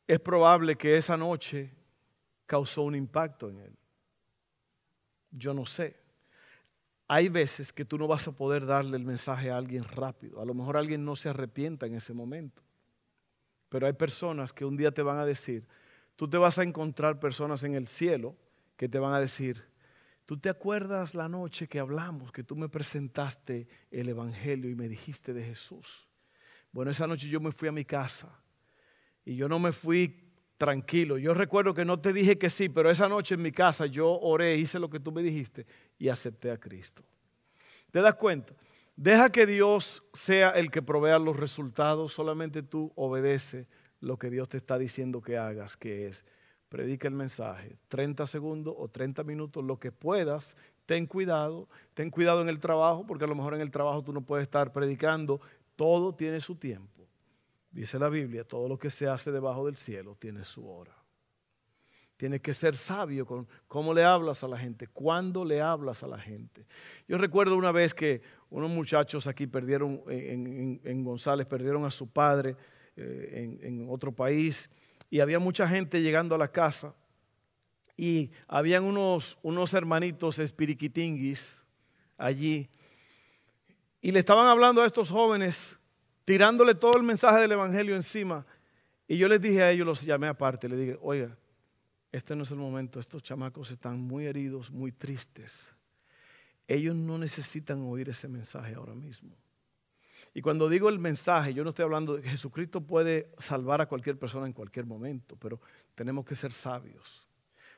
es 0.08 0.22
probable 0.22 0.78
que 0.78 0.96
esa 0.96 1.18
noche 1.18 1.74
causó 2.46 2.84
un 2.84 2.96
impacto 2.96 3.50
en 3.50 3.60
él. 3.60 3.78
Yo 5.30 5.54
no 5.54 5.66
sé. 5.66 6.03
Hay 7.08 7.30
veces 7.30 7.74
que 7.74 7.86
tú 7.86 7.98
no 7.98 8.08
vas 8.08 8.28
a 8.28 8.32
poder 8.32 8.66
darle 8.66 8.98
el 8.98 9.04
mensaje 9.04 9.52
a 9.52 9.58
alguien 9.58 9.84
rápido. 9.84 10.42
A 10.42 10.46
lo 10.46 10.54
mejor 10.54 10.78
alguien 10.78 11.04
no 11.04 11.16
se 11.16 11.30
arrepienta 11.30 11.86
en 11.86 11.96
ese 11.96 12.14
momento. 12.14 12.62
Pero 13.70 13.88
hay 13.88 13.94
personas 13.94 14.54
que 14.54 14.66
un 14.66 14.78
día 14.78 14.92
te 14.92 15.02
van 15.02 15.18
a 15.18 15.26
decir, 15.26 15.68
tú 16.16 16.30
te 16.30 16.38
vas 16.38 16.58
a 16.60 16.64
encontrar 16.64 17.20
personas 17.20 17.64
en 17.64 17.76
el 17.76 17.88
cielo 17.88 18.36
que 18.78 18.88
te 18.88 19.00
van 19.00 19.14
a 19.14 19.20
decir, 19.20 19.64
¿tú 20.26 20.38
te 20.38 20.50
acuerdas 20.50 21.16
la 21.16 21.28
noche 21.28 21.68
que 21.68 21.80
hablamos, 21.80 22.32
que 22.32 22.44
tú 22.44 22.56
me 22.56 22.70
presentaste 22.70 23.68
el 23.92 24.10
Evangelio 24.10 24.70
y 24.70 24.76
me 24.76 24.88
dijiste 24.88 25.34
de 25.34 25.44
Jesús? 25.44 26.08
Bueno, 26.72 26.92
esa 26.92 27.08
noche 27.08 27.28
yo 27.28 27.40
me 27.40 27.52
fui 27.52 27.68
a 27.68 27.72
mi 27.72 27.86
casa 27.86 28.30
y 29.26 29.36
yo 29.36 29.50
no 29.50 29.60
me 29.60 29.72
fui 29.72 30.23
tranquilo. 30.64 31.18
Yo 31.18 31.34
recuerdo 31.34 31.74
que 31.74 31.84
no 31.84 32.00
te 32.00 32.14
dije 32.14 32.38
que 32.38 32.50
sí, 32.50 32.70
pero 32.70 32.90
esa 32.90 33.10
noche 33.10 33.36
en 33.36 33.42
mi 33.42 33.52
casa 33.52 33.86
yo 33.86 34.18
oré, 34.22 34.56
hice 34.56 34.80
lo 34.80 34.90
que 34.90 35.02
tú 35.02 35.12
me 35.12 35.22
dijiste 35.22 35.66
y 36.00 36.08
acepté 36.08 36.52
a 36.52 36.58
Cristo. 36.58 37.04
¿Te 37.92 38.00
das 38.00 38.16
cuenta? 38.16 38.54
Deja 38.96 39.30
que 39.30 39.46
Dios 39.46 40.06
sea 40.14 40.52
el 40.52 40.72
que 40.72 40.82
provea 40.82 41.20
los 41.20 41.36
resultados, 41.36 42.14
solamente 42.14 42.64
tú 42.64 42.94
obedece 42.96 43.68
lo 44.00 44.16
que 44.18 44.30
Dios 44.30 44.48
te 44.48 44.56
está 44.56 44.78
diciendo 44.78 45.22
que 45.22 45.38
hagas, 45.38 45.76
que 45.76 46.08
es 46.08 46.24
predica 46.70 47.10
el 47.10 47.14
mensaje, 47.14 47.76
30 47.90 48.26
segundos 48.26 48.74
o 48.78 48.88
30 48.88 49.26
minutos, 49.26 49.66
lo 49.66 49.82
que 49.82 49.92
puedas, 49.92 50.56
ten 50.86 51.08
cuidado, 51.08 51.68
ten 51.94 52.10
cuidado 52.10 52.42
en 52.42 52.48
el 52.48 52.62
trabajo, 52.62 53.06
porque 53.06 53.26
a 53.26 53.28
lo 53.28 53.36
mejor 53.36 53.54
en 53.54 53.62
el 53.62 53.70
trabajo 53.70 54.02
tú 54.02 54.14
no 54.14 54.22
puedes 54.22 54.44
estar 54.44 54.72
predicando 54.72 55.42
todo 55.76 56.16
tiene 56.16 56.40
su 56.40 56.56
tiempo. 56.56 57.03
Dice 57.74 57.98
la 57.98 58.08
Biblia, 58.08 58.44
todo 58.44 58.70
lo 58.70 58.78
que 58.78 58.92
se 58.92 59.08
hace 59.08 59.32
debajo 59.32 59.66
del 59.66 59.78
cielo 59.78 60.16
tiene 60.20 60.46
su 60.46 60.70
hora. 60.70 60.96
Tienes 62.16 62.42
que 62.42 62.54
ser 62.54 62.78
sabio 62.78 63.26
con 63.26 63.48
cómo 63.68 63.96
le 63.96 64.04
hablas 64.04 64.44
a 64.44 64.48
la 64.48 64.60
gente, 64.60 64.86
cuándo 64.86 65.44
le 65.44 65.60
hablas 65.60 66.04
a 66.04 66.08
la 66.08 66.20
gente. 66.20 66.68
Yo 67.08 67.18
recuerdo 67.18 67.58
una 67.58 67.72
vez 67.72 67.96
que 67.96 68.22
unos 68.52 68.70
muchachos 68.70 69.26
aquí 69.26 69.48
perdieron, 69.48 70.04
en, 70.08 71.04
González, 71.04 71.48
perdieron 71.48 71.84
a 71.84 71.92
su 71.92 72.08
padre 72.08 72.56
eh, 72.96 73.60
en, 73.64 73.88
otro 73.90 74.12
país 74.12 74.70
y 75.10 75.20
había 75.20 75.40
mucha 75.40 75.68
gente 75.68 76.00
llegando 76.00 76.36
a 76.36 76.38
la 76.38 76.50
casa 76.50 76.94
y 77.98 78.30
habían 78.48 78.84
unos, 78.84 79.40
unos 79.42 79.74
hermanitos 79.74 80.38
espiriquitinguis 80.38 81.58
allí 82.18 82.70
y 84.00 84.12
le 84.12 84.20
estaban 84.20 84.46
hablando 84.46 84.84
a 84.84 84.86
estos 84.86 85.10
jóvenes, 85.10 85.80
tirándole 86.26 86.76
todo 86.76 86.98
el 86.98 87.04
mensaje 87.04 87.42
del 87.42 87.54
Evangelio 87.54 87.96
encima. 87.96 88.46
Y 89.08 89.18
yo 89.18 89.28
les 89.28 89.42
dije 89.42 89.62
a 89.62 89.72
ellos, 89.72 89.86
los 89.86 90.02
llamé 90.02 90.28
aparte, 90.28 90.70
les 90.70 90.80
dije, 90.80 90.98
oiga, 91.02 91.36
este 92.12 92.36
no 92.36 92.44
es 92.44 92.52
el 92.52 92.58
momento, 92.58 93.00
estos 93.00 93.24
chamacos 93.24 93.72
están 93.72 94.00
muy 94.00 94.26
heridos, 94.26 94.72
muy 94.72 94.92
tristes. 94.92 95.74
Ellos 96.68 96.96
no 96.96 97.18
necesitan 97.18 97.82
oír 97.82 98.10
ese 98.10 98.28
mensaje 98.28 98.76
ahora 98.76 98.94
mismo. 98.94 99.36
Y 100.34 100.42
cuando 100.42 100.70
digo 100.70 100.90
el 100.90 101.00
mensaje, 101.00 101.54
yo 101.54 101.64
no 101.64 101.72
estoy 101.72 101.84
hablando 101.84 102.16
de 102.16 102.22
que 102.22 102.30
Jesucristo 102.30 102.82
puede 102.82 103.30
salvar 103.38 103.82
a 103.82 103.86
cualquier 103.88 104.18
persona 104.18 104.48
en 104.48 104.54
cualquier 104.54 104.86
momento, 104.86 105.36
pero 105.36 105.60
tenemos 105.96 106.26
que 106.26 106.36
ser 106.36 106.52
sabios. 106.52 107.28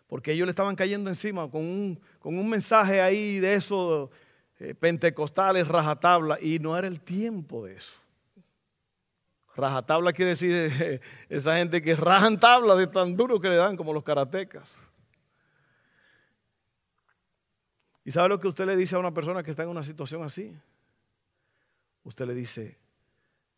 Porque 0.07 0.31
ellos 0.31 0.45
le 0.45 0.51
estaban 0.51 0.75
cayendo 0.75 1.09
encima 1.09 1.49
con 1.49 1.61
un, 1.61 1.99
con 2.19 2.37
un 2.37 2.49
mensaje 2.49 3.01
ahí 3.01 3.39
de 3.39 3.55
eso 3.55 4.11
eh, 4.59 4.73
pentecostales, 4.75 5.67
rajatabla, 5.67 6.39
y 6.39 6.59
no 6.59 6.77
era 6.77 6.87
el 6.87 7.01
tiempo 7.01 7.65
de 7.65 7.75
eso. 7.75 8.04
Rajatabla 9.55 10.11
quiere 10.11 10.31
decir 10.31 11.01
esa 11.29 11.57
gente 11.57 11.81
que 11.81 11.95
rajan 11.95 12.39
tabla 12.39 12.75
de 12.75 12.87
tan 12.87 13.15
duro 13.15 13.39
que 13.39 13.49
le 13.49 13.55
dan 13.55 13.77
como 13.77 13.93
los 13.93 14.03
karatecas. 14.03 14.77
¿Y 18.03 18.11
sabe 18.11 18.29
lo 18.29 18.39
que 18.39 18.47
usted 18.47 18.65
le 18.65 18.75
dice 18.75 18.95
a 18.95 18.99
una 18.99 19.13
persona 19.13 19.41
que 19.41 19.49
está 19.49 19.63
en 19.63 19.69
una 19.69 19.81
situación 19.81 20.23
así? 20.23 20.55
Usted 22.03 22.27
le 22.27 22.35
dice, 22.35 22.77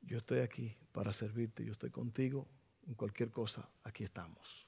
yo 0.01 0.19
estoy 0.19 0.39
aquí 0.39 0.73
para 0.93 1.11
servirte, 1.11 1.65
yo 1.65 1.73
estoy 1.73 1.89
contigo 1.89 2.47
en 2.87 2.93
cualquier 2.93 3.29
cosa, 3.29 3.67
aquí 3.83 4.05
estamos. 4.05 4.65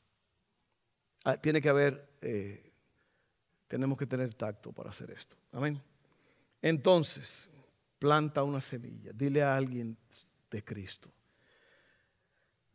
Ah, 1.23 1.37
tiene 1.37 1.61
que 1.61 1.69
haber, 1.69 2.09
eh, 2.21 2.73
tenemos 3.67 3.97
que 3.97 4.05
tener 4.05 4.33
tacto 4.33 4.73
para 4.73 4.89
hacer 4.89 5.11
esto. 5.11 5.37
Amén. 5.53 5.81
Entonces, 6.61 7.49
planta 7.99 8.43
una 8.43 8.59
semilla, 8.59 9.11
dile 9.13 9.43
a 9.43 9.55
alguien 9.55 9.97
de 10.51 10.63
Cristo. 10.63 11.09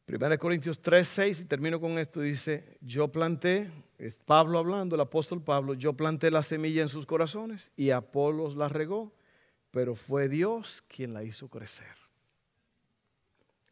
1 0.06 0.38
Corintios 0.38 0.82
3, 0.82 1.08
6, 1.08 1.40
y 1.40 1.44
termino 1.46 1.80
con 1.80 1.98
esto, 1.98 2.20
dice, 2.20 2.76
yo 2.82 3.08
planté, 3.08 3.70
es 3.96 4.18
Pablo 4.18 4.58
hablando, 4.58 4.96
el 4.96 5.00
apóstol 5.00 5.42
Pablo, 5.42 5.72
yo 5.72 5.94
planté 5.94 6.30
la 6.30 6.42
semilla 6.42 6.82
en 6.82 6.90
sus 6.90 7.06
corazones 7.06 7.72
y 7.74 7.88
Apolos 7.88 8.54
la 8.54 8.68
regó, 8.68 9.14
pero 9.70 9.94
fue 9.94 10.28
Dios 10.28 10.84
quien 10.88 11.14
la 11.14 11.24
hizo 11.24 11.48
crecer. 11.48 11.96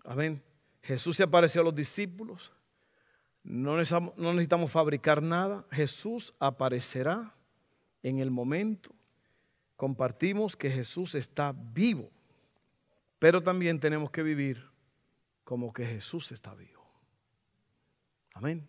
Amén. 0.05 0.43
Jesús 0.83 1.17
se 1.17 1.23
apareció 1.23 1.61
a 1.61 1.65
los 1.65 1.75
discípulos, 1.75 2.51
no 3.45 3.77
no 3.77 4.33
necesitamos 4.33 4.71
fabricar 4.71 5.23
nada, 5.23 5.67
Jesús 5.71 6.33
aparecerá 6.39 7.35
en 8.03 8.21
el 8.21 8.31
momento. 8.31 8.91
Compartimos 9.77 10.57
que 10.57 10.71
Jesús 10.71 11.15
está 11.15 11.55
vivo, 11.55 12.09
pero 13.19 13.43
también 13.43 13.79
tenemos 13.79 14.11
que 14.11 14.23
vivir 14.23 14.72
como 15.53 15.71
que 15.71 15.85
Jesús 15.85 16.33
está 16.33 16.55
vivo. 16.55 16.83
Amén. 18.33 18.67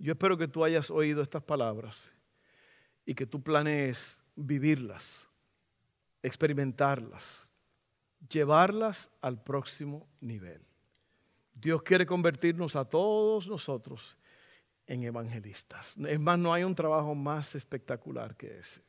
Yo 0.00 0.14
espero 0.14 0.36
que 0.36 0.48
tú 0.48 0.64
hayas 0.64 0.90
oído 0.90 1.22
estas 1.22 1.44
palabras 1.44 2.10
y 3.06 3.14
que 3.14 3.24
tú 3.24 3.40
planees 3.40 4.20
vivirlas, 4.34 5.30
experimentarlas, 6.20 7.48
llevarlas 8.28 9.08
al 9.20 9.40
próximo 9.40 10.08
nivel. 10.20 10.60
Dios 11.54 11.84
quiere 11.84 12.04
convertirnos 12.04 12.74
a 12.74 12.84
todos 12.84 13.46
nosotros 13.46 14.18
en 14.88 15.04
evangelistas. 15.04 15.96
Es 15.98 16.18
más, 16.18 16.36
no 16.36 16.52
hay 16.52 16.64
un 16.64 16.74
trabajo 16.74 17.14
más 17.14 17.54
espectacular 17.54 18.36
que 18.36 18.58
ese. 18.58 18.82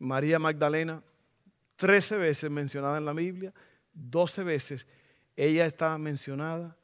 María 0.00 0.40
Magdalena, 0.40 1.04
13 1.76 2.16
veces 2.16 2.50
mencionada 2.50 2.98
en 2.98 3.04
la 3.04 3.12
Biblia, 3.12 3.54
12 3.92 4.42
veces 4.42 4.88
ella 5.38 5.66
está 5.66 5.96
mencionada 5.98 6.76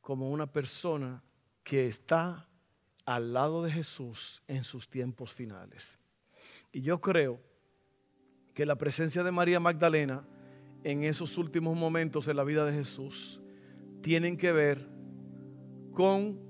como 0.00 0.32
una 0.32 0.48
persona 0.48 1.22
que 1.62 1.86
está 1.86 2.48
al 3.06 3.32
lado 3.32 3.62
de 3.62 3.70
Jesús 3.70 4.42
en 4.48 4.64
sus 4.64 4.90
tiempos 4.90 5.32
finales. 5.32 6.00
Y 6.72 6.82
yo 6.82 7.00
creo 7.00 7.38
que 8.54 8.66
la 8.66 8.74
presencia 8.74 9.22
de 9.22 9.30
María 9.30 9.60
Magdalena 9.60 10.26
en 10.82 11.04
esos 11.04 11.38
últimos 11.38 11.76
momentos 11.76 12.26
de 12.26 12.34
la 12.34 12.42
vida 12.42 12.64
de 12.64 12.72
Jesús 12.72 13.40
tienen 14.00 14.36
que 14.36 14.50
ver 14.50 14.84
con 15.92 16.40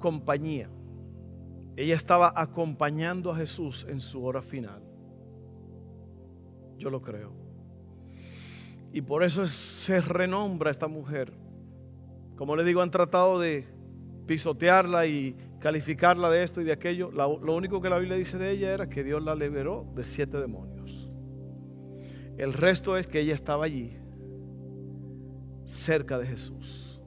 compañía. 0.00 0.68
Ella 1.76 1.94
estaba 1.94 2.32
acompañando 2.34 3.30
a 3.30 3.36
Jesús 3.36 3.86
en 3.88 4.00
su 4.00 4.24
hora 4.24 4.42
final. 4.42 4.82
Yo 6.78 6.90
lo 6.90 7.00
creo. 7.00 7.45
Y 8.96 9.02
por 9.02 9.22
eso 9.22 9.44
se 9.44 10.00
renombra 10.00 10.70
esta 10.70 10.88
mujer. 10.88 11.30
Como 12.34 12.56
le 12.56 12.64
digo, 12.64 12.80
han 12.80 12.90
tratado 12.90 13.38
de 13.38 13.66
pisotearla 14.24 15.04
y 15.04 15.36
calificarla 15.60 16.30
de 16.30 16.42
esto 16.42 16.62
y 16.62 16.64
de 16.64 16.72
aquello. 16.72 17.10
lo 17.10 17.54
único 17.54 17.82
que 17.82 17.90
la 17.90 17.98
Biblia 17.98 18.16
dice 18.16 18.38
de 18.38 18.50
ella 18.52 18.72
era 18.72 18.88
que 18.88 19.04
Dios 19.04 19.22
la 19.22 19.34
liberó 19.34 19.86
de 19.94 20.02
siete 20.02 20.38
demonios. 20.38 21.12
El 22.38 22.54
resto 22.54 22.96
es 22.96 23.06
que 23.06 23.20
ella 23.20 23.34
estaba 23.34 23.66
allí, 23.66 23.98
cerca 25.66 26.16
de 26.16 26.28
Jesús. 26.28 26.98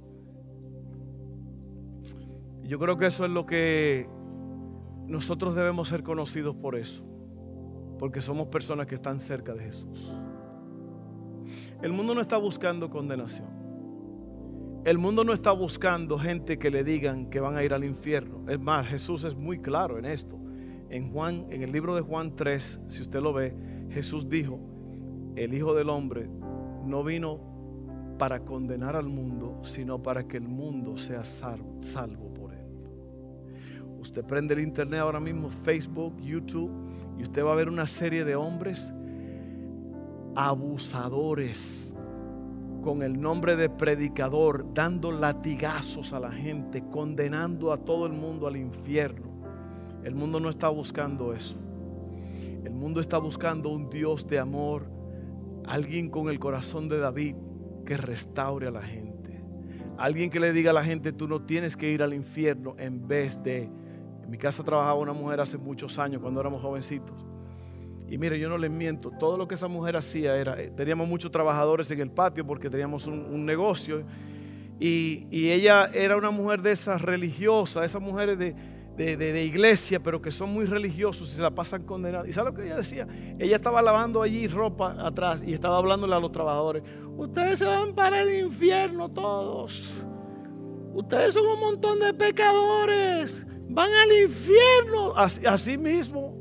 Yo 2.66 2.78
creo 2.78 3.00
que 3.00 3.08
eso 3.08 3.26
es 3.26 3.32
lo 3.32 3.48
que 3.48 4.08
nosotros 5.08 5.56
debemos 5.56 5.88
ser 5.88 6.04
conocidos 6.04 6.56
por 6.56 6.76
eso, 6.76 7.04
porque 7.98 8.22
somos 8.22 8.46
personas 8.50 8.86
que 8.86 8.94
están 8.94 9.20
cerca 9.20 9.56
de 9.56 9.64
Jesús. 9.64 10.19
El 11.82 11.94
mundo 11.94 12.14
no 12.14 12.22
está 12.22 12.38
buscando 12.38 12.90
condenación. 12.90 13.48
El 14.84 14.98
mundo 14.98 15.24
no 15.24 15.34
está 15.34 15.52
buscando 15.52 16.18
gente 16.18 16.60
que 16.60 16.70
le 16.70 16.84
digan 16.84 17.30
que 17.30 17.40
van 17.40 17.56
a 17.56 17.64
ir 17.64 17.74
al 17.74 17.84
infierno. 17.84 18.50
Es 18.50 18.60
más, 18.60 18.88
Jesús 18.88 19.24
es 19.24 19.36
muy 19.36 19.60
claro 19.60 19.98
en 19.98 20.06
esto. 20.06 20.38
En 20.90 21.12
Juan, 21.12 21.46
en 21.50 21.62
el 21.62 21.72
libro 21.72 21.96
de 21.96 22.02
Juan 22.02 22.36
3, 22.36 22.80
si 22.88 23.02
usted 23.02 23.22
lo 23.22 23.32
ve, 23.32 23.54
Jesús 23.92 24.28
dijo, 24.28 24.60
el 25.36 25.54
Hijo 25.54 25.74
del 25.74 25.90
Hombre 25.90 26.30
no 26.86 27.04
vino 27.04 27.40
para 28.18 28.42
condenar 28.42 28.96
al 28.96 29.08
mundo, 29.08 29.60
sino 29.64 30.04
para 30.04 30.28
que 30.28 30.38
el 30.38 30.48
mundo 30.48 30.98
sea 30.98 31.24
salvo, 31.24 32.34
por 32.34 32.54
él. 32.54 32.66
Usted 34.00 34.26
prende 34.26 34.54
el 34.54 34.60
internet 34.60 35.00
ahora 35.00 35.20
mismo, 35.20 35.50
Facebook, 35.50 36.20
YouTube, 36.20 36.72
y 37.18 37.24
usted 37.24 37.44
va 37.44 37.54
a 37.54 37.56
ver 37.56 37.70
una 37.70 37.88
serie 37.88 38.26
de 38.26 38.36
hombres 38.36 38.94
abusadores 40.48 41.94
con 42.82 43.04
el 43.04 43.20
nombre 43.20 43.58
de 43.58 43.70
predicador, 43.70 44.74
dando 44.74 45.12
latigazos 45.12 46.14
a 46.14 46.20
la 46.22 46.32
gente, 46.32 46.82
condenando 46.90 47.74
a 47.74 47.78
todo 47.78 48.06
el 48.06 48.14
mundo 48.14 48.48
al 48.48 48.56
infierno. 48.56 49.28
El 50.02 50.16
mundo 50.16 50.40
no 50.40 50.48
está 50.48 50.70
buscando 50.70 51.34
eso. 51.34 51.58
El 52.64 52.72
mundo 52.72 53.02
está 53.02 53.18
buscando 53.18 53.68
un 53.68 53.90
Dios 53.90 54.28
de 54.28 54.40
amor, 54.40 54.90
alguien 55.66 56.10
con 56.10 56.30
el 56.30 56.40
corazón 56.40 56.88
de 56.88 57.00
David 57.00 57.36
que 57.86 57.98
restaure 57.98 58.68
a 58.68 58.72
la 58.72 58.82
gente. 58.82 59.44
Alguien 59.98 60.30
que 60.30 60.40
le 60.40 60.54
diga 60.54 60.72
a 60.72 60.74
la 60.74 60.86
gente, 60.86 61.12
tú 61.12 61.28
no 61.28 61.42
tienes 61.42 61.76
que 61.76 61.92
ir 61.92 62.02
al 62.02 62.14
infierno 62.14 62.76
en 62.78 63.06
vez 63.10 63.44
de... 63.44 63.64
En 64.24 64.30
mi 64.30 64.38
casa 64.38 64.64
trabajaba 64.64 65.00
una 65.00 65.12
mujer 65.12 65.42
hace 65.42 65.58
muchos 65.58 66.00
años, 66.00 66.22
cuando 66.22 66.40
éramos 66.40 66.62
jovencitos 66.62 67.29
y 68.10 68.18
mire, 68.18 68.40
yo 68.40 68.50
no 68.50 68.58
les 68.58 68.72
miento, 68.72 69.12
todo 69.12 69.38
lo 69.38 69.48
que 69.48 69.56
esa 69.56 69.68
mujer 69.68 69.96
hacía 69.96 70.36
era, 70.36 70.60
eh, 70.60 70.72
teníamos 70.76 71.08
muchos 71.08 71.32
trabajadores 71.32 71.90
en 71.92 72.00
el 72.00 72.10
patio 72.10 72.46
porque 72.46 72.70
teníamos 72.70 73.06
un, 73.06 73.46
negocio. 73.46 74.04
Y, 74.80 75.28
ella 75.32 75.86
era 75.94 76.18
una 76.18 76.32
mujer 76.32 76.62
de 76.62 76.72
esas 76.72 77.02
religiosas, 77.02 77.86
esas 77.86 78.02
mujeres 78.02 78.40
de, 78.40 78.56
de, 78.96 79.46
iglesia, 79.46 80.00
pero 80.00 80.22
que 80.22 80.32
son 80.32 80.52
muy 80.52 80.66
religiosos 80.66 81.32
y 81.32 81.36
se 81.36 81.42
la 81.42 81.52
pasan 81.52 81.84
condenadas. 81.84 82.28
¿Y 82.28 82.34
sabe 82.34 82.52
lo 82.52 82.56
que 82.56 82.66
ella 82.66 82.78
decía? 82.78 83.08
Ella 83.38 83.56
estaba 83.56 83.82
lavando 83.82 84.22
allí 84.22 84.48
ropa 84.48 84.96
atrás 85.06 85.44
y 85.46 85.54
estaba 85.54 85.78
hablándole 85.78 86.16
a 86.16 86.20
los 86.20 86.32
trabajadores. 86.32 86.84
Ustedes 87.16 87.60
se 87.60 87.66
van 87.66 87.94
para 87.94 88.22
el 88.22 88.46
infierno 88.46 89.10
todos. 89.10 89.94
Ustedes 90.94 91.34
son 91.34 91.46
un 91.46 91.60
montón 91.60 92.00
de 92.00 92.14
pecadores. 92.14 93.46
Van 93.70 93.92
al 93.92 94.24
infierno. 94.24 95.14
así 95.16 95.78
mismo. 95.78 96.39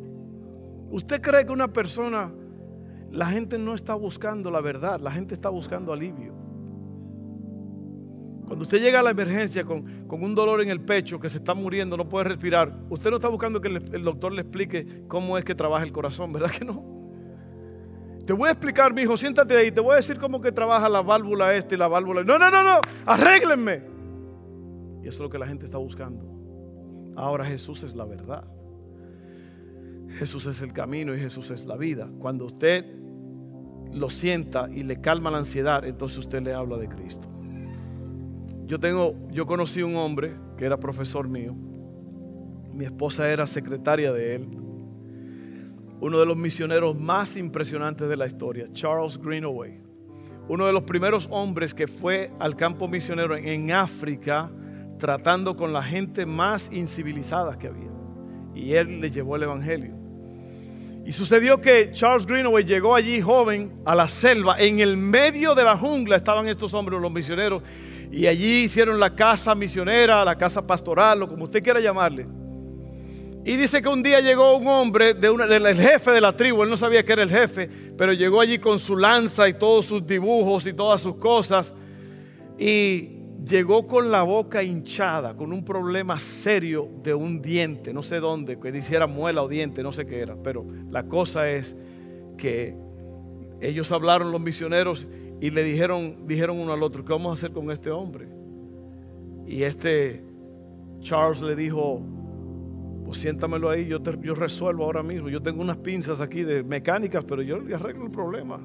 ¿Usted 0.90 1.20
cree 1.20 1.44
que 1.44 1.52
una 1.52 1.68
persona, 1.68 2.32
la 3.10 3.26
gente 3.26 3.58
no 3.58 3.74
está 3.74 3.94
buscando 3.94 4.50
la 4.50 4.60
verdad, 4.60 5.00
la 5.00 5.10
gente 5.10 5.34
está 5.34 5.48
buscando 5.48 5.92
alivio? 5.92 6.34
Cuando 8.46 8.62
usted 8.62 8.80
llega 8.80 9.00
a 9.00 9.02
la 9.02 9.10
emergencia 9.10 9.64
con, 9.64 9.84
un 10.08 10.34
dolor 10.34 10.62
en 10.62 10.70
el 10.70 10.80
pecho, 10.80 11.20
que 11.20 11.28
se 11.28 11.36
está 11.36 11.54
muriendo, 11.54 11.98
no 11.98 12.08
puede 12.08 12.24
respirar, 12.24 12.74
usted 12.88 13.10
no 13.10 13.16
está 13.16 13.28
buscando 13.28 13.60
que 13.60 13.68
el 13.68 14.02
doctor 14.02 14.32
le 14.32 14.40
explique 14.40 15.04
cómo 15.06 15.36
es 15.36 15.44
que 15.44 15.54
trabaja 15.54 15.84
el 15.84 15.92
corazón, 15.92 16.32
¿verdad 16.32 16.50
que 16.50 16.64
no? 16.64 16.98
Te 18.28 18.34
voy 18.34 18.48
a 18.48 18.52
explicar, 18.52 18.92
mi 18.92 19.00
hijo, 19.00 19.16
siéntate 19.16 19.56
ahí, 19.56 19.72
te 19.72 19.80
voy 19.80 19.94
a 19.94 19.96
decir 19.96 20.18
cómo 20.18 20.38
que 20.40 20.52
trabaja 20.52 20.86
la 20.90 21.00
válvula 21.00 21.54
este 21.54 21.76
y 21.76 21.78
la 21.78 21.88
válvula. 21.88 22.22
No, 22.24 22.38
no, 22.38 22.50
no, 22.50 22.62
no, 22.62 22.80
arréglenme. 23.06 23.82
Y 25.02 25.08
eso 25.08 25.16
es 25.16 25.20
lo 25.20 25.30
que 25.30 25.38
la 25.38 25.46
gente 25.46 25.64
está 25.64 25.78
buscando. 25.78 26.26
Ahora 27.16 27.46
Jesús 27.46 27.82
es 27.84 27.94
la 27.94 28.04
verdad. 28.04 28.44
Jesús 30.16 30.46
es 30.46 30.60
el 30.62 30.72
camino 30.72 31.14
y 31.14 31.20
Jesús 31.20 31.50
es 31.50 31.66
la 31.66 31.76
vida. 31.76 32.08
Cuando 32.18 32.46
usted 32.46 32.84
lo 33.92 34.10
sienta 34.10 34.68
y 34.70 34.82
le 34.82 35.00
calma 35.00 35.30
la 35.30 35.38
ansiedad, 35.38 35.84
entonces 35.84 36.18
usted 36.18 36.42
le 36.42 36.54
habla 36.54 36.76
de 36.76 36.88
Cristo. 36.88 37.28
Yo 38.66 38.78
tengo, 38.78 39.14
yo 39.30 39.46
conocí 39.46 39.82
un 39.82 39.96
hombre 39.96 40.34
que 40.56 40.66
era 40.66 40.76
profesor 40.78 41.28
mío. 41.28 41.54
Mi 42.72 42.84
esposa 42.84 43.30
era 43.30 43.46
secretaria 43.46 44.12
de 44.12 44.34
él. 44.36 44.48
Uno 46.00 46.18
de 46.18 46.26
los 46.26 46.36
misioneros 46.36 46.98
más 46.98 47.36
impresionantes 47.36 48.08
de 48.08 48.16
la 48.16 48.26
historia, 48.26 48.66
Charles 48.72 49.18
Greenaway. 49.18 49.80
Uno 50.48 50.66
de 50.66 50.72
los 50.72 50.84
primeros 50.84 51.28
hombres 51.30 51.74
que 51.74 51.88
fue 51.88 52.30
al 52.38 52.56
campo 52.56 52.88
misionero 52.88 53.36
en 53.36 53.72
África 53.72 54.50
tratando 54.98 55.56
con 55.56 55.72
la 55.72 55.82
gente 55.82 56.26
más 56.26 56.70
incivilizada 56.72 57.58
que 57.58 57.68
había. 57.68 57.90
Y 58.54 58.74
él 58.74 59.00
le 59.00 59.10
llevó 59.10 59.36
el 59.36 59.44
Evangelio. 59.44 59.97
Y 61.08 61.12
sucedió 61.14 61.58
que 61.58 61.90
Charles 61.90 62.26
Greenaway 62.26 62.66
llegó 62.66 62.94
allí 62.94 63.18
joven 63.22 63.80
a 63.86 63.94
la 63.94 64.06
selva. 64.08 64.56
En 64.58 64.78
el 64.78 64.98
medio 64.98 65.54
de 65.54 65.64
la 65.64 65.74
jungla 65.74 66.16
estaban 66.16 66.46
estos 66.48 66.74
hombres, 66.74 67.00
los 67.00 67.10
misioneros. 67.10 67.62
Y 68.12 68.26
allí 68.26 68.64
hicieron 68.64 69.00
la 69.00 69.14
casa 69.14 69.54
misionera, 69.54 70.22
la 70.22 70.36
casa 70.36 70.66
pastoral, 70.66 71.22
o 71.22 71.28
como 71.30 71.44
usted 71.44 71.62
quiera 71.62 71.80
llamarle. 71.80 72.26
Y 73.42 73.56
dice 73.56 73.80
que 73.80 73.88
un 73.88 74.02
día 74.02 74.20
llegó 74.20 74.54
un 74.58 74.66
hombre 74.66 75.14
de 75.14 75.30
una, 75.30 75.46
del 75.46 75.74
jefe 75.74 76.10
de 76.10 76.20
la 76.20 76.36
tribu, 76.36 76.62
él 76.62 76.68
no 76.68 76.76
sabía 76.76 77.02
que 77.02 77.12
era 77.14 77.22
el 77.22 77.30
jefe, 77.30 77.70
pero 77.96 78.12
llegó 78.12 78.42
allí 78.42 78.58
con 78.58 78.78
su 78.78 78.94
lanza 78.94 79.48
y 79.48 79.54
todos 79.54 79.86
sus 79.86 80.06
dibujos 80.06 80.66
y 80.66 80.74
todas 80.74 81.00
sus 81.00 81.16
cosas. 81.16 81.72
Y 82.58 83.17
llegó 83.44 83.86
con 83.86 84.10
la 84.10 84.22
boca 84.22 84.62
hinchada, 84.62 85.36
con 85.36 85.52
un 85.52 85.64
problema 85.64 86.18
serio 86.18 86.88
de 87.02 87.14
un 87.14 87.40
diente, 87.40 87.92
no 87.92 88.02
sé 88.02 88.20
dónde, 88.20 88.58
que 88.58 88.76
hiciera 88.76 89.06
muela 89.06 89.42
o 89.42 89.48
diente, 89.48 89.82
no 89.82 89.92
sé 89.92 90.06
qué 90.06 90.20
era, 90.20 90.36
pero 90.42 90.66
la 90.90 91.04
cosa 91.04 91.50
es 91.50 91.76
que 92.36 92.74
ellos 93.60 93.90
hablaron 93.92 94.32
los 94.32 94.40
misioneros 94.40 95.06
y 95.40 95.50
le 95.50 95.62
dijeron, 95.62 96.26
dijeron 96.26 96.58
uno 96.58 96.72
al 96.72 96.82
otro, 96.82 97.04
¿qué 97.04 97.12
vamos 97.12 97.30
a 97.30 97.32
hacer 97.34 97.52
con 97.52 97.70
este 97.70 97.90
hombre? 97.90 98.28
Y 99.46 99.62
este 99.62 100.22
Charles 101.00 101.40
le 101.40 101.56
dijo, 101.56 102.02
pues 103.04 103.18
siéntamelo 103.18 103.70
ahí, 103.70 103.86
yo, 103.86 103.98
yo 104.20 104.34
resuelvo 104.34 104.84
ahora 104.84 105.02
mismo. 105.02 105.28
Yo 105.28 105.40
tengo 105.40 105.62
unas 105.62 105.78
pinzas 105.78 106.20
aquí 106.20 106.42
de 106.42 106.62
mecánicas, 106.62 107.24
pero 107.24 107.40
yo 107.42 107.56
arreglo 107.74 108.04
el 108.04 108.10
problema. 108.10 108.60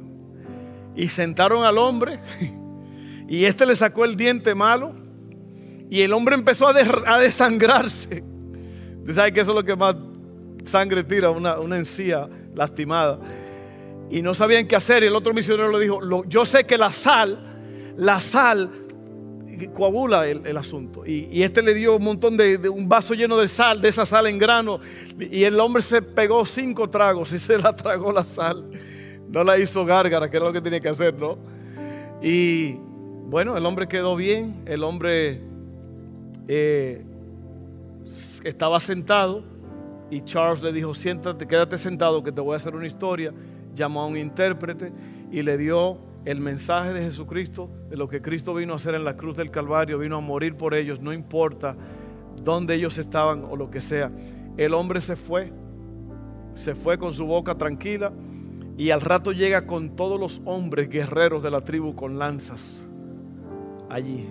Y 0.95 1.07
sentaron 1.07 1.63
al 1.63 1.77
hombre 1.77 2.19
y 3.33 3.45
este 3.45 3.65
le 3.65 3.75
sacó 3.75 4.05
el 4.05 4.15
diente 4.15 4.53
malo 4.53 4.93
y 5.89 6.01
el 6.01 6.13
hombre 6.13 6.35
empezó 6.35 6.67
a, 6.67 7.19
desangrarse. 7.19 8.23
Usted 8.99 9.15
sabe 9.15 9.33
que 9.33 9.39
eso 9.39 9.49
es 9.49 9.55
lo 9.55 9.63
que 9.63 9.75
más 9.75 9.95
sangre 10.65 11.03
tira, 11.03 11.31
una, 11.31 11.57
una 11.59 11.79
encía 11.79 12.29
lastimada. 12.53 13.19
Y 14.11 14.21
no 14.21 14.35
sabían 14.35 14.67
qué 14.67 14.75
hacer. 14.75 15.01
Y 15.01 15.07
el 15.07 15.15
otro 15.15 15.33
misionero 15.33 15.71
le 15.71 15.79
dijo, 15.79 15.99
yo 16.25 16.45
sé 16.45 16.65
que 16.65 16.77
la 16.77 16.91
sal, 16.91 17.95
la 17.97 18.19
sal 18.19 18.69
coagula 19.73 20.27
el, 20.27 20.55
asunto. 20.55 21.03
Y, 21.03 21.41
este 21.41 21.63
le 21.63 21.73
dio 21.73 21.95
un 21.95 22.03
montón 22.03 22.37
de, 22.37 22.69
un 22.69 22.87
vaso 22.87 23.15
lleno 23.15 23.35
de 23.37 23.47
sal, 23.47 23.81
de 23.81 23.89
esa 23.89 24.05
sal 24.05 24.27
en 24.27 24.37
grano. 24.37 24.79
Y 25.19 25.43
el 25.43 25.59
hombre 25.59 25.81
se 25.81 26.03
pegó 26.03 26.45
cinco 26.45 26.87
tragos 26.87 27.33
y 27.33 27.39
se 27.39 27.57
la 27.57 27.75
tragó 27.75 28.11
la 28.11 28.25
sal. 28.25 28.63
No 29.27 29.43
la 29.43 29.57
hizo 29.57 29.83
gárgara, 29.85 30.29
que 30.29 30.37
era 30.37 30.45
lo 30.45 30.53
que 30.53 30.61
tenía 30.61 30.79
que 30.79 30.89
hacer, 30.89 31.15
¿no? 31.15 31.39
Y 32.21 32.77
bueno, 33.33 33.57
el 33.57 33.65
hombre 33.65 33.87
quedó 33.87 34.15
bien. 34.15 34.61
El 34.67 34.83
hombre 34.83 35.41
eh, 36.47 37.03
estaba 38.43 38.79
sentado. 38.79 39.43
Y 40.11 40.21
Charles 40.23 40.61
le 40.61 40.71
dijo, 40.71 40.93
siéntate, 40.93 41.47
quédate 41.47 41.79
sentado 41.79 42.21
que 42.21 42.31
te 42.31 42.41
voy 42.41 42.53
a 42.53 42.57
hacer 42.57 42.75
una 42.75 42.85
historia. 42.85 43.33
Llamó 43.73 44.01
a 44.01 44.05
un 44.05 44.17
intérprete 44.17 44.93
y 45.31 45.41
le 45.41 45.57
dio 45.57 45.97
el 46.25 46.41
mensaje 46.41 46.93
de 46.93 47.01
Jesucristo, 47.01 47.71
de 47.89 47.97
lo 47.97 48.07
que 48.07 48.21
Cristo 48.21 48.53
vino 48.53 48.73
a 48.73 48.75
hacer 48.75 48.93
en 48.93 49.03
la 49.03 49.17
cruz 49.17 49.35
del 49.35 49.49
Calvario, 49.49 49.97
vino 49.97 50.17
a 50.17 50.21
morir 50.21 50.55
por 50.55 50.75
ellos, 50.75 50.99
no 50.99 51.11
importa 51.11 51.75
dónde 52.43 52.75
ellos 52.75 52.99
estaban 52.99 53.45
o 53.49 53.55
lo 53.55 53.71
que 53.71 53.81
sea. 53.81 54.11
El 54.57 54.75
hombre 54.75 55.01
se 55.01 55.15
fue, 55.15 55.51
se 56.53 56.75
fue 56.75 56.99
con 56.99 57.13
su 57.13 57.25
boca 57.25 57.55
tranquila 57.55 58.13
y 58.77 58.91
al 58.91 59.01
rato 59.01 59.31
llega 59.31 59.65
con 59.65 59.95
todos 59.95 60.19
los 60.19 60.39
hombres 60.45 60.87
guerreros 60.87 61.41
de 61.41 61.49
la 61.49 61.61
tribu 61.61 61.95
con 61.95 62.19
lanzas 62.19 62.87
allí. 63.93 64.27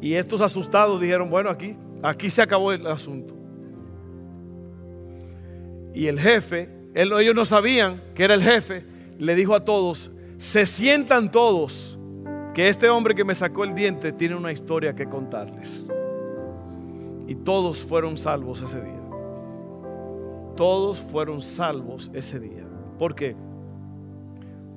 Y 0.00 0.14
estos 0.14 0.40
asustados 0.40 1.00
dijeron, 1.00 1.30
bueno, 1.30 1.50
aquí, 1.50 1.76
aquí 2.02 2.30
se 2.30 2.42
acabó 2.42 2.72
el 2.72 2.86
asunto. 2.86 3.34
Y 5.94 6.06
el 6.06 6.20
jefe, 6.20 6.68
ellos 6.94 7.34
no 7.34 7.44
sabían 7.44 8.02
que 8.14 8.24
era 8.24 8.34
el 8.34 8.42
jefe, 8.42 8.84
le 9.18 9.34
dijo 9.34 9.54
a 9.54 9.64
todos, 9.64 10.10
se 10.38 10.66
sientan 10.66 11.30
todos 11.30 11.98
que 12.54 12.68
este 12.68 12.88
hombre 12.88 13.14
que 13.14 13.24
me 13.24 13.34
sacó 13.34 13.64
el 13.64 13.74
diente 13.74 14.12
tiene 14.12 14.34
una 14.34 14.52
historia 14.52 14.94
que 14.94 15.08
contarles. 15.08 15.86
Y 17.26 17.34
todos 17.34 17.84
fueron 17.84 18.16
salvos 18.16 18.62
ese 18.62 18.80
día. 18.80 19.02
Todos 20.54 21.00
fueron 21.00 21.42
salvos 21.42 22.10
ese 22.14 22.38
día. 22.38 22.66
¿Por 22.98 23.14
qué? 23.14 23.34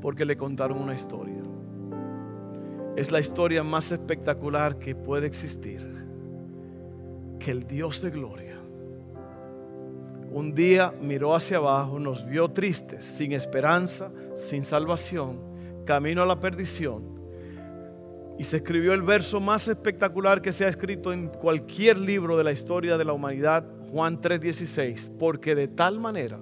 Porque 0.02 0.26
le 0.26 0.36
contaron 0.36 0.82
una 0.82 0.96
historia. 0.96 1.42
Es 2.96 3.12
la 3.12 3.20
historia 3.20 3.64
más 3.64 3.92
espectacular 3.92 4.80
que 4.80 4.96
puede 4.96 5.28
existir. 5.28 5.88
Que 7.40 7.52
el 7.52 7.66
Dios 7.66 8.02
de 8.02 8.10
gloria 8.10 8.50
un 10.32 10.54
día 10.54 10.94
miró 11.02 11.36
hacia 11.36 11.58
abajo, 11.58 12.00
nos 12.00 12.26
vio 12.26 12.50
tristes, 12.50 13.04
sin 13.04 13.32
esperanza, 13.32 14.12
sin 14.36 14.64
salvación 14.64 15.40
camino 15.86 16.22
a 16.22 16.26
la 16.26 16.40
perdición. 16.40 17.20
Y 18.38 18.44
se 18.44 18.58
escribió 18.58 18.94
el 18.94 19.02
verso 19.02 19.40
más 19.40 19.68
espectacular 19.68 20.42
que 20.42 20.54
se 20.54 20.66
ha 20.66 20.70
escrito 20.70 21.12
en 21.12 21.30
cualquier 21.30 21.98
libro 21.98 22.38
de 22.38 22.44
la 22.44 22.52
historia 22.52 22.96
de 22.98 23.06
la 23.06 23.14
humanidad, 23.14 23.66
Juan 23.92 24.22
3:16, 24.22 25.12
porque 25.18 25.56
de 25.56 25.68
tal 25.68 26.00
manera 26.00 26.40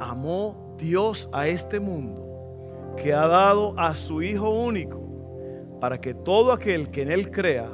amó 0.00 0.74
Dios 0.78 1.28
a 1.30 1.46
este 1.46 1.78
mundo 1.78 2.94
que 2.96 3.12
ha 3.12 3.26
dado 3.28 3.78
a 3.78 3.94
su 3.94 4.22
Hijo 4.22 4.48
único 4.48 5.07
para 5.80 6.00
que 6.00 6.14
todo 6.14 6.52
aquel 6.52 6.90
que 6.90 7.02
en 7.02 7.12
Él 7.12 7.30
crea 7.30 7.68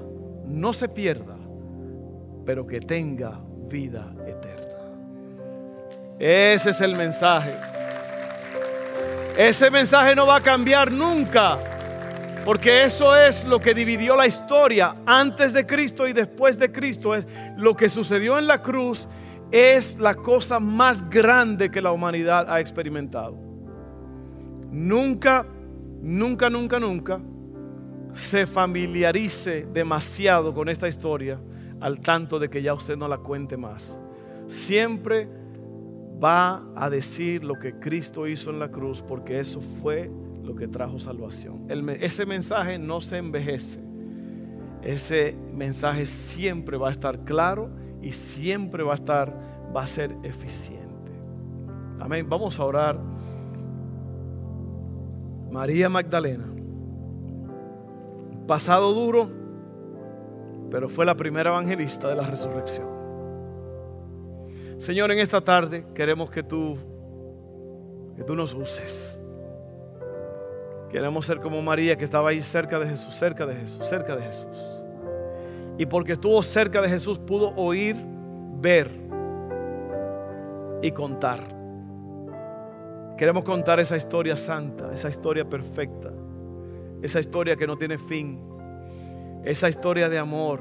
no 0.47 0.73
se 0.73 0.89
pierda, 0.89 1.37
pero 2.45 2.67
que 2.67 2.81
tenga 2.81 3.41
vida 3.69 4.15
eterna. 4.27 4.65
Ese 6.19 6.71
es 6.71 6.81
el 6.81 6.95
mensaje. 6.95 7.55
Ese 9.37 9.71
mensaje 9.71 10.15
no 10.15 10.27
va 10.27 10.37
a 10.37 10.43
cambiar 10.43 10.93
nunca. 10.93 11.59
Porque 12.45 12.85
eso 12.85 13.17
es 13.17 13.45
lo 13.45 13.59
que 13.59 13.73
dividió 13.73 14.15
la 14.15 14.27
historia 14.27 14.97
antes 15.07 15.55
de 15.55 15.65
Cristo 15.65 16.07
y 16.07 16.13
después 16.13 16.59
de 16.59 16.71
Cristo. 16.71 17.15
Es 17.15 17.27
lo 17.57 17.75
que 17.75 17.89
sucedió 17.89 18.39
en 18.39 18.47
la 18.47 18.61
cruz 18.61 19.09
es 19.51 19.97
la 20.01 20.17
cosa 20.17 20.59
más 20.59 21.09
grande 21.09 21.71
que 21.71 21.81
la 21.81 21.93
humanidad 21.93 22.51
ha 22.51 22.61
experimentado. 22.61 23.37
Nunca, 24.71 25.47
nunca, 26.03 26.51
nunca, 26.51 26.81
nunca 26.81 27.21
se 28.15 28.47
familiarice 28.47 29.67
demasiado 29.67 30.55
con 30.55 30.69
esta 30.69 30.89
historia 30.89 31.39
al 31.81 32.01
tanto 32.01 32.39
de 32.39 32.49
que 32.49 32.63
ya 32.63 32.73
usted 32.73 32.97
no 32.97 33.09
la 33.09 33.19
cuente 33.19 33.57
más. 33.57 33.99
Siempre 34.49 35.29
va 36.23 36.65
a 36.77 36.89
decir 36.89 37.45
lo 37.45 37.59
que 37.59 37.79
Cristo 37.79 38.27
hizo 38.27 38.51
en 38.51 38.59
la 38.59 38.71
cruz 38.71 39.03
porque 39.03 39.41
eso 39.41 39.61
fue 39.61 40.11
lo 40.43 40.55
que 40.55 40.69
trajo 40.69 40.99
salvación. 40.99 41.67
ese 42.01 42.25
mensaje 42.25 42.79
no 42.79 43.01
se 43.01 43.19
envejece. 43.19 43.81
Ese 44.83 45.37
mensaje 45.53 46.07
siempre 46.07 46.77
va 46.77 46.89
a 46.89 46.93
estar 46.93 47.25
claro 47.25 47.71
y 48.03 48.13
siempre 48.13 48.83
va 48.83 48.93
a 48.93 48.97
estar, 48.97 49.35
va 49.75 49.83
a 49.83 49.87
ser 49.87 50.15
eficiente. 50.23 50.85
Amén. 51.99 52.29
Vamos 52.29 52.61
a 52.61 52.65
orar. 52.65 52.99
María 55.51 55.89
Magdalena. 55.89 56.54
Pasado 58.47 58.93
duro, 58.93 59.31
pero 60.71 60.89
fue 60.89 61.07
la 61.07 61.15
primera 61.15 61.51
evangelista 61.51 62.09
de 62.09 62.17
la 62.17 62.27
resurrección. 62.27 62.89
Señor, 64.79 65.11
en 65.13 65.19
esta 65.19 65.41
tarde 65.41 65.87
queremos 65.95 66.31
que 66.31 66.43
tú, 66.43 66.77
que 68.17 68.25
tú 68.25 68.35
nos 68.35 68.53
uses. 68.55 69.21
Queremos 70.91 71.27
ser 71.27 71.41
como 71.41 71.61
María 71.63 71.97
que 71.97 72.05
estaba 72.05 72.31
ahí 72.31 72.43
cerca 72.43 72.79
de 72.79 72.89
Jesús, 72.89 73.15
cerca 73.15 73.47
de 73.47 73.55
Jesús, 73.55 73.85
cerca 73.89 74.15
de 74.15 74.23
Jesús. 74.23 74.59
Y 75.79 75.87
porque 75.87 76.13
estuvo 76.13 76.41
cerca 76.43 76.81
de 76.81 76.89
Jesús 76.89 77.19
pudo 77.19 77.53
oír, 77.57 77.97
ver 78.61 78.91
y 80.83 80.93
contar. 80.93 81.41
Queremos 83.17 83.45
contar 83.45 83.81
esa 83.81 83.97
historia 83.97 84.37
santa, 84.37 84.93
esa 84.93 85.09
historia 85.09 85.45
perfecta, 85.45 86.11
esa 87.05 87.21
historia 87.21 87.55
que 87.55 87.67
no 87.67 87.77
tiene 87.77 87.99
fin, 87.99 88.41
esa 89.45 89.69
historia 89.69 90.09
de 90.09 90.17
amor, 90.17 90.61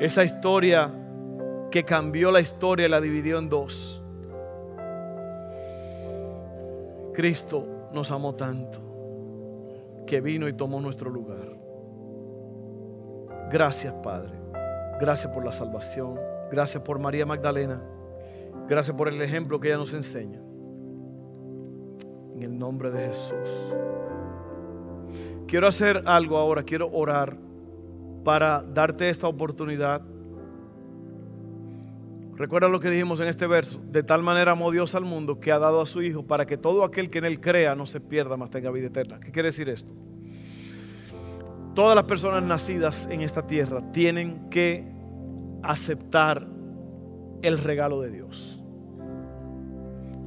esa 0.00 0.24
historia 0.24 0.90
que 1.70 1.84
cambió 1.84 2.32
la 2.32 2.40
historia 2.40 2.86
y 2.86 2.88
la 2.88 3.00
dividió 3.00 3.38
en 3.38 3.48
dos. 3.48 4.02
Cristo 7.14 7.88
nos 7.92 8.10
amó 8.10 8.34
tanto 8.34 8.80
que 10.08 10.20
vino 10.20 10.48
y 10.48 10.54
tomó 10.54 10.80
nuestro 10.80 11.08
lugar. 11.08 11.56
Gracias 13.48 13.94
Padre. 14.02 14.32
Gracias 15.00 15.32
por 15.32 15.44
la 15.44 15.52
salvación. 15.52 16.18
Gracias 16.50 16.82
por 16.82 16.98
María 16.98 17.26
Magdalena. 17.26 17.80
Gracias 18.68 18.96
por 18.96 19.06
el 19.06 19.22
ejemplo 19.22 19.60
que 19.60 19.68
ella 19.68 19.76
nos 19.76 19.92
enseña. 19.92 20.45
En 22.36 22.42
el 22.42 22.58
nombre 22.58 22.90
de 22.90 23.06
Jesús. 23.06 23.50
Quiero 25.48 25.66
hacer 25.66 26.02
algo 26.06 26.36
ahora. 26.36 26.62
Quiero 26.62 26.90
orar 26.92 27.36
para 28.24 28.62
darte 28.62 29.08
esta 29.08 29.26
oportunidad 29.26 30.02
Recuerda 32.36 32.68
lo 32.68 32.80
que 32.80 32.90
dijimos 32.90 33.18
en 33.20 33.28
este 33.28 33.46
verso. 33.46 33.80
De 33.90 34.02
tal 34.02 34.22
manera 34.22 34.52
amó 34.52 34.70
Dios 34.70 34.94
al 34.94 35.04
mundo 35.04 35.40
que 35.40 35.52
ha 35.52 35.58
dado 35.58 35.80
a 35.80 35.86
su 35.86 36.02
Hijo 36.02 36.26
para 36.26 36.44
que 36.44 36.58
todo 36.58 36.84
aquel 36.84 37.08
que 37.08 37.18
en 37.18 37.24
Él 37.24 37.40
crea 37.40 37.74
no 37.74 37.86
se 37.86 37.98
pierda, 37.98 38.36
mas 38.36 38.50
tenga 38.50 38.70
vida 38.70 38.88
eterna. 38.88 39.18
¿Qué 39.18 39.32
quiere 39.32 39.48
decir 39.48 39.70
esto? 39.70 39.90
Todas 41.74 41.94
las 41.94 42.04
personas 42.04 42.42
nacidas 42.42 43.08
en 43.10 43.22
esta 43.22 43.46
tierra 43.46 43.80
tienen 43.92 44.50
que 44.50 44.84
aceptar 45.62 46.46
el 47.40 47.56
regalo 47.56 48.02
de 48.02 48.10
Dios. 48.10 48.55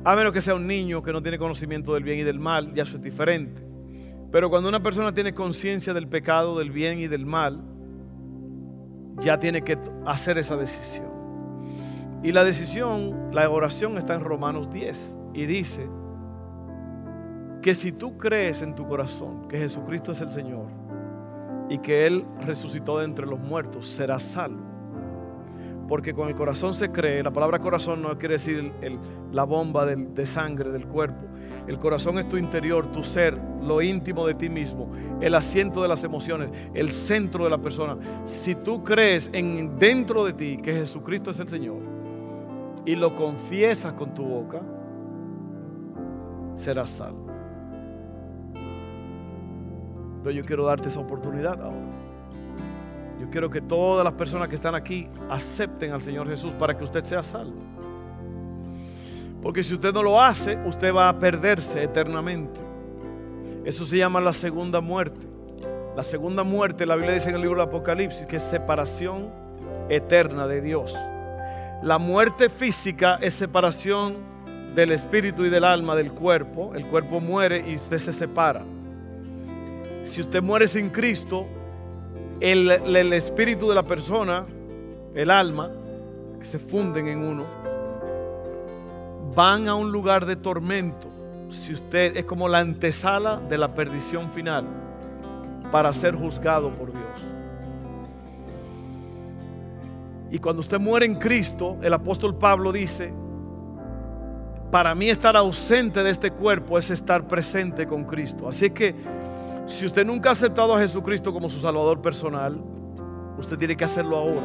A 0.04 0.16
menos 0.16 0.34
que 0.34 0.42
sea 0.42 0.56
un 0.56 0.66
niño 0.66 1.04
que 1.04 1.12
no 1.12 1.22
tiene 1.22 1.38
conocimiento 1.38 1.94
del 1.94 2.04
bien 2.04 2.20
y 2.20 2.24
del 2.24 2.40
mal, 2.40 2.74
ya 2.74 2.84
eso 2.84 2.98
es 2.98 3.04
diferente. 3.04 3.62
Pero 4.32 4.50
cuando 4.50 4.70
una 4.70 4.82
persona 4.82 5.14
tiene 5.14 5.34
conciencia 5.34 5.94
del 5.94 6.08
pecado, 6.08 6.58
del 6.58 6.72
bien 6.72 7.00
y 7.00 7.08
del 7.08 7.26
mal, 7.26 7.62
ya 9.18 9.40
tiene 9.40 9.64
que 9.64 9.78
hacer 10.06 10.38
esa 10.38 10.56
decisión. 10.56 11.10
Y 12.24 12.32
la 12.32 12.44
decisión, 12.44 13.32
la 13.34 13.50
oración 13.50 13.98
está 13.98 14.16
en 14.16 14.22
Romanos 14.22 14.72
10 14.72 15.20
y 15.34 15.46
dice, 15.46 15.88
que 17.62 17.76
si 17.76 17.92
tú 17.92 18.18
crees 18.18 18.62
en 18.62 18.76
tu 18.76 18.88
corazón 18.88 19.48
que 19.48 19.58
Jesucristo 19.58 20.12
es 20.12 20.22
el 20.22 20.32
Señor 20.32 20.68
y 21.70 21.80
que 21.80 22.08
Él 22.08 22.26
resucitó 22.42 23.00
de 23.00 23.06
entre 23.06 23.26
los 23.26 23.40
muertos, 23.40 23.88
serás 23.88 24.24
salvo. 24.24 24.69
Porque 25.90 26.14
con 26.14 26.30
el 26.30 26.36
corazón 26.36 26.74
se 26.74 26.92
cree, 26.92 27.24
la 27.24 27.32
palabra 27.32 27.60
corazón 27.60 28.02
no 28.02 28.18
quiere 28.18 28.36
decir 28.36 28.72
la 29.34 29.44
bomba 29.44 29.86
de 29.86 30.26
sangre 30.26 30.72
del 30.72 30.88
cuerpo. 30.88 31.26
El 31.68 31.78
corazón 31.78 32.18
es 32.18 32.28
tu 32.28 32.38
interior, 32.38 32.92
tu 32.92 33.04
ser, 33.04 33.38
lo 33.62 33.82
íntimo 33.82 34.26
de 34.26 34.34
ti 34.34 34.50
mismo, 34.50 34.92
el 35.22 35.36
asiento 35.36 35.82
de 35.82 35.88
las 35.88 36.04
emociones, 36.04 36.50
el 36.74 36.92
centro 36.92 37.44
de 37.44 37.50
la 37.52 37.60
persona. 37.60 37.98
Si 38.26 38.56
tú 38.56 38.84
crees 38.84 39.30
en 39.34 39.78
dentro 39.78 40.26
de 40.26 40.34
ti 40.34 40.58
que 40.58 40.74
Jesucristo 40.74 41.30
es 41.30 41.40
el 41.40 41.50
Señor 41.50 41.78
y 42.86 42.96
lo 42.96 43.16
confiesas 43.16 43.94
con 43.94 44.16
tu 44.16 44.24
boca, 44.24 44.62
serás 46.56 46.90
salvo. 46.90 47.28
Pero 50.24 50.32
yo 50.32 50.44
quiero 50.44 50.66
darte 50.66 50.88
esa 50.88 51.02
oportunidad 51.02 51.62
ahora. 51.62 51.99
Yo 53.20 53.30
quiero 53.30 53.50
que 53.50 53.62
todas 53.62 54.04
las 54.04 54.14
personas 54.14 54.48
que 54.48 54.56
están 54.56 54.76
aquí 54.76 55.08
acepten 55.30 55.92
al 55.92 56.02
Señor 56.02 56.28
Jesús 56.30 56.54
para 56.54 56.78
que 56.78 56.84
usted 56.84 57.04
sea 57.04 57.22
salvo. 57.22 57.62
Porque 59.42 59.64
si 59.64 59.74
usted 59.74 59.94
no 59.94 60.04
lo 60.04 60.22
hace, 60.22 60.58
usted 60.66 60.94
va 60.94 61.10
a 61.10 61.20
perderse 61.20 61.84
eternamente. 61.84 62.60
Eso 63.66 63.86
se 63.86 63.98
llama 63.98 64.20
la 64.20 64.34
segunda 64.34 64.82
muerte. 64.82 65.28
La 65.96 66.04
segunda 66.04 66.44
muerte, 66.44 66.86
la 66.86 66.96
Biblia 66.96 67.14
dice 67.14 67.30
en 67.30 67.36
el 67.36 67.42
libro 67.42 67.60
del 67.60 67.68
Apocalipsis, 67.68 68.26
que 68.26 68.38
es 68.38 68.44
separación 68.44 69.30
eterna 69.90 70.48
de 70.48 70.62
Dios. 70.62 70.96
La 71.84 71.98
muerte 71.98 72.50
física 72.50 73.18
es 73.22 73.34
separación 73.34 74.16
del 74.76 74.92
espíritu 74.92 75.46
y 75.46 75.50
del 75.50 75.64
alma 75.64 75.96
del 75.96 76.12
cuerpo. 76.12 76.74
El 76.76 76.86
cuerpo 76.86 77.20
muere 77.20 77.64
y 77.68 77.76
usted 77.76 77.98
se 77.98 78.14
separa. 78.14 78.64
Si 80.04 80.22
usted 80.22 80.42
muere 80.42 80.68
sin 80.68 80.90
Cristo, 80.90 81.48
el, 82.40 82.72
el 82.72 83.14
espíritu 83.14 83.70
de 83.70 83.76
la 83.76 83.84
persona, 83.84 84.46
el 85.14 85.30
alma, 85.30 85.70
que 86.40 86.46
se 86.46 86.60
funden 86.60 87.08
en 87.08 87.20
uno, 87.20 87.46
van 89.36 89.68
a 89.68 89.76
un 89.76 89.92
lugar 89.92 90.26
de 90.26 90.36
tormento. 90.36 91.08
Si 91.50 91.74
usted 91.74 92.18
es 92.18 92.26
como 92.26 92.48
la 92.48 92.60
antesala 92.60 93.38
de 93.38 93.58
la 93.58 93.74
perdición 93.74 94.32
final 94.32 94.66
para 95.72 95.94
ser 95.94 96.16
juzgado 96.16 96.70
por 96.72 96.92
Dios. 96.92 97.40
Y 100.32 100.40
cuando 100.40 100.60
usted 100.60 100.80
muere 100.80 101.06
en 101.06 101.16
Cristo, 101.16 101.78
el 101.82 101.94
apóstol 101.94 102.36
Pablo 102.36 102.72
dice, 102.72 103.12
para 104.72 104.94
mí 104.94 105.10
estar 105.10 105.36
ausente 105.36 106.04
de 106.04 106.12
este 106.12 106.32
cuerpo 106.32 106.78
es 106.78 106.92
estar 106.92 107.28
presente 107.28 107.88
con 107.88 108.04
Cristo. 108.04 108.48
Así 108.48 108.70
que 108.70 108.94
si 109.70 109.86
usted 109.86 110.04
nunca 110.04 110.30
ha 110.30 110.32
aceptado 110.32 110.76
a 110.76 110.80
Jesucristo 110.80 111.32
como 111.32 111.48
su 111.48 111.60
Salvador 111.60 112.02
personal, 112.02 112.60
usted 113.38 113.56
tiene 113.58 113.78
que 113.78 113.86
hacerlo 113.86 114.18
ahora. 114.18 114.42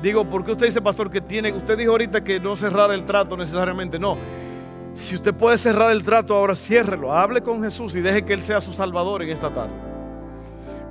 Digo, 0.00 0.24
¿por 0.24 0.44
qué 0.44 0.52
usted 0.52 0.66
dice, 0.66 0.80
pastor, 0.80 1.10
que 1.10 1.20
tiene, 1.20 1.52
usted 1.52 1.76
dijo 1.76 1.90
ahorita 1.90 2.22
que 2.22 2.38
no 2.38 2.54
cerrar 2.56 2.92
el 2.92 3.04
trato 3.04 3.36
necesariamente? 3.36 3.98
No. 3.98 4.16
Si 4.94 5.16
usted 5.16 5.34
puede 5.34 5.58
cerrar 5.58 5.90
el 5.90 6.04
trato 6.04 6.36
ahora, 6.36 6.54
ciérrelo. 6.54 7.12
Hable 7.12 7.42
con 7.42 7.62
Jesús 7.64 7.96
y 7.96 8.00
deje 8.00 8.24
que 8.24 8.32
Él 8.32 8.44
sea 8.44 8.60
su 8.60 8.72
Salvador 8.72 9.22
en 9.22 9.30
esta 9.30 9.50
tarde. 9.50 9.72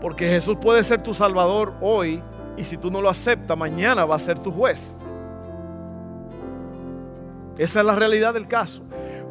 Porque 0.01 0.27
Jesús 0.27 0.57
puede 0.59 0.83
ser 0.83 1.01
tu 1.01 1.13
Salvador 1.13 1.73
hoy 1.79 2.21
y 2.57 2.65
si 2.65 2.75
tú 2.75 2.91
no 2.91 3.01
lo 3.01 3.09
aceptas, 3.09 3.57
mañana 3.57 4.03
va 4.03 4.15
a 4.15 4.19
ser 4.19 4.39
tu 4.39 4.51
juez. 4.51 4.97
Esa 7.57 7.79
es 7.79 7.85
la 7.85 7.95
realidad 7.95 8.33
del 8.33 8.47
caso. 8.47 8.81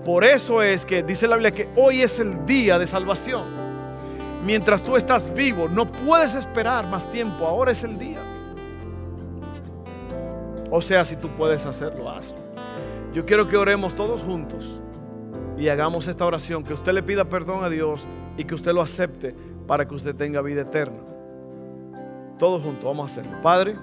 Por 0.06 0.24
eso 0.24 0.62
es 0.62 0.86
que 0.86 1.02
dice 1.02 1.28
la 1.28 1.36
Biblia 1.36 1.52
que 1.52 1.68
hoy 1.76 2.00
es 2.00 2.18
el 2.18 2.46
día 2.46 2.78
de 2.78 2.86
salvación. 2.86 3.59
Mientras 4.44 4.82
tú 4.82 4.96
estás 4.96 5.32
vivo, 5.34 5.68
no 5.68 5.86
puedes 5.86 6.34
esperar 6.34 6.86
más 6.86 7.04
tiempo. 7.12 7.46
Ahora 7.46 7.72
es 7.72 7.84
el 7.84 7.98
día. 7.98 8.18
O 10.70 10.80
sea, 10.80 11.04
si 11.04 11.16
tú 11.16 11.28
puedes 11.28 11.66
hacerlo, 11.66 12.08
hazlo. 12.08 12.38
Yo 13.12 13.26
quiero 13.26 13.48
que 13.48 13.56
oremos 13.56 13.94
todos 13.94 14.22
juntos 14.22 14.80
y 15.58 15.68
hagamos 15.68 16.06
esta 16.08 16.24
oración, 16.24 16.64
que 16.64 16.72
usted 16.72 16.92
le 16.92 17.02
pida 17.02 17.24
perdón 17.24 17.64
a 17.64 17.68
Dios 17.68 18.06
y 18.36 18.44
que 18.44 18.54
usted 18.54 18.72
lo 18.72 18.80
acepte 18.80 19.34
para 19.66 19.86
que 19.86 19.94
usted 19.94 20.14
tenga 20.14 20.40
vida 20.40 20.62
eterna. 20.62 21.00
Todos 22.38 22.62
juntos, 22.62 22.84
vamos 22.84 23.10
a 23.10 23.12
hacerlo. 23.12 23.40
Padre, 23.42 23.76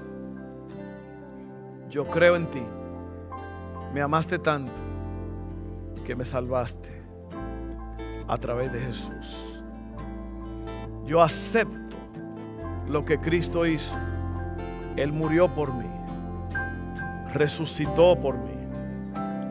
yo 1.89 2.05
creo 2.05 2.36
en 2.36 2.47
ti. 2.47 2.64
Me 3.93 4.01
amaste 4.01 4.39
tanto 4.39 4.72
que 6.05 6.16
me 6.16 6.26
salvaste 6.26 6.89
a 8.28 8.38
través 8.38 8.72
de 8.72 8.80
Jesús. 8.80 9.46
Yo 11.08 11.22
acepto 11.22 11.97
lo 12.88 13.03
que 13.05 13.20
Cristo 13.20 13.66
hizo. 13.66 13.95
Él 14.95 15.12
murió 15.12 15.47
por 15.47 15.74
mí 15.74 15.97
resucitó 17.38 18.16
por 18.16 18.36
mí, 18.36 18.55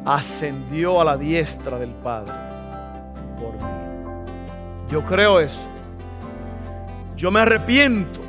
ascendió 0.05 1.01
a 1.01 1.05
la 1.05 1.17
diestra 1.17 1.79
del 1.79 1.91
Padre 1.91 2.33
por 3.39 3.55
mí. 3.55 4.91
Yo 4.91 5.03
creo 5.05 5.41
eso. 5.41 5.61
Yo 7.17 7.31
me 7.31 7.41
arrepiento 7.41 8.21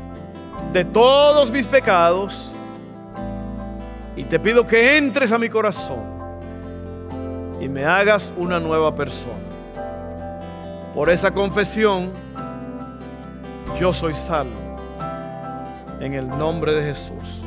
de 0.73 0.85
todos 0.85 1.51
mis 1.51 1.65
pecados 1.65 2.51
y 4.15 4.23
te 4.23 4.39
pido 4.39 4.65
que 4.65 4.97
entres 4.97 5.31
a 5.31 5.37
mi 5.37 5.49
corazón 5.49 6.17
y 7.59 7.67
me 7.67 7.85
hagas 7.85 8.31
una 8.37 8.59
nueva 8.59 8.95
persona. 8.95 9.33
Por 10.93 11.09
esa 11.09 11.31
confesión, 11.31 12.11
yo 13.79 13.93
soy 13.93 14.13
salvo. 14.13 14.67
En 15.99 16.13
el 16.13 16.27
nombre 16.27 16.73
de 16.73 16.83
Jesús. 16.83 17.41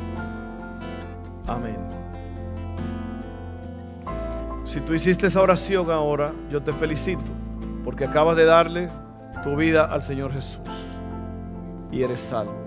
Amén. 1.47 1.77
Si 4.65 4.79
tú 4.81 4.93
hiciste 4.93 5.27
esa 5.27 5.41
oración 5.41 5.89
ahora, 5.91 6.31
yo 6.49 6.61
te 6.61 6.71
felicito 6.73 7.23
porque 7.83 8.05
acabas 8.05 8.37
de 8.37 8.45
darle 8.45 8.89
tu 9.43 9.55
vida 9.55 9.85
al 9.85 10.03
Señor 10.03 10.33
Jesús 10.33 10.61
y 11.91 12.03
eres 12.03 12.21
salvo. 12.21 12.60